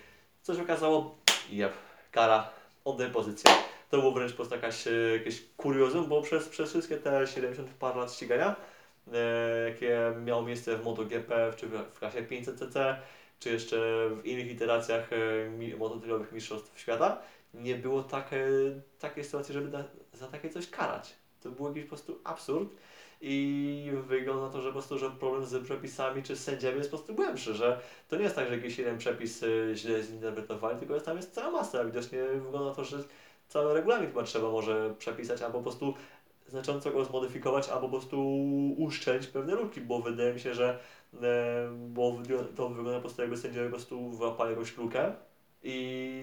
co 0.43 0.55
się 0.55 0.63
okazało, 0.63 1.17
jep, 1.51 1.73
kara, 2.11 2.51
oddaj 2.85 3.11
pozycję. 3.11 3.51
To 3.91 3.99
było 3.99 4.13
wręcz 4.13 4.33
po 4.33 4.37
prostu 4.37 4.55
jakaś, 4.55 4.87
e, 4.87 4.91
jakieś 5.13 5.43
kuriozum, 5.57 6.07
bo 6.07 6.23
przez, 6.23 6.49
przez 6.49 6.71
wszystkie 6.71 6.97
te 6.97 7.27
70 7.27 7.71
par 7.79 7.97
lat 7.97 8.13
ścigania, 8.13 8.57
e, 9.13 9.71
jakie 9.71 9.99
miało 10.25 10.43
miejsce 10.43 10.77
w 10.77 10.85
MotoGP, 10.85 11.53
czy 11.57 11.67
w 11.67 11.99
klasie 11.99 12.23
500cc, 12.23 12.97
czy 13.41 13.51
jeszcze 13.51 14.09
w 14.11 14.27
innych 14.27 14.51
iteracjach 14.51 15.11
e, 15.13 15.77
motocyklowych 15.77 16.33
mistrzostw 16.33 16.81
świata, 16.81 17.23
nie 17.55 17.75
było 17.75 18.03
takie, 18.03 18.47
takiej 18.99 19.25
sytuacji, 19.25 19.55
żeby 19.55 19.69
na, 19.69 19.85
za 20.13 20.29
takie 20.29 20.51
coś 20.51 20.71
karać. 20.71 21.15
To 21.41 21.51
był 21.51 21.69
jakiś 21.69 21.83
po 21.83 21.89
prostu 21.89 22.21
absurd 22.25 22.77
i 23.21 23.91
wygląda 24.07 24.47
na 24.47 24.53
to, 24.53 24.63
że 24.63 24.69
po 24.69 24.73
prostu, 24.73 24.99
że 24.99 25.11
problem 25.11 25.47
z 25.47 25.65
przepisami 25.65 26.23
czy 26.23 26.37
z 26.37 26.45
sędziami 26.45 26.79
jest 26.79 26.91
po 26.91 26.97
prostu 26.97 27.15
głębszy, 27.15 27.55
że 27.55 27.81
to 28.09 28.17
nie 28.17 28.23
jest 28.23 28.37
tak, 28.37 28.49
że 28.49 28.57
jakiś 28.57 28.79
jeden 28.79 28.99
przepis 28.99 29.43
e, 29.43 29.47
źle 29.75 30.03
zinterpretowali, 30.03 30.79
tylko 30.79 30.95
jest 30.95 31.07
tam 31.07 31.17
jest 31.17 31.35
cała 31.35 31.51
masa. 31.51 31.85
Widocznie 31.85 32.23
wygląda 32.25 32.69
na 32.69 32.75
to, 32.75 32.85
że 32.85 33.05
cały 33.49 33.75
regulamin 33.75 34.07
chyba 34.09 34.23
trzeba 34.23 34.51
może 34.51 34.95
przepisać, 34.99 35.43
albo 35.43 35.59
po 35.59 35.65
prostu 35.65 35.95
znacząco 36.51 36.91
go 36.91 37.05
zmodyfikować, 37.05 37.69
albo 37.69 37.89
po 37.89 37.89
prostu 37.89 38.41
uszczęść 38.77 39.29
pewne 39.29 39.55
luki, 39.55 39.81
bo 39.81 40.01
wydaje 40.01 40.35
mi 40.35 40.41
się, 40.41 40.55
że 40.55 40.79
bo 41.77 42.19
to 42.57 42.69
wygląda 42.69 42.95
po 42.95 43.01
prostu 43.01 43.23
jakby 43.23 43.37
sędziowie 43.37 43.67
po 43.67 43.71
prostu 43.77 44.11
wyłapali 44.11 44.51
jakąś 44.51 44.77
lukę 44.77 45.13
i 45.63 46.23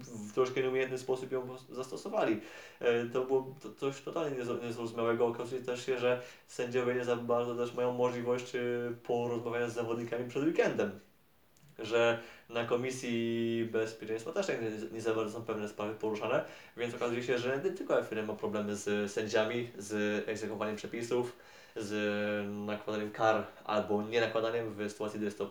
w 0.00 0.32
troszkę 0.32 0.62
nieumiejętny 0.62 0.98
sposób 0.98 1.32
ją 1.32 1.56
zastosowali. 1.70 2.40
E, 2.80 3.06
To 3.06 3.24
było 3.24 3.54
to, 3.62 3.74
coś 3.74 4.00
totalnie 4.02 4.36
niezro- 4.44 4.62
niezrozumiałego. 4.62 5.26
Okazuje 5.26 5.62
też 5.62 5.86
się, 5.86 5.98
że 5.98 6.22
sędziowie 6.46 6.94
nie 6.94 7.04
za 7.04 7.16
bardzo 7.16 7.54
też 7.54 7.74
mają 7.74 7.92
możliwość 7.92 8.54
e, 8.54 8.60
porozmawiania 9.02 9.68
z 9.68 9.74
zawodnikami 9.74 10.28
przed 10.28 10.44
weekendem. 10.44 11.00
Że 11.78 12.18
na 12.48 12.64
komisji 12.64 13.68
bezpieczeństwa 13.72 14.32
też 14.32 14.46
tak 14.46 14.62
nie, 14.62 14.70
nie 14.92 15.00
za 15.00 15.14
bardzo 15.14 15.32
są 15.38 15.44
pewne 15.44 15.68
sprawy 15.68 15.94
poruszane, 15.94 16.44
więc 16.76 16.94
okazuje 16.94 17.22
się, 17.22 17.38
że 17.38 17.60
nie 17.64 17.70
tylko 17.70 17.94
F1 17.94 18.26
ma 18.26 18.34
problemy 18.34 18.76
z 18.76 19.12
sędziami, 19.12 19.70
z 19.78 20.28
egzekwowaniem 20.28 20.76
przepisów, 20.76 21.36
z 21.76 22.46
nakładaniem 22.66 23.10
kar 23.10 23.46
albo 23.64 24.02
nie 24.02 24.20
nakładaniem 24.20 24.74
w 24.74 24.90
sytuacji, 24.90 25.18
gdy 25.18 25.24
jest 25.24 25.38
to 25.38 25.50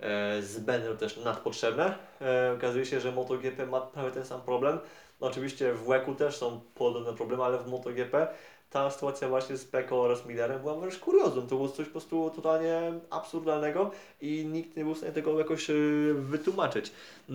e, 0.00 0.42
zbędne 0.42 0.88
lub 0.88 0.98
też 0.98 1.16
nadpotrzebne. 1.16 1.94
E, 2.20 2.52
okazuje 2.56 2.86
się, 2.86 3.00
że 3.00 3.12
MotoGP 3.12 3.66
ma 3.66 3.80
prawie 3.80 4.10
ten 4.10 4.24
sam 4.24 4.40
problem. 4.40 4.78
No, 5.20 5.26
oczywiście 5.26 5.72
w 5.72 5.86
WEC-u 5.86 6.14
też 6.14 6.36
są 6.36 6.60
podobne 6.74 7.12
problemy, 7.12 7.44
ale 7.44 7.58
w 7.58 7.66
MotoGP 7.66 8.28
ta 8.70 8.90
sytuacja 8.90 9.28
właśnie 9.28 9.56
z 9.56 9.64
Peko 9.64 10.02
oraz 10.02 10.26
Millerem 10.26 10.60
była 10.60 10.74
wręcz 10.74 10.98
kuriozum. 10.98 11.46
To 11.46 11.56
było 11.56 11.68
coś 11.68 11.86
po 11.86 11.92
prostu 11.92 12.30
totalnie 12.36 12.92
absurdalnego 13.10 13.90
i 14.20 14.44
nikt 14.46 14.76
nie 14.76 14.84
był 14.84 14.94
w 14.94 14.98
stanie 14.98 15.12
tego 15.12 15.38
jakoś 15.38 15.70
e, 15.70 15.74
wytłumaczyć. 16.14 16.92
E, 17.30 17.32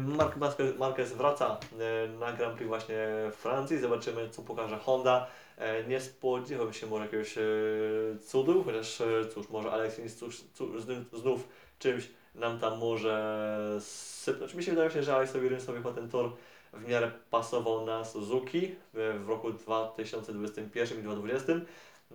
Mark 0.00 0.36
Marquez- 0.36 1.14
wraca 1.16 1.58
e, 1.78 2.08
na 2.08 2.32
Grand 2.32 2.54
Prix 2.54 2.68
właśnie 2.68 3.08
w 3.32 3.34
Francji. 3.34 3.78
Zobaczymy, 3.78 4.28
co 4.30 4.42
pokaże 4.42 4.78
Honda. 4.78 5.26
Nie 5.88 6.00
spodziewam 6.00 6.72
się 6.72 6.86
może 6.86 7.04
jakiegoś 7.04 7.34
cudu, 8.26 8.64
chociaż 8.64 9.02
cóż, 9.34 9.48
może 9.48 9.70
Alex 9.70 10.16
cóż, 10.16 10.40
znów, 11.12 11.48
czymś 11.78 12.08
nam 12.34 12.58
tam 12.58 12.78
może 12.78 13.78
sypnąć. 13.80 14.54
Mi 14.54 14.62
się 14.62 14.70
wydaje 14.70 14.90
się, 14.90 15.02
że 15.02 15.16
Alexowi 15.16 15.48
Rynsowi 15.48 15.78
chyba 15.78 15.92
ten 15.92 16.08
tor 16.08 16.30
w 16.72 16.88
miarę 16.88 17.10
pasował 17.30 17.86
na 17.86 18.04
Suzuki 18.04 18.74
w, 18.94 19.22
w 19.24 19.28
roku 19.28 19.52
2021 19.52 20.98
i 20.98 21.02
2020. 21.02 21.52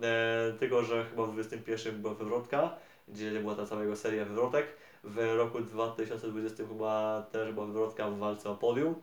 E, 0.02 0.52
tylko, 0.58 0.82
że 0.84 1.04
chyba 1.04 1.26
w 1.26 1.32
2021 1.32 2.02
była 2.02 2.14
wywrotka, 2.14 2.76
gdzie 3.08 3.30
była 3.40 3.54
ta 3.54 3.66
cała 3.66 3.96
seria 3.96 4.24
wywrotek. 4.24 4.66
W 5.04 5.18
roku 5.36 5.60
2020 5.60 6.64
chyba 6.68 7.22
też 7.32 7.52
była 7.52 7.66
wywrotka 7.66 8.10
w 8.10 8.18
walce 8.18 8.50
o 8.50 8.54
podium. 8.54 8.94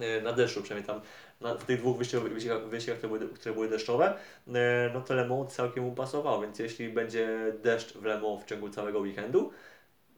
E, 0.00 0.20
na 0.20 0.32
deszczu 0.32 0.62
przynajmniej 0.62 0.86
tam, 0.86 1.00
na, 1.40 1.54
w 1.54 1.64
tych 1.64 1.80
dwóch 1.80 1.98
wyścigach, 1.98 2.68
wyścigach, 2.68 2.98
które, 2.98 3.18
były, 3.18 3.34
które 3.34 3.54
były 3.54 3.68
deszczowe, 3.68 4.18
e, 4.54 4.90
no 4.94 5.00
to 5.00 5.14
Le 5.14 5.28
Mans 5.28 5.54
całkiem 5.54 5.94
pasował, 5.94 6.40
więc 6.40 6.58
jeśli 6.58 6.88
będzie 6.88 7.52
deszcz 7.62 7.92
w 7.92 8.04
Le 8.04 8.20
Mans 8.20 8.44
w 8.44 8.46
ciągu 8.46 8.70
całego 8.70 8.98
weekendu, 8.98 9.52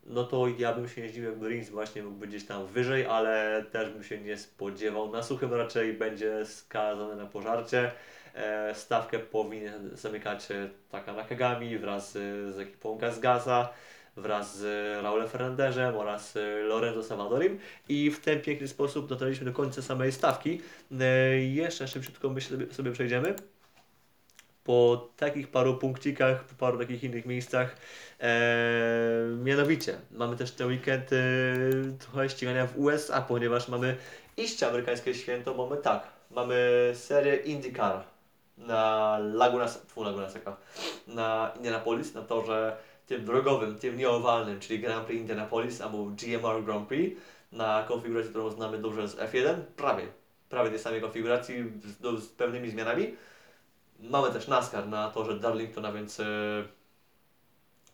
no 0.08 0.24
to 0.24 0.48
ja 0.58 0.72
bym 0.72 0.88
się 0.88 1.02
nie 1.02 1.08
zdziwił, 1.08 1.30
jakby 1.30 1.48
Rins 1.48 1.68
właśnie 1.68 2.02
mógł 2.02 2.16
być 2.16 2.30
gdzieś 2.30 2.46
tam 2.46 2.66
wyżej, 2.66 3.06
ale 3.06 3.64
też 3.72 3.90
bym 3.90 4.04
się 4.04 4.18
nie 4.20 4.36
spodziewał. 4.36 5.12
Na 5.12 5.22
suchym 5.22 5.54
raczej 5.54 5.92
będzie 5.92 6.46
skazany 6.46 7.16
na 7.16 7.26
pożarcie. 7.26 7.90
E, 8.34 8.74
stawkę 8.74 9.18
powinien 9.18 9.90
zamykać 9.92 10.50
e, 10.50 10.68
Taka 10.90 11.12
Nakagami 11.12 11.78
wraz 11.78 12.12
z, 12.12 12.58
ekipą 12.58 12.98
Gazgaza 12.98 13.68
wraz 14.16 14.56
z 14.56 14.64
Raulem 15.02 15.28
Fernandezem 15.28 15.96
oraz 15.96 16.36
e, 16.36 16.40
Lorenzo 16.62 17.02
Salvadorim 17.02 17.58
i 17.88 18.10
w 18.10 18.20
ten 18.20 18.40
piękny 18.40 18.68
sposób 18.68 19.08
dotarliśmy 19.08 19.44
do 19.44 19.52
końca 19.52 19.82
samej 19.82 20.12
stawki. 20.12 20.60
Jeszcze 21.38 21.88
szybciutko 21.88 22.30
myślę 22.30 22.58
sobie 22.70 22.92
przejdziemy. 22.92 23.34
Po 24.68 25.08
takich 25.16 25.48
paru 25.48 25.80
punkcikach, 25.80 26.44
po 26.44 26.54
paru 26.54 26.78
takich 26.78 27.04
innych 27.04 27.26
miejscach, 27.26 27.76
e, 28.20 28.38
mianowicie 29.44 29.98
mamy 30.10 30.36
też 30.36 30.52
ten 30.52 30.68
weekend 30.68 31.12
e, 31.12 31.16
trochę 31.98 32.28
ścigania 32.28 32.66
w 32.66 32.78
USA, 32.78 33.22
ponieważ 33.22 33.68
mamy 33.68 33.96
iście 34.36 34.68
amerykańskie 34.68 35.14
święto, 35.14 35.54
mamy 35.54 35.76
tak, 35.76 36.02
mamy 36.30 36.90
serię 36.94 37.36
IndyCar 37.36 38.04
na 38.58 39.18
Laguna, 39.18 39.66
tfu, 39.66 40.02
Laguna 40.02 40.30
Seca, 40.30 40.56
na 41.06 41.52
Indianapolis, 41.56 42.14
na 42.14 42.22
torze 42.22 42.76
tym 43.06 43.24
drogowym, 43.24 43.78
tym 43.78 43.96
nieowalnym, 43.96 44.60
czyli 44.60 44.80
Grand 44.80 45.06
Prix 45.06 45.20
Indianapolis 45.20 45.80
albo 45.80 46.04
GMR 46.04 46.64
Grand 46.64 46.88
Prix 46.88 47.20
na 47.52 47.84
konfiguracji, 47.88 48.30
którą 48.30 48.50
znamy 48.50 48.78
dobrze 48.78 49.08
z 49.08 49.16
F1, 49.16 49.54
prawie, 49.76 50.06
prawie 50.48 50.70
tej 50.70 50.78
samej 50.78 51.00
konfiguracji 51.00 51.64
z, 51.84 52.22
z 52.24 52.26
pewnymi 52.28 52.70
zmianami. 52.70 53.14
Mamy 53.98 54.32
też 54.32 54.48
NASCAR 54.48 54.88
na 54.88 55.10
torze 55.10 55.40
Darlington, 55.40 55.84
a 55.84 55.92
więc 55.92 56.20
e, 56.20 56.24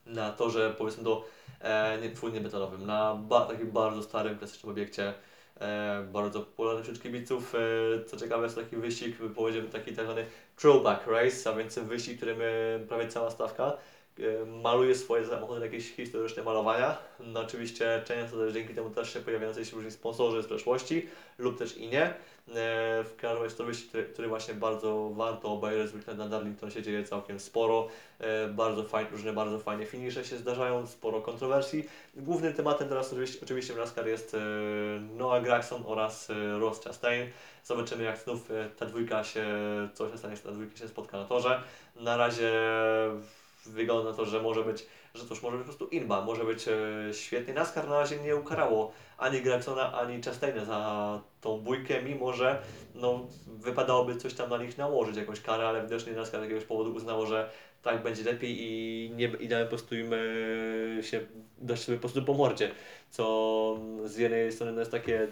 na 0.06 0.32
torze 0.32 0.74
powiedzmy 0.78 1.04
do 1.04 1.24
e, 1.60 1.98
nie, 2.02 2.10
twój 2.10 2.32
niebetonowym, 2.32 2.86
na 2.86 3.14
ba, 3.14 3.46
takim 3.46 3.70
bardzo 3.70 4.02
starym, 4.02 4.38
klasycznym 4.38 4.72
obiekcie, 4.72 5.14
e, 5.60 6.06
bardzo 6.12 6.40
popularny 6.40 6.82
wśród 6.82 7.02
kibiców. 7.02 7.54
E, 7.54 8.04
co 8.04 8.16
ciekawe 8.16 8.44
jest 8.44 8.56
taki 8.56 8.76
wyścig, 8.76 9.16
powiedziałbym 9.34 9.70
taki 9.70 9.92
tak 9.92 10.04
zwany 10.04 10.26
throwback 10.56 11.06
race, 11.06 11.50
a 11.50 11.52
więc 11.52 11.78
wyścig, 11.78 12.16
którym 12.16 12.38
e, 12.40 12.78
prawie 12.88 13.08
cała 13.08 13.30
stawka 13.30 13.76
maluje 14.62 14.94
swoje 14.94 15.26
samochody 15.26 15.60
na 15.60 15.66
jakieś 15.66 15.92
historyczne 15.92 16.42
malowania. 16.42 16.98
No 17.20 17.40
oczywiście 17.40 18.02
często 18.04 18.36
też 18.36 18.52
dzięki 18.52 18.74
temu 18.74 18.90
też 18.90 19.12
się 19.12 19.20
pojawiają 19.20 19.64
się 19.64 19.76
różni 19.76 19.90
sponsorzy 19.90 20.42
z 20.42 20.46
przeszłości 20.46 21.08
lub 21.38 21.58
też 21.58 21.76
i 21.76 21.88
nie. 21.88 22.04
E, 22.04 22.14
W 23.04 23.14
każdym 23.16 23.42
razie 23.42 23.56
to 23.56 23.64
wyścig, 23.64 23.88
który, 23.88 24.04
który 24.04 24.28
właśnie 24.28 24.54
bardzo 24.54 25.10
warto 25.14 25.52
obejrzeć, 25.52 25.88
zwykle 25.88 26.14
na 26.14 26.28
Darlington 26.28 26.70
się 26.70 26.82
dzieje 26.82 27.04
całkiem 27.04 27.40
sporo. 27.40 27.88
E, 28.20 28.48
Bardzo 28.48 28.84
fajnie, 28.84 29.10
różne 29.10 29.32
bardzo 29.32 29.58
fajne 29.58 29.86
finisze 29.86 30.24
się 30.24 30.36
zdarzają, 30.36 30.86
sporo 30.86 31.20
kontrowersji. 31.20 31.84
Głównym 32.16 32.52
tematem 32.54 32.88
teraz 32.88 33.12
oczywiście, 33.12 33.38
oczywiście 33.42 33.74
w 33.74 33.76
NASCAR 33.76 34.06
jest 34.06 34.34
e, 34.34 34.38
Noah 35.16 35.42
Gragson 35.42 35.82
oraz 35.86 36.30
e, 36.30 36.58
Ross 36.58 36.84
Chastain. 36.84 37.26
Zobaczymy 37.64 38.04
jak 38.04 38.18
znów 38.18 38.50
e, 38.50 38.70
ta 38.76 38.86
dwójka 38.86 39.24
się, 39.24 39.46
co 39.94 40.10
się 40.10 40.18
stanie, 40.18 40.36
ta 40.36 40.50
dwójka 40.50 40.76
się 40.76 40.88
spotka 40.88 41.18
na 41.18 41.24
torze. 41.24 41.62
Na 41.96 42.16
razie 42.16 42.52
wygląda 43.66 44.10
na 44.10 44.16
to, 44.16 44.24
że 44.24 44.42
może 44.42 44.64
być, 44.64 44.86
że 45.14 45.24
to 45.24 45.34
już 45.34 45.42
może 45.42 45.56
być 45.56 45.66
po 45.66 45.72
prostu 45.72 45.96
inba, 45.96 46.24
może 46.24 46.44
być 46.44 46.68
e, 46.68 46.72
świetnie. 47.12 47.54
NASCAR 47.54 47.88
na 47.88 47.98
razie 47.98 48.16
nie 48.16 48.36
ukarało 48.36 48.92
ani 49.18 49.40
Gragsona, 49.40 49.92
ani 49.92 50.22
Chastaina 50.22 50.64
za 50.64 51.20
tą 51.40 51.60
bójkę, 51.60 52.02
mimo 52.02 52.32
że 52.32 52.62
no, 52.94 53.26
wypadałoby 53.46 54.16
coś 54.16 54.34
tam 54.34 54.50
na 54.50 54.58
nich 54.58 54.78
nałożyć, 54.78 55.16
jakąś 55.16 55.40
karę, 55.40 55.68
ale 55.68 55.82
widocznie 55.82 56.12
NASCAR 56.12 56.40
z 56.40 56.42
jakiegoś 56.42 56.64
powodu 56.64 56.94
uznało, 56.94 57.26
że 57.26 57.50
tak 57.82 58.02
będzie 58.02 58.24
lepiej 58.24 58.56
i 58.60 59.10
nie 59.16 59.26
i 59.40 59.48
damy 59.48 59.64
po 59.64 59.68
prostu 59.68 59.96
im 59.96 60.12
e, 60.12 61.02
się 61.02 61.20
dać 61.58 61.80
sobie 61.80 61.98
po 61.98 62.00
prostu 62.00 62.22
po 62.22 62.34
mordzie, 62.34 62.70
co 63.10 63.78
z 64.04 64.16
jednej 64.16 64.52
strony 64.52 64.72
no 64.72 64.80
jest 64.80 64.90
takie 64.90 65.28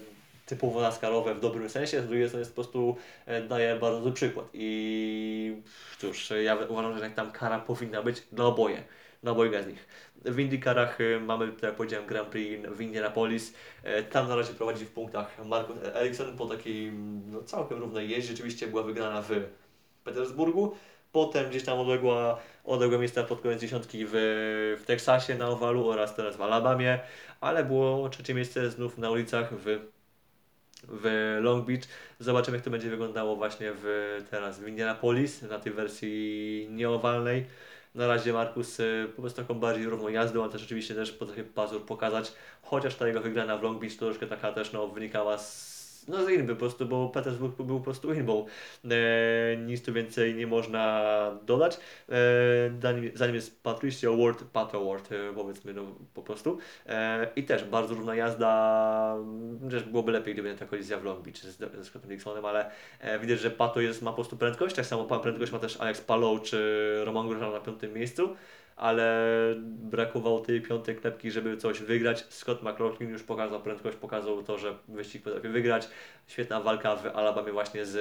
typowo 0.46 0.80
NASCARowe 0.80 1.34
w 1.34 1.40
dobrym 1.40 1.70
sensie, 1.70 2.02
z 2.02 2.06
drugiej 2.06 2.28
strony 2.28 2.40
jest 2.40 2.50
po 2.50 2.62
prostu 2.62 2.96
e, 3.26 3.42
daje 3.42 3.76
bardzo 3.76 3.98
dobry 3.98 4.12
przykład 4.12 4.46
i 4.54 5.56
cóż, 5.98 6.32
ja 6.44 6.56
uważam, 6.68 6.98
że 6.98 7.10
tam 7.10 7.32
kara 7.32 7.58
powinna 7.58 8.02
być 8.02 8.20
dla 8.32 8.44
oboje, 8.44 8.84
dla 9.22 9.32
obojga 9.32 9.62
z 9.62 9.66
nich. 9.66 9.88
W 10.24 10.38
IndyCarach 10.38 11.00
e, 11.00 11.20
mamy, 11.20 11.52
tak 11.52 11.62
jak 11.62 11.74
powiedziałem, 11.74 12.06
Grand 12.06 12.28
Prix 12.28 12.68
w 12.68 12.80
Indianapolis. 12.80 13.54
E, 13.82 14.02
Tam 14.02 14.28
na 14.28 14.36
razie 14.36 14.54
prowadzi 14.54 14.84
w 14.84 14.90
punktach 14.90 15.44
Markus 15.44 15.76
Eriksson 15.94 16.36
po 16.36 16.46
takiej 16.46 16.92
no, 17.26 17.42
całkiem 17.42 17.78
równej 17.78 18.10
jeździe. 18.10 18.34
Oczywiście 18.34 18.66
była 18.66 18.82
wygrana 18.82 19.22
w 19.22 19.30
Petersburgu. 20.04 20.74
Potem 21.12 21.50
gdzieś 21.50 21.64
tam 21.64 21.78
odległa, 21.78 22.40
odległe 22.64 22.98
miejsca 22.98 23.22
pod 23.22 23.40
koniec 23.40 23.60
dziesiątki 23.60 24.04
w, 24.06 24.10
w 24.80 24.84
Teksasie 24.86 25.34
na 25.34 25.48
owalu 25.48 25.88
oraz 25.88 26.16
teraz 26.16 26.36
w 26.36 26.42
Alabamie, 26.42 27.00
ale 27.40 27.64
było 27.64 28.08
trzecie 28.08 28.34
miejsce 28.34 28.70
znów 28.70 28.98
na 28.98 29.10
ulicach 29.10 29.54
w, 29.54 29.80
w 30.88 31.36
Long 31.40 31.66
Beach. 31.66 31.82
Zobaczymy 32.18 32.56
jak 32.56 32.64
to 32.64 32.70
będzie 32.70 32.90
wyglądało 32.90 33.36
właśnie 33.36 33.72
w, 33.74 34.18
teraz 34.30 34.60
w 34.60 34.68
Indianapolis 34.68 35.42
na 35.42 35.58
tej 35.58 35.72
wersji 35.72 36.68
nieowalnej. 36.70 37.46
Na 37.94 38.06
razie 38.06 38.32
Markus 38.32 38.80
y, 38.80 39.08
po 39.16 39.22
prostu 39.22 39.42
taką 39.42 39.54
bardziej 39.54 39.86
równą 39.86 40.08
jazdą, 40.08 40.42
ale 40.42 40.52
też 40.52 40.64
oczywiście 40.64 40.94
też 40.94 41.12
potrafi 41.12 41.42
pazur 41.42 41.86
pokazać, 41.86 42.32
chociaż 42.62 42.94
ta 42.94 43.06
jego 43.06 43.20
wygrana 43.20 43.58
w 43.58 43.62
Long 43.62 43.80
Beach 43.80 43.96
troszkę 43.96 44.26
taka 44.26 44.52
też 44.52 44.72
no, 44.72 44.88
wynikała 44.88 45.38
z, 45.38 45.71
no, 46.08 46.24
z 46.26 46.30
inby 46.30 46.54
po 46.54 46.58
prostu, 46.58 46.86
bo 46.86 47.08
Petersburg 47.08 47.56
był 47.56 47.78
po 47.78 47.84
prostu 47.84 48.14
inbą. 48.14 48.46
E, 48.90 49.56
nic 49.56 49.82
tu 49.82 49.92
więcej 49.92 50.34
nie 50.34 50.46
można 50.46 51.02
dodać. 51.46 51.78
E, 52.08 52.16
zanim, 53.14 53.34
jest 53.34 53.62
Patricia 53.62 54.08
Award, 54.08 54.44
Pat 54.52 54.74
Award 54.74 55.12
e, 55.12 55.16
powiedzmy 55.34 55.74
no, 55.74 55.82
po 56.14 56.22
prostu. 56.22 56.58
E, 56.86 57.28
I 57.36 57.44
też 57.44 57.64
bardzo 57.64 57.94
równa 57.94 58.14
jazda, 58.14 59.16
też 59.70 59.82
byłoby 59.82 60.12
lepiej 60.12 60.34
gdyby 60.34 60.48
nie 60.48 60.56
ta 60.56 60.66
kolizja 60.66 60.98
w 60.98 61.04
Long 61.04 61.20
Beach 61.24 61.36
z, 61.36 61.58
ze 61.58 61.84
Scottem 61.84 62.10
Dixonem, 62.10 62.44
ale 62.44 62.70
e, 63.00 63.18
widać, 63.18 63.40
że 63.40 63.50
Pato 63.50 63.80
jest, 63.80 64.02
ma 64.02 64.10
po 64.10 64.14
prostu 64.14 64.36
prędkość, 64.36 64.76
tak 64.76 64.86
samo 64.86 65.20
prędkość 65.20 65.52
ma 65.52 65.58
też 65.58 65.76
Alex 65.76 66.00
Palou 66.00 66.38
czy 66.38 66.92
Roman 67.04 67.28
Grosjean 67.28 67.52
na 67.52 67.60
piątym 67.60 67.92
miejscu 67.92 68.36
ale 68.82 69.54
brakowało 69.64 70.40
tej 70.40 70.60
piątej 70.60 70.96
klepki, 70.96 71.30
żeby 71.30 71.56
coś 71.56 71.78
wygrać. 71.80 72.26
Scott 72.28 72.62
McLaughlin 72.62 73.10
już 73.10 73.22
pokazał 73.22 73.62
prędkość, 73.62 73.96
pokazał 73.96 74.42
to, 74.42 74.58
że 74.58 74.74
wyścig 74.88 75.22
potrafi 75.22 75.48
wygrać. 75.48 75.88
Świetna 76.26 76.60
walka 76.60 76.96
w 76.96 77.06
Alabamie 77.06 77.52
właśnie 77.52 77.86
z, 77.86 77.92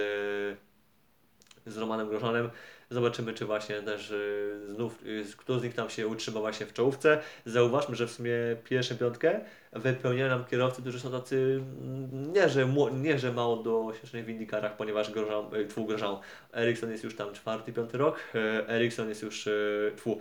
z 1.65 1.77
Romanem 1.77 2.09
Groszanem. 2.09 2.49
Zobaczymy, 2.89 3.33
czy 3.33 3.45
właśnie 3.45 3.81
też 3.81 4.11
y, 4.11 4.61
znów, 4.67 5.05
y, 5.05 5.25
kto 5.37 5.59
z 5.59 5.63
nich 5.63 5.73
tam 5.73 5.89
się 5.89 6.07
utrzyma 6.07 6.39
właśnie 6.39 6.65
w 6.65 6.73
czołówce. 6.73 7.19
Zauważmy, 7.45 7.95
że 7.95 8.07
w 8.07 8.11
sumie 8.11 8.31
pierwszą 8.63 8.97
piątkę 8.97 9.39
wypełniają 9.73 10.29
nam 10.29 10.45
kierowcy, 10.45 10.81
którzy 10.81 10.99
są 10.99 11.11
tacy, 11.11 11.63
mm, 11.81 12.33
nie 12.33 12.49
że, 12.49 12.73
nie, 12.93 13.19
że 13.19 13.33
mało 13.33 13.55
doświadczeni 13.55 14.23
w 14.23 14.29
Indykarach, 14.29 14.77
ponieważ 14.77 15.11
Grosjean, 15.11 15.55
y, 15.55 15.65
tfu, 15.65 15.85
Grosjean, 15.85 16.17
Ericsson 16.53 16.91
jest 16.91 17.03
już 17.03 17.15
tam 17.15 17.33
czwarty, 17.33 17.73
piąty 17.73 17.97
rok, 17.97 18.19
e, 18.35 18.69
Ericsson 18.69 19.09
jest 19.09 19.21
już, 19.21 19.49
tfu, 19.95 20.19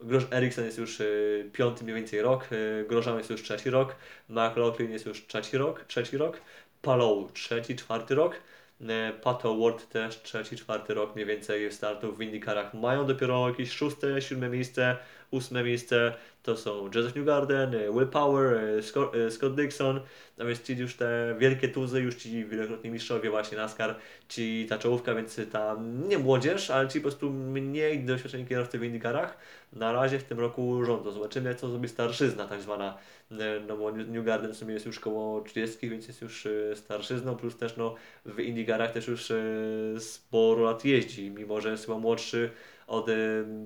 Grosz 0.00 0.24
Ericsson 0.32 0.64
jest 0.64 0.78
już 0.78 1.00
y, 1.00 1.50
piąty 1.52 1.84
mniej 1.84 1.96
więcej 1.96 2.22
rok, 2.22 2.48
y, 2.52 2.84
Grosjean 2.88 3.18
jest 3.18 3.30
już 3.30 3.42
trzeci 3.42 3.70
rok, 3.70 3.96
McLaughlin 4.28 4.90
jest 4.90 5.06
już 5.06 5.26
trzeci 5.26 5.58
rok, 5.58 5.84
trzeci 5.84 6.16
rok, 6.16 6.40
Palou 6.82 7.28
trzeci, 7.30 7.76
czwarty 7.76 8.14
rok, 8.14 8.40
e, 8.88 9.12
Pato 9.22 9.56
Ward 9.58 9.88
też 9.88 10.22
trzeci, 10.22 10.56
czwarty 10.56 10.94
rok 10.94 11.14
mniej 11.14 11.26
więcej 11.26 11.72
startów 11.72 12.18
w 12.18 12.22
IndyCarach. 12.22 12.74
Mają 12.74 13.06
dopiero 13.06 13.48
jakieś 13.48 13.70
szóste, 13.70 14.22
siódme 14.22 14.48
miejsce, 14.48 14.96
ósme 15.30 15.64
miejsce, 15.64 16.14
to 16.46 16.56
są 16.56 16.90
Joseph 16.94 17.16
Newgarden, 17.16 17.74
e, 17.74 17.92
Will 17.92 18.06
Power, 18.06 18.54
e, 18.54 18.82
Scott, 18.82 19.14
e, 19.14 19.30
Scott 19.30 19.54
Dixon, 19.54 20.00
a 20.38 20.44
więc 20.44 20.62
ci 20.62 20.76
już 20.76 20.96
te 20.96 21.36
wielkie 21.38 21.68
tuzy, 21.68 22.00
już 22.00 22.14
ci 22.14 22.44
wielokrotni 22.44 22.90
mistrzowie 22.90 23.30
właśnie 23.30 23.58
NASCAR, 23.58 23.94
ci 24.28 24.66
ta 24.68 24.78
czołówka, 24.78 25.14
więc 25.14 25.40
tam 25.52 26.08
nie 26.08 26.18
młodzież, 26.18 26.70
ale 26.70 26.88
ci 26.88 27.00
po 27.00 27.02
prostu 27.02 27.30
mniej 27.30 28.04
doświadczeni 28.04 28.46
kierowcy 28.46 28.78
w 28.78 28.84
IndyCarach. 28.84 29.38
Na 29.72 29.92
razie 29.92 30.18
w 30.18 30.24
tym 30.24 30.40
roku 30.40 30.84
rządzą. 30.84 31.10
Zobaczymy, 31.10 31.54
co 31.54 31.68
zrobi 31.68 31.88
starszyzna 31.88 32.46
tak 32.46 32.62
zwana. 32.62 32.98
No 33.68 33.76
bo 33.76 33.92
New 33.92 34.24
Garden 34.24 34.52
w 34.52 34.56
sumie 34.56 34.74
jest 34.74 34.86
już 34.86 35.00
koło 35.00 35.40
30, 35.40 35.90
więc 35.90 36.08
jest 36.08 36.22
już 36.22 36.48
starszyzną, 36.74 37.36
plus 37.36 37.56
też 37.56 37.76
no, 37.76 37.94
w 38.26 38.40
IndyCarach 38.40 38.92
też 38.92 39.08
już 39.08 39.32
sporo 39.98 40.62
lat 40.62 40.84
jeździ, 40.84 41.30
mimo 41.30 41.60
że 41.60 41.70
jest 41.70 41.86
chyba 41.86 41.98
młodszy 41.98 42.50
od 42.86 43.06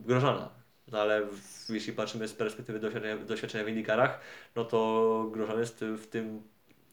Grożana. 0.06 0.59
No 0.92 1.00
ale 1.00 1.26
w, 1.26 1.70
jeśli 1.70 1.92
patrzymy 1.92 2.28
z 2.28 2.32
perspektywy 2.32 2.78
doświadczenia, 2.78 3.16
doświadczenia 3.16 3.64
w 3.64 3.68
IndyCarach, 3.68 4.20
no 4.56 4.64
to 4.64 5.28
Grożan 5.32 5.58
jest 5.58 5.84
w 5.84 6.06
tym 6.06 6.42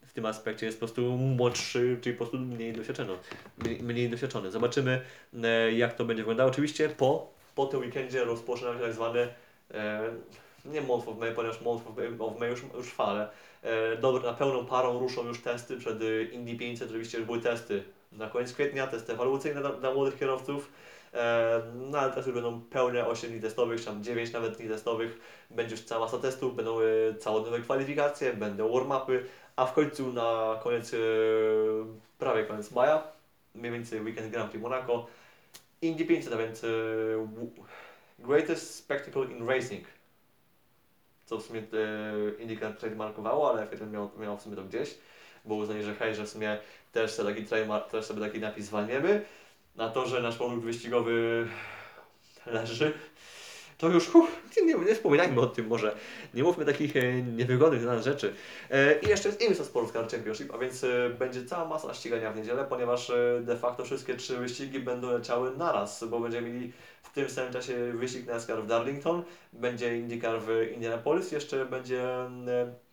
w 0.08 0.14
tym 0.14 0.26
aspekcie 0.26 0.66
jest 0.66 0.80
po 0.80 0.86
prostu 0.86 1.02
młodszy, 1.18 1.98
czyli 2.02 2.16
po 2.16 2.26
prostu 2.26 2.38
mniej 2.39 2.74
doświadczony. 2.74 3.14
Mniej, 3.58 3.84
mniej 3.84 4.10
doświadczony. 4.10 4.52
Zobaczymy, 4.52 5.02
e, 5.43 5.72
jak 5.72 5.93
to 5.93 6.06
będzie 6.06 6.24
wyglądało. 6.24 6.50
Oczywiście 6.50 6.89
po, 6.89 7.34
po 7.56 7.66
tym 7.66 7.80
weekendzie 7.80 8.24
rozpoczyna 8.24 8.74
się 8.74 8.80
tak 8.80 8.93
zwany 8.93 9.28
e, 9.74 10.10
nie 10.66 10.82
Month 10.82 11.08
of 11.08 11.18
May, 11.18 11.36
ponieważ 11.36 11.62
Month 11.62 11.88
of 11.88 11.98
May, 11.98 12.08
of 12.20 12.39
May 12.39 12.50
już, 12.50 12.64
już 12.78 12.88
trwa, 12.88 13.06
ale 13.06 13.30
e, 13.64 13.98
dobra, 13.98 14.32
na 14.32 14.38
pełną 14.38 14.66
parą 14.66 15.00
ruszą 15.00 15.28
już 15.28 15.41
testy 15.41 15.78
przed 15.78 16.02
e, 16.02 16.24
Indy 16.24 16.56
500, 16.56 16.89
oczywiście 16.89 17.18
już 17.18 17.28
były 17.28 17.41
testy 17.41 17.84
na 18.12 18.30
koniec 18.30 18.54
kwietnia, 18.54 18.88
testy 18.88 19.14
ewaluacyjne 19.14 19.62
dla, 19.62 19.70
dla 19.70 19.93
młodych 19.93 20.20
kierowców. 20.20 20.72
E, 21.18 21.61
no 21.76 21.99
ale 21.99 22.15
już 22.15 22.32
będą 22.32 22.61
pełne 22.61 23.07
8 23.07 23.32
dni 23.32 23.41
testowych, 23.41 23.80
czy 23.80 23.86
tam 23.86 24.03
9 24.03 24.34
nawet 24.34 24.57
dni 24.57 24.70
testowych. 24.70 25.20
Będzie 25.49 25.76
już 25.76 25.84
cała 25.84 26.05
masa 26.05 26.18
testów, 26.18 26.55
będą 26.55 26.80
e, 26.80 26.84
całodniowe 27.20 27.59
kwalifikacje, 27.59 28.34
będą 28.34 28.70
warm-upy, 28.70 29.24
a 29.55 29.65
w 29.65 29.74
końcu 29.74 30.13
na 30.13 30.59
koniec, 30.63 30.93
e, 30.93 30.97
prawie 32.18 32.43
koniec 32.43 32.72
maja, 32.72 33.03
mniej 33.55 33.72
więcej 33.72 34.01
weekend 34.01 34.32
Grand 34.32 34.51
Prix 34.51 34.63
Monaco, 34.63 35.07
Indy 35.82 36.05
500, 36.05 36.34
a 36.34 36.38
więc 36.38 36.65
Greatest 38.20 38.76
Spectacle 38.76 39.26
in 39.26 39.47
Racing. 39.47 39.86
Co 41.26 41.38
w 41.38 41.43
sumie 41.43 41.63
IndyCar 42.39 42.78
trademarkowało, 42.78 43.49
ale 43.49 43.68
F1 43.68 43.91
miał, 43.91 44.09
miał 44.20 44.38
w 44.38 44.41
sumie 44.41 44.55
to 44.55 44.63
gdzieś, 44.63 44.97
bo 45.45 45.55
uznali, 45.55 45.84
że 45.84 45.95
hej, 45.95 46.15
że 46.15 46.26
w 46.26 46.30
sumie 46.30 46.57
też 46.91 47.11
sobie 47.11 47.30
taki 47.30 47.45
trademark, 47.45 47.91
też 47.91 48.05
sobie 48.05 48.22
taki 48.22 48.39
napis 48.39 48.65
zwalniemy. 48.65 49.26
Na 49.78 49.89
to, 49.89 50.07
że 50.07 50.21
nasz 50.21 50.38
produkt 50.38 50.63
wyścigowy 50.63 51.47
leży, 52.45 52.93
to 53.78 53.89
już 53.89 54.11
nie, 54.65 54.73
nie, 54.73 54.95
wspominajmy 54.95 55.41
o 55.41 55.47
tym 55.47 55.67
może. 55.67 55.95
Nie 56.34 56.43
mówmy 56.43 56.65
takich 56.65 56.95
e, 56.95 57.21
niewygodnych 57.21 57.82
dla 57.82 57.95
nas 57.95 58.05
rzeczy. 58.05 58.34
E, 58.69 58.99
I 58.99 59.07
jeszcze 59.07 59.30
jest 59.30 59.41
IMSA 59.41 59.63
Sports 59.63 59.93
Car 59.93 60.09
Championship, 60.09 60.53
a 60.53 60.57
więc 60.57 60.84
e, 60.84 61.09
będzie 61.19 61.45
cała 61.45 61.65
masa 61.65 61.93
ścigania 61.93 62.32
w 62.32 62.38
niedzielę, 62.38 62.65
ponieważ 62.69 63.09
e, 63.09 63.41
de 63.43 63.57
facto 63.57 63.86
wszystkie 63.86 64.15
trzy 64.15 64.38
wyścigi 64.38 64.80
będą 64.80 65.11
leciały 65.11 65.57
naraz, 65.57 66.03
bo 66.03 66.19
będziemy 66.19 66.49
mieli 66.49 66.71
w 67.03 67.13
tym 67.13 67.30
samym 67.30 67.53
czasie 67.53 67.93
wyścig 67.93 68.28
NASCAR 68.28 68.63
w 68.63 68.67
Darlington, 68.67 69.23
będzie 69.53 69.97
IndyCar 69.97 70.41
w 70.41 70.71
Indianapolis, 70.73 71.32
jeszcze 71.32 71.65
będzie 71.65 72.03
e, 72.03 72.86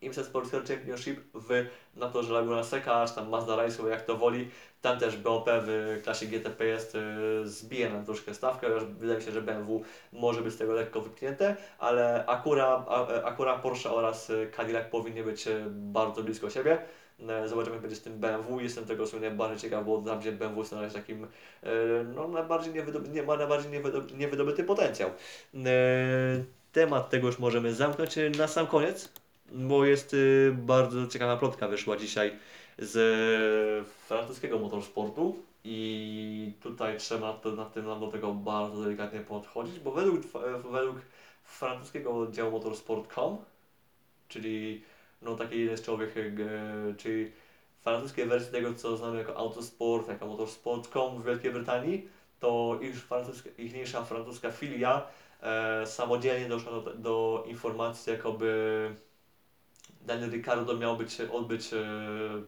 IMSA 0.00 0.24
Sports 0.24 0.50
Car 0.50 0.64
Championship 0.64 1.20
w 1.34 1.66
na 1.94 2.08
to, 2.08 2.22
że 2.22 2.32
Laguna 2.34 2.64
Seca, 2.64 3.06
czy 3.08 3.14
tam 3.14 3.28
Mazda 3.28 3.56
Race'u, 3.56 3.88
jak 3.88 4.02
to 4.02 4.16
woli. 4.16 4.50
Tam 4.82 4.98
też 4.98 5.16
BOP 5.16 5.48
w 5.50 6.00
klasie 6.04 6.26
GTP 6.26 6.66
jest, 6.66 6.94
y, 6.94 7.00
zbije 7.48 7.90
nam 7.90 8.04
troszkę 8.04 8.34
stawkę, 8.34 8.66
chociaż 8.68 8.84
wydaje 8.88 9.18
mi 9.18 9.24
się, 9.24 9.32
że 9.32 9.42
BMW 9.42 9.82
może 10.12 10.42
być 10.42 10.54
z 10.54 10.58
tego 10.58 10.72
lekko 10.72 11.00
wypchnięte, 11.00 11.56
ale 11.78 12.24
Acura, 12.26 12.84
a- 12.88 13.22
Acura 13.22 13.58
Porsche 13.58 13.90
oraz 13.90 14.30
y, 14.30 14.50
Cadillac 14.56 14.86
powinny 14.90 15.22
być 15.24 15.44
bardzo 15.70 16.22
blisko 16.22 16.50
siebie. 16.50 16.78
E, 17.28 17.48
Zobaczymy, 17.48 17.74
jak 17.76 17.82
będzie 17.82 17.96
z 17.96 18.02
tym 18.02 18.12
BMW. 18.20 18.60
Jestem 18.60 18.84
tego 18.84 19.06
sumie 19.06 19.30
bardzo 19.30 19.62
ciekaw, 19.62 19.84
bo 19.84 20.02
tam, 20.02 20.20
gdzie 20.20 20.32
BMW 20.32 20.58
jest 20.60 20.72
na 20.72 20.80
razie 20.80 20.94
takim, 20.94 21.24
e, 21.62 21.68
no, 22.14 22.28
najbardziej 22.28 22.74
niewydoby, 22.74 23.08
nie, 23.08 23.22
ma 23.22 23.36
najbardziej 23.36 23.70
niewydoby, 23.72 24.14
niewydobyty 24.14 24.64
potencjał. 24.64 25.10
E, 25.54 25.62
Temat 26.72 27.10
tego 27.10 27.26
już 27.26 27.38
możemy 27.38 27.74
zamknąć 27.74 28.18
e, 28.18 28.30
na 28.30 28.48
sam 28.48 28.66
koniec, 28.66 29.12
bo 29.52 29.84
jest 29.84 30.14
y, 30.14 30.54
bardzo 30.58 31.06
ciekawa 31.06 31.36
plotka 31.36 31.68
wyszła 31.68 31.96
dzisiaj 31.96 32.32
z 32.78 32.96
e, 32.96 33.90
francuskiego 34.06 34.58
motorsportu 34.58 35.36
i 35.64 36.52
tutaj 36.62 36.98
trzeba 36.98 37.40
na 37.56 37.64
tym 37.64 37.84
do 37.84 38.08
tego 38.12 38.34
bardzo 38.34 38.82
delikatnie 38.82 39.20
podchodzić, 39.20 39.78
bo 39.78 39.90
według, 39.90 40.22
e, 40.24 40.70
według 40.70 40.96
francuskiego 41.44 42.18
oddziału 42.18 42.50
motorsport.com, 42.50 43.36
czyli 44.28 44.82
no 45.22 45.34
takiej 45.34 45.60
jeden 45.60 45.76
z 45.76 45.82
czołowych, 45.82 46.16
e, 46.16 46.94
czyli 46.96 47.32
francuskiej 47.80 48.26
wersji 48.26 48.52
tego, 48.52 48.74
co 48.74 48.96
znamy 48.96 49.18
jako 49.18 49.36
autosport, 49.36 50.08
jako 50.08 50.26
motorsport.com 50.26 51.22
w 51.22 51.24
Wielkiej 51.24 51.52
Brytanii, 51.52 52.08
to 52.40 52.78
ich 52.82 52.96
francuska, 52.96 53.50
ichniejsza 53.58 54.04
francuska 54.04 54.50
filia 54.50 55.06
e, 55.42 55.86
samodzielnie 55.86 56.48
doszła 56.48 56.72
do, 56.72 56.94
do 56.94 57.44
informacji, 57.46 58.12
jakoby 58.12 58.94
Daniel 60.06 60.30
Ricciardo 60.30 60.76
miał 60.76 60.96
być, 60.96 61.20
odbyć 61.20 61.72
e, 61.72 61.78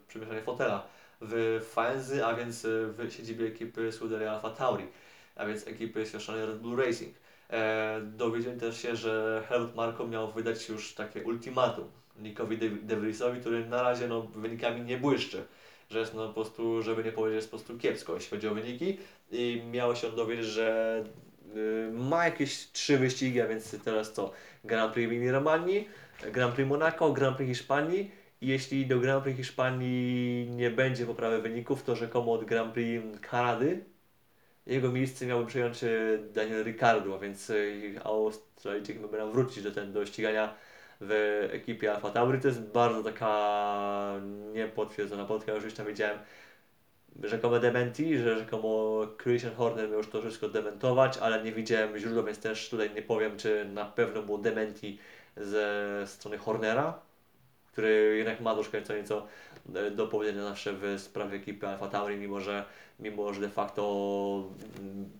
przemieszczanie 0.08 0.42
fotela 0.42 0.86
w 1.20 1.60
Faenzy, 1.72 2.26
a 2.26 2.34
więc 2.34 2.64
e, 2.64 2.68
w 2.68 3.12
siedzibie 3.12 3.46
ekipy 3.46 3.92
Scuderia 3.92 4.32
Alfa 4.32 4.50
Tauri, 4.50 4.84
a 5.36 5.46
więc 5.46 5.66
ekipy 5.66 6.06
zrzeszonej 6.06 6.46
Red 6.46 6.58
Bull 6.58 6.76
Racing. 6.76 7.14
E, 7.50 8.00
dowiedzieli 8.02 8.60
też 8.60 8.82
się, 8.82 8.96
że 8.96 9.42
Helmut 9.48 9.74
Marko 9.74 10.06
miał 10.06 10.32
wydać 10.32 10.68
już 10.68 10.94
takie 10.94 11.22
ultimatum 11.22 11.84
Nickowi 12.18 12.58
De- 12.58 12.96
Vriesowi, 12.96 13.40
który 13.40 13.66
na 13.66 13.82
razie 13.82 14.08
no, 14.08 14.22
wynikami 14.22 14.80
nie 14.80 14.98
błyszczy. 14.98 15.44
Że 15.90 15.98
jest 15.98 16.14
no, 16.14 16.28
po 16.28 16.34
prostu, 16.34 16.82
żeby 16.82 17.04
nie 17.04 17.12
powiedzieć, 17.12 17.36
jest 17.36 17.50
po 17.50 17.56
prostu 17.56 17.78
kiepsko, 17.78 18.14
jeśli 18.14 18.30
chodzi 18.30 18.48
o 18.48 18.54
wyniki. 18.54 18.98
I 19.30 19.62
miało 19.70 19.94
się 19.94 20.08
on 20.08 20.16
dowiedzieć, 20.16 20.46
że 20.46 21.04
y, 21.56 21.90
ma 21.92 22.24
jakieś 22.24 22.72
trzy 22.72 22.98
wyścigi, 22.98 23.40
a 23.40 23.46
więc 23.46 23.76
teraz 23.84 24.12
co? 24.12 24.30
Grand 24.64 24.92
Prix 24.92 25.06
Emilia 25.10 25.32
Romagni, 25.32 25.88
Grand 26.32 26.54
Prix 26.54 26.68
Monaco, 26.68 27.12
Grand 27.12 27.36
Prix 27.36 27.48
Hiszpanii. 27.48 28.10
I 28.40 28.46
jeśli 28.46 28.86
do 28.86 29.00
Grand 29.00 29.24
Prix 29.24 29.36
Hiszpanii 29.36 30.50
nie 30.50 30.70
będzie 30.70 31.06
poprawy 31.06 31.42
wyników, 31.42 31.82
to 31.82 31.96
rzekomo 31.96 32.32
od 32.32 32.44
Grand 32.44 32.72
Prix 32.72 33.04
Kanady 33.20 33.84
jego 34.68 34.92
miejsce 34.92 35.26
miałby 35.26 35.46
przejąć 35.46 35.84
e, 35.84 35.88
Daniel 36.32 36.64
Ricciardo, 36.64 37.14
a 37.14 37.18
więc 37.18 37.50
e, 37.50 37.54
Australijczyk 38.04 39.12
nam 39.12 39.32
wrócić 39.32 39.64
do, 39.64 39.70
ten, 39.70 39.92
do 39.92 40.06
ścigania 40.06 40.54
w 41.00 41.12
ekipie 41.52 41.94
Alfa 41.94 42.10
Tauri. 42.10 42.40
To 42.40 42.48
jest 42.48 42.60
bardzo 42.60 43.02
taka 43.02 44.20
niepotwierdzona 44.52 45.24
plotka, 45.24 45.52
już 45.52 45.74
tam 45.74 45.86
widziałem 45.86 46.18
rzekome 47.22 47.60
dementi, 47.60 48.18
że 48.18 48.38
rzekomo 48.38 49.00
Christian 49.22 49.54
Horner 49.54 49.88
miał 49.88 49.98
już 49.98 50.10
to 50.10 50.20
wszystko 50.20 50.48
dementować, 50.48 51.18
ale 51.18 51.44
nie 51.44 51.52
widziałem 51.52 51.98
źródła, 51.98 52.22
więc 52.22 52.38
też 52.38 52.68
tutaj 52.68 52.90
nie 52.94 53.02
powiem, 53.02 53.36
czy 53.36 53.64
na 53.64 53.84
pewno 53.84 54.22
było 54.22 54.38
dementi 54.38 54.98
ze 55.40 56.02
strony 56.06 56.38
Hornera, 56.38 57.00
który 57.72 58.16
jednak 58.18 58.40
ma 58.40 58.54
troszkę 58.54 58.82
co 58.82 58.96
nieco 58.96 59.26
e, 59.74 59.90
do 59.90 60.06
powiedzenia 60.06 60.44
zawsze 60.44 60.72
w 60.72 61.00
sprawie 61.00 61.36
ekipy 61.36 61.68
Alfa 61.68 61.88
Tauri, 61.88 62.16
mimo 62.16 62.40
że, 62.40 62.64
mimo 63.00 63.34
że 63.34 63.40
de 63.40 63.48
facto 63.48 64.44
mm, 64.78 65.10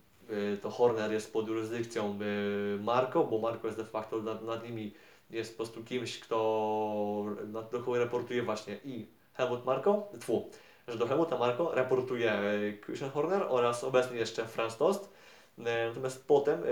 y, 0.53 0.57
to 0.57 0.69
Horner 0.69 1.11
jest 1.11 1.33
pod 1.33 1.47
jurysdykcją 1.47 2.19
y, 2.21 2.79
Marco, 2.83 3.23
bo 3.23 3.39
Marco 3.39 3.67
jest 3.67 3.79
de 3.79 3.85
facto 3.85 4.21
nad, 4.21 4.43
nad 4.43 4.63
nimi, 4.63 4.93
jest 5.29 5.51
po 5.51 5.57
prostu 5.57 5.83
kimś, 5.83 6.19
kto 6.19 7.25
nad, 7.47 7.71
do 7.71 7.79
kogo 7.79 7.97
reportuje 7.97 8.43
właśnie 8.43 8.77
i 8.85 9.07
Helmut 9.33 9.65
Marko, 9.65 10.11
tfu, 10.19 10.49
że 10.87 10.97
do 10.97 11.07
Helmuta 11.07 11.37
Marko 11.37 11.75
reportuje 11.75 12.31
e, 12.31 12.73
Christian 12.85 13.09
Horner 13.09 13.45
oraz 13.49 13.83
obecnie 13.83 14.17
jeszcze 14.17 14.45
Franz 14.45 14.77
Tost. 14.77 15.18
E, 15.65 15.87
Natomiast 15.87 16.27
potem 16.27 16.63
e, 16.63 16.67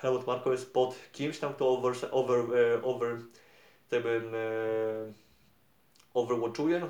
Helmut 0.00 0.26
Marko 0.26 0.52
jest 0.52 0.72
pod 0.72 0.94
kimś 1.12 1.38
tam, 1.38 1.54
kto 1.54 1.68
over, 1.68 1.94
over, 2.10 2.38
e, 2.38 2.82
over 2.82 3.16
bym 3.90 4.34
e, 4.34 4.38
overwatchuje, 6.14 6.86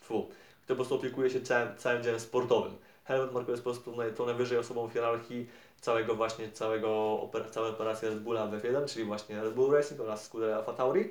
Fu, 0.00 0.28
kto 0.64 0.68
po 0.68 0.74
prostu 0.74 0.94
opiekuje 0.94 1.30
się 1.30 1.40
całym, 1.40 1.76
całym 1.76 2.02
działem 2.02 2.20
sportowym. 2.20 2.72
Helmut 3.04 3.32
Marko 3.32 3.50
jest 3.50 3.64
po 3.64 3.70
prostu 3.70 3.94
tą 4.16 4.26
najwyżej 4.26 4.58
osobą 4.58 4.88
w 4.88 4.92
hierarchii 4.92 5.46
całego 5.80 6.14
właśnie, 6.14 6.52
całego, 6.52 7.30
całej 7.50 7.70
operacji 7.70 8.08
Red 8.08 8.20
Bulla 8.20 8.46
w 8.46 8.62
F1, 8.62 8.92
czyli 8.92 9.04
właśnie 9.04 9.42
Red 9.42 9.54
Bull 9.54 9.72
Racing 9.72 10.00
oraz 10.00 10.24
Scuderia 10.24 10.56
Alfa 10.56 10.72
Tauri. 10.72 11.10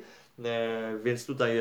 Więc 1.03 1.25
tutaj 1.25 1.57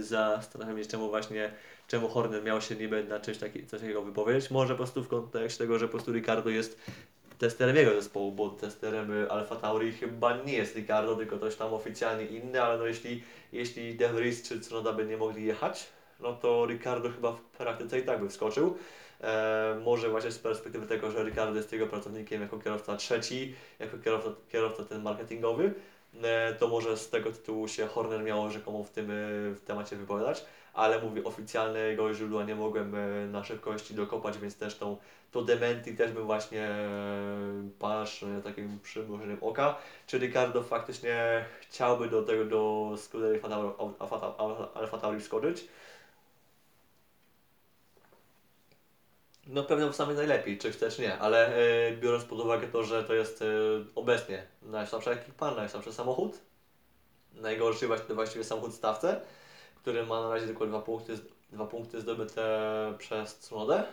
zastanawiam 0.00 0.78
się, 0.78 0.84
czemu 0.84 1.08
właśnie, 1.08 1.52
czemu 1.90 2.08
Horner 2.08 2.44
miał 2.44 2.60
się 2.60 2.74
niby 2.76 3.04
na 3.04 3.20
czymś 3.20 3.38
taki, 3.38 3.66
coś 3.66 3.80
takiego 3.80 4.02
wypowiedzieć. 4.02 4.50
Może 4.50 4.74
po 4.74 4.78
prostu 4.78 5.04
w 5.04 5.08
kontekście 5.08 5.58
tego, 5.58 5.78
że 5.78 5.86
po 5.86 5.92
prostu 5.92 6.12
Ricardo 6.12 6.50
jest 6.50 6.80
testerem 7.38 7.76
jego 7.76 7.94
zespołu, 7.94 8.32
bo 8.32 8.50
testerem 8.50 9.12
y, 9.12 9.30
Alfa 9.30 9.56
Tauri 9.56 9.92
chyba 9.92 10.36
nie 10.36 10.52
jest 10.52 10.76
Ricardo, 10.76 11.16
tylko 11.16 11.36
ktoś 11.36 11.56
tam 11.56 11.74
oficjalnie 11.74 12.24
inny, 12.24 12.62
ale 12.62 12.78
no 12.78 12.86
jeśli, 12.86 13.22
jeśli 13.52 13.94
De 13.94 14.08
Vries 14.08 14.48
czy 14.48 14.60
Tsunoda 14.60 14.92
by 14.92 15.06
nie 15.06 15.16
mogli 15.16 15.44
jechać, 15.44 15.86
no 16.20 16.32
to 16.32 16.66
Ricardo 16.66 17.10
chyba 17.10 17.32
w 17.32 17.40
praktyce 17.40 17.98
i 17.98 18.02
tak 18.02 18.20
by 18.20 18.28
wskoczył. 18.28 18.76
E, 19.20 19.80
może 19.84 20.08
właśnie 20.08 20.30
z 20.30 20.38
perspektywy 20.38 20.86
tego, 20.86 21.10
że 21.10 21.24
Ricardo 21.24 21.56
jest 21.56 21.72
jego 21.72 21.86
pracownikiem 21.86 22.42
jako 22.42 22.58
kierowca 22.58 22.96
trzeci, 22.96 23.54
jako 23.78 23.98
kierowca, 23.98 24.30
kierowca 24.52 24.84
ten 24.84 25.02
marketingowy, 25.02 25.74
e, 26.22 26.54
to 26.54 26.68
może 26.68 26.96
z 26.96 27.10
tego 27.10 27.32
tytułu 27.32 27.68
się 27.68 27.86
Horner 27.86 28.22
miał 28.22 28.50
rzekomo 28.50 28.84
w 28.84 28.90
tym 28.90 29.10
e, 29.10 29.14
w 29.54 29.60
temacie 29.66 29.96
wypowiadać, 29.96 30.44
ale 30.74 31.02
mówię, 31.02 31.24
oficjalnego 31.24 32.14
źródła 32.14 32.44
nie 32.44 32.54
mogłem 32.54 32.94
e, 32.94 33.26
na 33.26 33.44
szybkości 33.44 33.94
dokopać, 33.94 34.38
więc 34.38 34.56
też 34.56 34.74
tą, 34.74 34.96
to 35.32 35.42
dementi 35.42 35.96
też 35.96 36.12
bym 36.12 36.24
właśnie 36.24 36.64
e, 36.64 36.88
patrzył 37.78 38.28
na 38.28 38.40
takim 38.40 38.80
przymrużeniem 38.80 39.38
oka, 39.40 39.78
czy 40.06 40.18
Ricardo 40.18 40.62
faktycznie 40.62 41.44
chciałby 41.60 42.08
do 42.08 42.22
tego, 42.22 42.44
do 42.44 42.94
Scuderii 42.96 43.40
Alfa 44.74 44.98
Tauri- 44.98 45.20
wskoczyć. 45.20 45.64
No 49.46 49.64
pewnie 49.64 49.86
w 49.86 49.96
samej 49.96 50.16
najlepiej, 50.16 50.58
czy 50.58 50.72
czy 50.72 51.02
nie, 51.02 51.18
ale 51.18 51.56
e, 51.56 51.92
biorąc 51.96 52.24
pod 52.24 52.40
uwagę 52.40 52.66
to, 52.66 52.82
że 52.82 53.04
to 53.04 53.14
jest 53.14 53.42
e, 53.42 53.46
obecnie 53.94 54.46
najsłabsza 54.62 55.10
ekipa, 55.10 55.50
najsłabszy 55.54 55.92
samochód, 55.92 56.38
najgorszy 57.34 57.88
właściwie 58.10 58.44
samochód 58.44 58.70
w 58.70 58.74
stawce, 58.74 59.20
który 59.82 60.06
ma 60.06 60.20
na 60.20 60.28
razie 60.34 60.46
tylko 60.46 60.66
dwa 60.66 60.80
punkty, 60.80 61.18
dwa 61.52 61.66
punkty 61.66 62.00
zdobyte 62.00 62.94
przez 62.98 63.38
Tsunodę. 63.38 63.84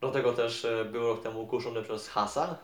Do 0.00 0.10
tego 0.10 0.32
też 0.32 0.64
e, 0.64 0.84
był 0.84 1.02
rok 1.08 1.22
temu 1.22 1.46
kuszony 1.46 1.82
przez 1.82 2.08
Hasa, 2.08 2.58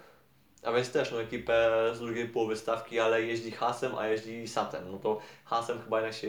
a 0.63 0.73
więc 0.73 0.93
też 0.93 1.13
no, 1.13 1.21
ekipę 1.23 1.91
z 1.95 1.99
drugiej 1.99 2.29
połowy 2.29 2.57
stawki, 2.57 3.01
ale 3.01 3.23
jeździ 3.23 3.51
Hasem, 3.51 3.95
a 3.99 4.07
jeździ 4.07 4.49
Satem. 4.49 4.93
No 4.93 4.99
to 4.99 5.19
Hasem 5.45 5.83
chyba 5.83 6.01
jednak 6.01 6.15
się, 6.15 6.29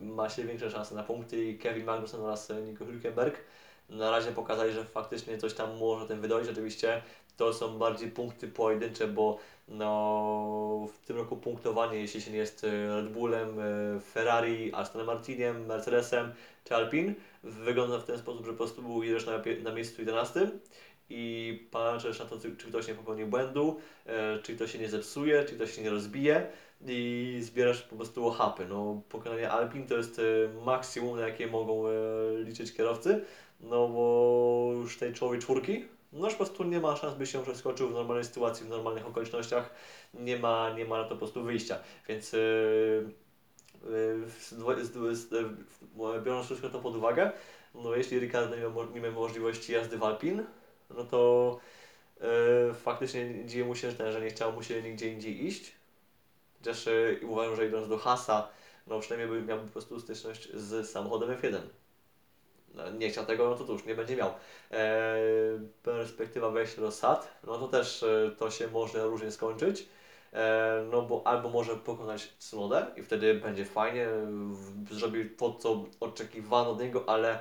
ma 0.00 0.28
się 0.28 0.44
większe 0.44 0.70
szanse 0.70 0.94
na 0.94 1.02
punkty 1.02 1.44
i 1.44 1.58
Kevin 1.58 1.84
Magnussen 1.84 2.20
oraz 2.20 2.52
Nico 2.66 2.84
Hülkenberg 2.84 3.32
Na 3.88 4.10
razie 4.10 4.32
pokazali, 4.32 4.72
że 4.72 4.84
faktycznie 4.84 5.38
coś 5.38 5.54
tam 5.54 5.76
może 5.76 6.06
tym 6.06 6.20
wydoić. 6.20 6.48
Oczywiście 6.48 7.02
to 7.36 7.54
są 7.54 7.78
bardziej 7.78 8.10
punkty 8.10 8.48
pojedyncze, 8.48 9.08
bo 9.08 9.38
no, 9.68 10.88
w 10.92 11.06
tym 11.06 11.16
roku 11.16 11.36
punktowanie, 11.36 11.98
jeśli 11.98 12.20
się 12.20 12.30
nie 12.30 12.38
jest 12.38 12.64
e, 12.64 12.96
Red 12.96 13.12
Bullem, 13.12 13.60
e, 13.60 14.00
Ferrari, 14.00 14.74
Aston 14.74 15.04
Martinem, 15.04 15.66
Mercedesem 15.66 16.32
czy 16.64 16.74
Alpine, 16.74 17.14
wygląda 17.42 17.98
w 17.98 18.04
ten 18.04 18.18
sposób, 18.18 18.46
że 18.46 18.52
po 18.52 18.58
prostu 18.58 19.02
jedziesz 19.02 19.26
na, 19.26 19.38
pie- 19.38 19.62
na 19.62 19.72
miejscu 19.72 20.02
11 20.02 20.50
i 21.10 21.68
patrzysz 21.70 22.18
na 22.18 22.24
to, 22.24 22.38
czy, 22.38 22.68
ktoś 22.68 22.88
nie 22.88 22.94
popełnił 22.94 23.26
błędu, 23.26 23.80
e, 24.06 24.38
czy 24.42 24.56
ktoś 24.56 24.72
się 24.72 24.78
nie 24.78 24.88
zepsuje, 24.88 25.44
czy 25.44 25.54
ktoś 25.54 25.76
się 25.76 25.82
nie 25.82 25.90
rozbije. 25.90 26.46
I 26.86 27.38
zbierasz 27.42 27.82
po 27.82 27.96
prostu 27.96 28.30
hapy. 28.30 28.66
No, 28.68 29.02
pokonanie 29.08 29.50
Alpin 29.50 29.86
to 29.86 29.96
jest 29.96 30.20
maksimum, 30.64 31.16
na 31.16 31.28
jakie 31.28 31.46
mogą 31.46 31.84
liczyć 32.44 32.74
kierowcy, 32.74 33.24
no 33.60 33.88
bo 33.88 34.70
już 34.74 34.98
tej 34.98 35.12
czołowej 35.12 35.40
czwórki, 35.40 35.84
no 36.12 36.26
już 36.26 36.34
po 36.34 36.44
prostu 36.44 36.64
nie 36.64 36.80
ma 36.80 36.96
szans, 36.96 37.14
by 37.14 37.26
się 37.26 37.42
przeskoczył 37.42 37.88
w 37.88 37.92
normalnej 37.92 38.24
sytuacji, 38.24 38.66
w 38.66 38.68
normalnych 38.68 39.06
okolicznościach, 39.06 39.70
nie 40.14 40.38
ma, 40.38 40.70
nie 40.70 40.84
ma 40.84 40.98
na 40.98 41.04
to 41.04 41.10
po 41.10 41.16
prostu 41.16 41.42
wyjścia, 41.42 41.78
więc 42.08 42.34
e, 42.34 42.38
e, 42.38 42.40
z, 45.14 45.32
e, 45.32 45.44
biorąc 46.20 46.46
wszystko 46.46 46.68
to 46.68 46.78
pod 46.78 46.96
uwagę, 46.96 47.32
no 47.74 47.94
jeśli 47.94 48.18
Ricardo 48.18 48.56
nie 48.94 49.00
miał, 49.00 49.12
możliwości 49.12 49.72
jazdy 49.72 49.98
w 49.98 50.04
Alpin, 50.04 50.44
no 50.90 51.04
to 51.04 51.60
e, 52.20 52.74
faktycznie 52.74 53.46
dzieje 53.46 53.64
mu 53.64 53.74
się, 53.74 53.90
że, 53.90 54.20
nie 54.20 54.30
chciał 54.30 54.52
mu 54.52 54.62
się 54.62 54.82
nigdzie 54.82 55.12
indziej 55.12 55.46
iść. 55.46 55.72
Chociaż 56.58 56.88
e, 56.88 57.16
uważam, 57.22 57.56
że 57.56 57.66
idąc 57.66 57.88
do 57.88 57.98
Hasa, 57.98 58.48
no 58.86 59.00
przynajmniej 59.00 59.40
by 59.40 59.46
miał 59.46 59.58
po 59.58 59.66
prostu 59.66 60.00
styczność 60.00 60.48
z 60.54 60.90
samochodem 60.90 61.30
F1. 61.30 61.60
No, 62.74 62.90
nie 62.90 63.10
chciał 63.10 63.26
tego, 63.26 63.50
no 63.50 63.56
to 63.56 63.64
cóż, 63.64 63.84
nie 63.84 63.94
będzie 63.94 64.16
miał. 64.16 64.30
E, 64.70 65.16
perspektywa 65.82 66.50
wejścia 66.50 66.80
do 66.80 66.90
SAT, 66.90 67.28
no 67.46 67.58
to 67.58 67.68
też 67.68 68.02
e, 68.02 68.30
to 68.38 68.50
się 68.50 68.68
może 68.68 69.04
różnie 69.06 69.30
skończyć. 69.30 69.88
E, 70.32 70.84
no 70.90 71.02
bo 71.02 71.26
albo 71.26 71.48
może 71.48 71.76
pokonać 71.76 72.28
Tsunodę 72.38 72.86
i 72.96 73.02
wtedy 73.02 73.34
będzie 73.34 73.64
fajnie, 73.64 74.06
w- 74.52 74.94
zrobi 74.94 75.30
to, 75.30 75.52
co 75.54 75.84
oczekiwano 76.00 76.70
od 76.70 76.80
niego, 76.80 77.04
ale 77.08 77.38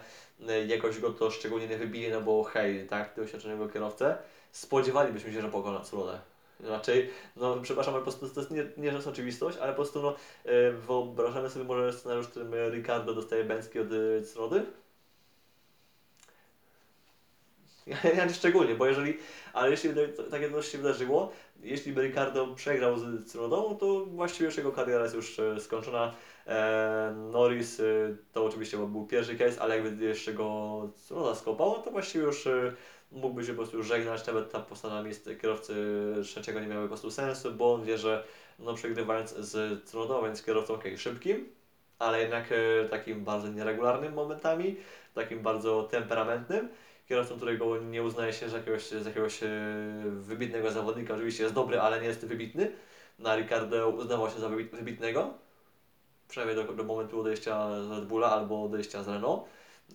jakoś 0.67 0.99
go 0.99 1.09
to 1.11 1.31
szczególnie 1.31 1.67
nie 1.67 1.77
wybije, 1.77 2.13
no 2.13 2.21
bo 2.21 2.43
hej, 2.43 2.87
tak, 2.87 3.13
doświadczonego 3.15 3.69
kierowcę, 3.69 4.17
spodziewalibyśmy 4.51 5.33
się, 5.33 5.41
że 5.41 5.49
pokona 5.49 5.79
Tsunodę. 5.79 6.19
Raczej, 6.59 7.09
no 7.35 7.57
przepraszam, 7.61 7.93
ale 7.93 8.03
po 8.03 8.11
prostu 8.11 8.29
to 8.35 8.39
jest 8.41 8.51
nie, 8.51 8.65
nie 8.77 8.87
jest 8.87 9.07
oczywistość, 9.07 9.57
ale 9.57 9.71
po 9.71 9.75
prostu 9.75 10.01
no, 10.01 10.15
wyobrażamy 10.87 11.49
sobie 11.49 11.65
może 11.65 11.93
scenariusz, 11.93 12.25
w 12.27 12.29
którym 12.29 12.51
Ricardo 12.71 13.13
dostaje 13.13 13.43
bęcki 13.43 13.79
od 13.79 13.87
e, 13.87 14.21
Tsunody. 14.21 14.65
Ja, 17.87 18.09
ja 18.17 18.25
nie 18.25 18.33
szczególnie, 18.33 18.75
bo 18.75 18.85
jeżeli, 18.85 19.17
ale 19.53 19.71
jeśli 19.71 19.89
takie 20.31 20.51
coś 20.51 20.67
się 20.67 20.77
wydarzyło, 20.77 21.31
jeśli 21.63 21.93
by 21.93 22.01
Ricardo 22.01 22.47
przegrał 22.47 22.97
z 22.97 23.27
Tsunodą, 23.27 23.77
to 23.77 24.05
właściwie 24.05 24.45
już 24.45 24.57
jego 24.57 24.71
kariera 24.71 25.03
jest 25.03 25.15
już 25.15 25.39
e, 25.39 25.59
skończona. 25.59 26.13
E, 26.47 27.15
Norris 27.31 27.79
e, 27.79 27.83
to 28.33 28.45
oczywiście 28.45 28.77
był 28.77 29.07
pierwszy 29.07 29.37
case, 29.37 29.61
ale 29.61 29.79
jakby 29.79 30.05
jeszcze 30.05 30.33
go 30.33 30.89
Tsunoda 30.95 31.35
skopał, 31.35 31.81
to 31.83 31.91
właściwie 31.91 32.23
już 32.25 32.47
mógłby 33.11 33.43
się 33.45 33.51
po 33.51 33.57
prostu 33.57 33.83
żegnać, 33.83 34.27
nawet 34.27 34.51
ta 34.51 34.59
postawa 34.59 34.95
na 34.95 35.03
miejsce 35.03 35.35
kierowcy 35.35 35.75
trzeciego 36.23 36.59
nie 36.59 36.67
miały 36.67 36.81
po 36.81 36.87
prostu 36.87 37.11
sensu, 37.11 37.51
bo 37.51 37.73
on 37.73 37.83
wie, 37.83 37.97
że 37.97 38.23
no, 38.59 38.73
przegrywając 38.73 39.35
z 39.35 39.83
Tsunodą, 39.83 40.23
więc 40.23 40.43
kierowcą 40.43 40.73
okej, 40.73 40.97
szybkim, 40.97 41.49
ale 41.99 42.21
jednak 42.21 42.53
takim 42.89 43.23
bardzo 43.23 43.47
nieregularnym 43.47 44.13
momentami, 44.13 44.75
takim 45.13 45.39
bardzo 45.39 45.83
temperamentnym, 45.83 46.69
kierowcą, 47.07 47.35
którego 47.35 47.77
nie 47.77 48.03
uznaje 48.03 48.33
się 48.33 48.49
z 48.49 48.53
jakiegoś, 48.53 48.89
z 48.89 49.05
jakiegoś 49.05 49.43
e, 49.43 49.47
wybitnego 50.05 50.71
zawodnika, 50.71 51.13
oczywiście 51.13 51.43
jest 51.43 51.55
dobry, 51.55 51.79
ale 51.79 52.01
nie 52.01 52.07
jest 52.07 52.25
wybitny. 52.25 52.71
Na 53.19 53.35
Ricardo 53.35 53.89
uznawał 53.89 54.29
się 54.29 54.39
za 54.39 54.49
wybi- 54.49 54.75
wybitnego, 54.75 55.33
przynajmniej 56.27 56.65
do, 56.65 56.73
do 56.73 56.83
momentu 56.83 57.19
odejścia 57.19 57.83
z 57.83 57.91
Red 57.91 58.05
Bulla 58.05 58.31
albo 58.31 58.63
odejścia 58.63 59.03
z 59.03 59.07
Renault. 59.07 59.43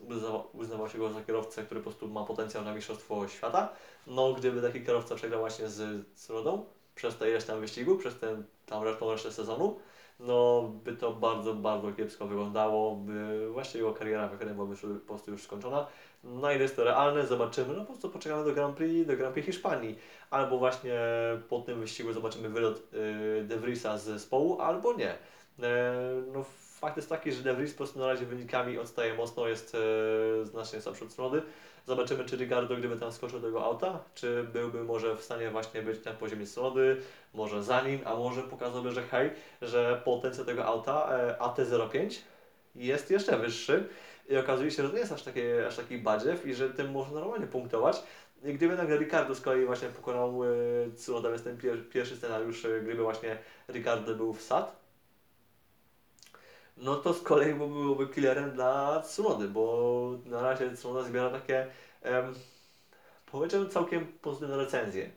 Uznawał, 0.01 0.49
uznawał 0.53 0.89
się 0.89 0.99
go 0.99 1.13
za 1.13 1.23
kierowcę, 1.23 1.63
który 1.63 1.81
po 1.81 1.91
prostu 1.91 2.09
ma 2.09 2.25
potencjał 2.25 2.65
na 2.65 2.75
mistrzostwo 2.75 3.29
świata. 3.29 3.69
No, 4.07 4.33
gdyby 4.33 4.63
taki 4.63 4.87
kierowca 4.87 5.15
przegrał 5.15 5.41
właśnie 5.41 5.69
z 5.69 6.07
Tsunodą 6.17 6.65
przez 6.95 7.17
tę 7.17 7.31
ileś 7.31 7.45
tam 7.45 7.61
wyścigu, 7.61 7.97
przez 7.97 8.19
tę 8.19 8.43
tam 8.67 8.83
resztą 8.85 9.13
resztę 9.13 9.33
sezonu, 9.33 9.81
no 10.21 10.63
by 10.85 10.97
to 10.97 11.13
bardzo, 11.13 11.55
bardzo 11.55 11.93
kiepsko 11.93 12.27
wyglądało, 12.27 12.97
by 12.97 13.49
właściwie 13.51 13.85
jego 13.85 13.95
kariera 13.95 14.29
w 14.29 14.39
F1 14.39 14.55
byłaby 14.55 14.77
po 14.77 15.07
prostu 15.07 15.31
już 15.31 15.43
skończona. 15.43 15.87
Na 16.25 16.53
ile 16.53 16.63
jest 16.63 16.77
to 16.77 16.85
realne, 16.85 17.27
zobaczymy. 17.27 17.75
No 17.75 17.81
po 17.81 17.87
prostu 17.87 18.11
poczekamy 18.11 18.45
do 18.45 18.53
Grand 18.53 18.77
Prix, 18.77 19.07
do 19.07 19.17
Grand 19.17 19.35
Prix 19.35 19.47
Hiszpanii. 19.47 19.99
Albo 20.31 20.59
właśnie 20.59 21.01
po 21.49 21.61
tym 21.61 21.81
wyścigu 21.81 22.13
zobaczymy 22.13 22.49
wylot 22.49 22.79
y, 22.79 23.45
De 23.45 23.57
Vriesa 23.57 23.99
z 23.99 24.05
zespołu, 24.05 24.61
albo 24.61 24.93
nie. 24.93 25.15
E, 25.63 25.95
no 26.33 26.45
fakt 26.81 26.97
jest 26.97 27.09
taki, 27.09 27.33
że 27.33 27.43
De 27.43 27.55
Vries 27.55 27.73
po 27.73 27.77
prostu 27.77 27.99
na 27.99 28.07
razie 28.07 28.27
wynikami 28.27 28.79
odstaje 28.79 29.15
mocno, 29.15 29.49
jest 29.49 29.75
e, 29.75 29.79
znacznie 30.47 30.81
słabszy 30.81 31.05
od 31.05 31.11
Tsunody. 31.11 31.43
Zobaczymy, 31.87 32.25
czy 32.25 32.37
Ricardo, 32.37 32.77
gdyby 32.77 32.97
tam 32.97 33.13
skoczył 33.13 33.41
do 33.41 33.47
tego 33.47 33.65
auta, 33.65 34.05
czy 34.15 34.45
byłby 34.45 34.85
może 34.85 35.17
w 35.17 35.23
stanie 35.23 35.51
właśnie 35.51 35.83
być 35.83 36.05
na 36.05 36.13
poziomie 36.13 36.47
Tsunody, 36.47 36.97
może 37.35 37.63
za 37.63 37.81
nim, 37.81 38.01
a 38.05 38.17
może 38.17 38.43
pokazałby, 38.43 38.93
że 38.93 39.03
hej, 39.03 39.31
że 39.63 40.03
potencjał 40.05 40.47
tego 40.47 40.65
auta 40.65 41.09
e, 41.19 41.37
AT05 41.39 42.19
jest 42.75 43.11
jeszcze 43.11 43.39
wyższy 43.39 43.89
i 44.33 44.37
okazuje 44.37 44.71
się, 44.71 44.83
że 44.83 44.89
to 44.89 44.95
nie 44.95 45.01
jest 45.01 45.13
aż, 45.13 45.23
takie, 45.23 45.67
aż 45.67 45.77
taki 45.77 45.99
badziew 45.99 46.47
i 46.47 46.55
że 46.55 46.71
tym 46.71 46.91
można 46.91 47.21
normalnie 47.21 47.47
punktować. 47.47 48.03
I 48.45 48.55
gdyby 48.55 48.77
nagle 48.77 48.99
Ricardo 48.99 49.35
z 49.35 49.41
kolei 49.41 49.67
właśnie 49.67 49.89
pokonał 49.89 50.45
e, 50.45 50.49
Tsunoda, 50.97 51.29
więc 51.31 51.43
ten 51.43 51.59
pier, 51.59 51.89
pierwszy 51.89 52.17
scenariusz, 52.17 52.65
e, 52.65 52.81
gdyby 52.81 53.03
właśnie 53.03 53.39
Ricardo 53.69 54.15
był 54.15 54.33
w 54.33 54.43
SAT, 54.43 54.77
no 56.77 56.97
to 56.97 57.15
z 57.15 57.23
kolei 57.23 57.55
by- 57.55 57.69
byłoby 57.69 58.09
killerem 58.09 58.51
dla 58.51 59.01
Tsunody, 59.03 59.49
bo 59.49 60.19
na 60.27 60.43
razie 60.43 60.71
Tsunoda 60.77 61.03
zbiera 61.03 61.31
takie, 61.31 61.67
em, 62.03 62.35
powiedziałbym, 63.27 63.71
całkiem 63.71 64.07
pozytywne 64.07 64.57
recenzje. 64.57 65.11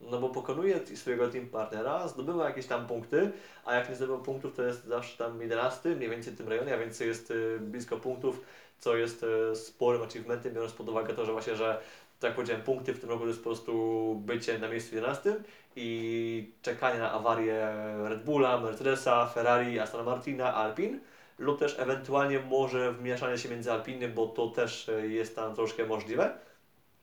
No 0.00 0.20
bo 0.20 0.28
pokonuje 0.28 0.80
swojego 0.96 1.28
team 1.28 1.46
partnera, 1.46 2.08
zdobywa 2.08 2.48
jakieś 2.48 2.66
tam 2.66 2.86
punkty, 2.86 3.32
a 3.64 3.74
jak 3.74 3.88
nie 3.88 3.94
zdobywa 3.94 4.18
punktów, 4.18 4.56
to 4.56 4.62
jest 4.62 4.84
zawsze 4.84 5.18
tam 5.18 5.42
11, 5.42 5.88
mniej 5.88 6.10
więcej 6.10 6.32
w 6.32 6.36
tym 6.36 6.48
rejonie, 6.48 6.74
a 6.74 6.78
więc 6.78 7.00
jest 7.00 7.30
y, 7.30 7.58
blisko 7.60 7.96
punktów, 7.96 8.40
co 8.78 8.96
jest 8.96 9.22
y, 9.52 9.56
sporym 9.56 10.02
achievementem, 10.02 10.54
biorąc 10.54 10.72
pod 10.72 10.88
uwagę 10.88 11.14
to, 11.14 11.24
że 11.24 11.32
właśnie, 11.32 11.56
że 11.56 11.80
tak 12.20 12.34
powiedziałem, 12.34 12.62
punkty 12.62 12.94
w 12.94 13.00
tym 13.00 13.08
roku 13.08 13.22
to 13.22 13.28
jest 13.28 13.40
po 13.40 13.44
prostu 13.44 14.14
bycie 14.24 14.58
na 14.58 14.68
miejscu 14.68 14.94
11 14.94 15.36
i 15.76 16.52
czekanie 16.62 17.00
na 17.00 17.12
awarię 17.12 17.68
Red 18.04 18.24
Bulla, 18.24 18.60
Mercedesa, 18.60 19.26
Ferrari, 19.26 19.78
Aston 19.78 20.06
Martina, 20.06 20.54
Alpin 20.54 21.00
lub 21.38 21.58
też 21.58 21.78
ewentualnie 21.78 22.38
może 22.38 22.92
wmieszanie 22.92 23.38
się 23.38 23.48
między 23.48 23.72
Alpiny, 23.72 24.08
bo 24.08 24.26
to 24.26 24.48
też 24.48 24.88
y, 24.88 25.08
jest 25.08 25.36
tam 25.36 25.54
troszkę 25.54 25.86
możliwe. 25.86 26.38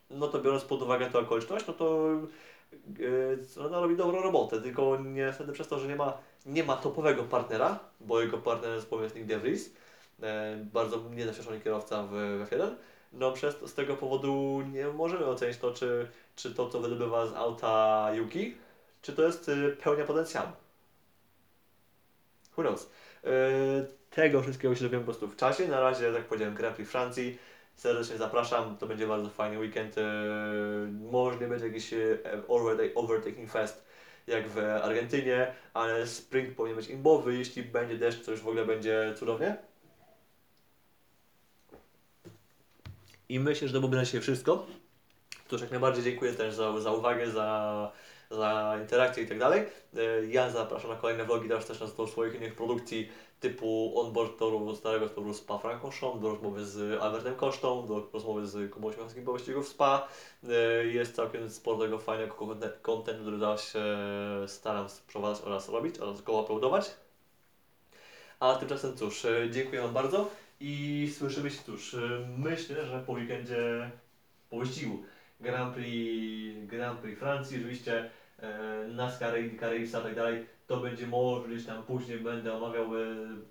No 0.09 0.27
to 0.27 0.39
biorąc 0.41 0.63
pod 0.63 0.81
uwagę 0.81 1.09
tę 1.09 1.19
okoliczność, 1.19 1.67
no 1.67 1.73
to 1.73 2.07
yy, 2.99 3.39
no, 3.57 3.81
robi 3.81 3.95
dobrą 3.95 4.21
robotę, 4.21 4.61
tylko 4.61 4.97
niestety 5.03 5.51
przez 5.51 5.67
to, 5.67 5.79
że 5.79 5.87
nie 5.87 5.95
ma, 5.95 6.17
nie 6.45 6.63
ma 6.63 6.75
topowego 6.77 7.23
partnera, 7.23 7.79
bo 7.99 8.21
jego 8.21 8.37
partnerem 8.37 8.81
jest 9.01 9.15
Nick 9.15 9.27
De 9.27 9.39
Vries, 9.39 9.73
e, 10.21 10.57
bardzo 10.73 11.09
niedoświadczony 11.09 11.59
kierowca 11.59 12.03
w, 12.03 12.09
w 12.11 12.49
F1, 12.49 12.75
no 13.13 13.31
przez 13.31 13.55
z 13.55 13.73
tego 13.73 13.95
powodu 13.95 14.61
nie 14.71 14.87
możemy 14.87 15.25
ocenić 15.25 15.57
to, 15.57 15.73
czy, 15.73 16.07
czy 16.35 16.53
to, 16.53 16.69
co 16.69 16.79
wydobywa 16.79 17.27
z 17.27 17.33
auta 17.33 18.09
Yuki, 18.13 18.55
czy 19.01 19.13
to 19.13 19.23
jest 19.23 19.49
y, 19.49 19.77
pełnia 19.83 20.05
potencjału. 20.05 20.49
Who 22.57 22.63
knows? 22.63 22.89
Yy, 23.23 23.29
tego 24.09 24.41
wszystkiego 24.41 24.75
się 24.75 24.83
dowiemy 24.83 25.03
po 25.03 25.11
prostu 25.11 25.27
w 25.27 25.35
czasie. 25.35 25.67
Na 25.67 25.79
razie, 25.79 26.05
tak 26.05 26.13
jak 26.15 26.25
powiedziałem, 26.25 26.55
Grand 26.55 26.75
Prix 26.75 26.91
Francji. 26.91 27.37
Serdecznie 27.75 28.17
zapraszam, 28.17 28.77
to 28.77 28.87
będzie 28.87 29.07
bardzo 29.07 29.29
fajny 29.29 29.59
weekend. 29.59 29.97
Yy, 29.97 30.03
może 31.11 31.37
będzie 31.37 31.67
jakiś 31.67 31.93
overtake- 32.47 32.91
overtaking 32.95 33.51
fest 33.51 33.85
jak 34.27 34.47
w 34.49 34.57
Argentynie, 34.59 35.53
ale 35.73 36.07
sprint 36.07 36.55
powinien 36.55 36.77
być 36.77 36.87
imbowy. 36.87 37.35
Jeśli 37.35 37.63
będzie 37.63 37.97
deszcz, 37.97 38.25
to 38.25 38.31
już 38.31 38.41
w 38.41 38.47
ogóle 38.47 38.65
będzie 38.65 39.13
cudownie. 39.17 39.57
I 43.29 43.39
myślę, 43.39 43.67
że 43.67 43.73
to 43.73 43.79
byłoby 43.79 43.97
na 43.97 44.05
dzisiaj 44.05 44.21
wszystko. 44.21 44.65
Cóż, 45.49 45.61
jak 45.61 45.71
najbardziej 45.71 46.03
dziękuję 46.03 46.33
też 46.33 46.53
za, 46.53 46.79
za 46.79 46.91
uwagę, 46.91 47.31
za, 47.31 47.91
za 48.31 48.77
interakcję 48.81 49.23
i 49.23 49.27
tak 49.27 49.39
dalej. 49.39 49.61
E, 49.97 50.25
Ja 50.25 50.49
zapraszam 50.49 50.89
na 50.91 50.95
kolejne 50.97 51.25
vlogi 51.25 51.49
też, 51.49 51.65
też 51.65 51.79
do 51.79 52.07
swoich 52.07 52.35
innych 52.35 52.55
produkcji 52.55 53.09
typu 53.39 53.93
onboard 53.99 54.39
toru, 54.39 54.75
starego 54.75 55.09
toru 55.09 55.33
Spa 55.33 55.57
Francorchamps, 55.57 56.21
do 56.21 56.29
rozmowy 56.29 56.65
z 56.65 57.01
Albertem 57.01 57.35
Kosztą, 57.35 57.87
do 57.87 58.09
rozmowy 58.13 58.47
z 58.47 58.71
Kubą 58.71 58.91
Śmiechowskim 58.91 59.25
po 59.25 59.61
w 59.61 59.67
Spa. 59.67 60.07
E, 60.49 60.85
Jest 60.85 61.15
całkiem 61.15 61.49
sporo 61.49 61.77
tego 61.77 61.99
fajnego 61.99 62.33
konten- 62.35 62.81
kontentu, 62.81 63.21
który 63.21 63.39
teraz 63.39 63.73
się 63.73 63.83
staram 64.47 64.89
sprowadzać 64.89 65.45
oraz 65.45 65.69
robić 65.69 65.99
oraz 65.99 66.21
go 66.21 66.33
uploadować. 66.41 66.91
A 68.39 68.55
tymczasem 68.55 68.97
cóż, 68.97 69.25
e, 69.25 69.49
dziękuję 69.51 69.81
Wam 69.81 69.93
bardzo 69.93 70.29
i 70.59 71.13
słyszymy 71.17 71.51
się. 71.51 71.93
Y, 71.93 71.97
Myślę, 72.37 72.85
że 72.85 72.99
po 72.99 73.13
weekendzie, 73.13 73.91
po 74.49 74.57
wyścigu 74.57 75.03
Grand 75.39 75.73
Prix, 75.73 76.67
Grand 76.67 76.99
Prix 76.99 77.19
Francji, 77.19 77.57
oczywiście 77.57 78.09
e, 78.39 78.87
NASCAR, 78.87 79.39
IndyCar 79.39 79.71
Race 79.71 79.99
i 79.99 80.03
tak 80.03 80.15
dalej, 80.15 80.45
to 80.67 80.77
będzie 80.77 81.07
może 81.07 81.47
gdzieś 81.47 81.65
tam 81.65 81.83
później 81.83 82.19
będę 82.19 82.53
omawiał 82.53 82.95
e, 82.95 82.99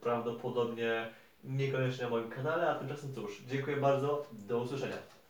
prawdopodobnie 0.00 1.08
niekoniecznie 1.44 2.04
na 2.04 2.10
moim 2.10 2.30
kanale, 2.30 2.70
a 2.70 2.74
tymczasem 2.74 3.14
cóż, 3.14 3.42
dziękuję 3.46 3.76
bardzo, 3.76 4.26
do 4.32 4.58
usłyszenia. 4.58 5.23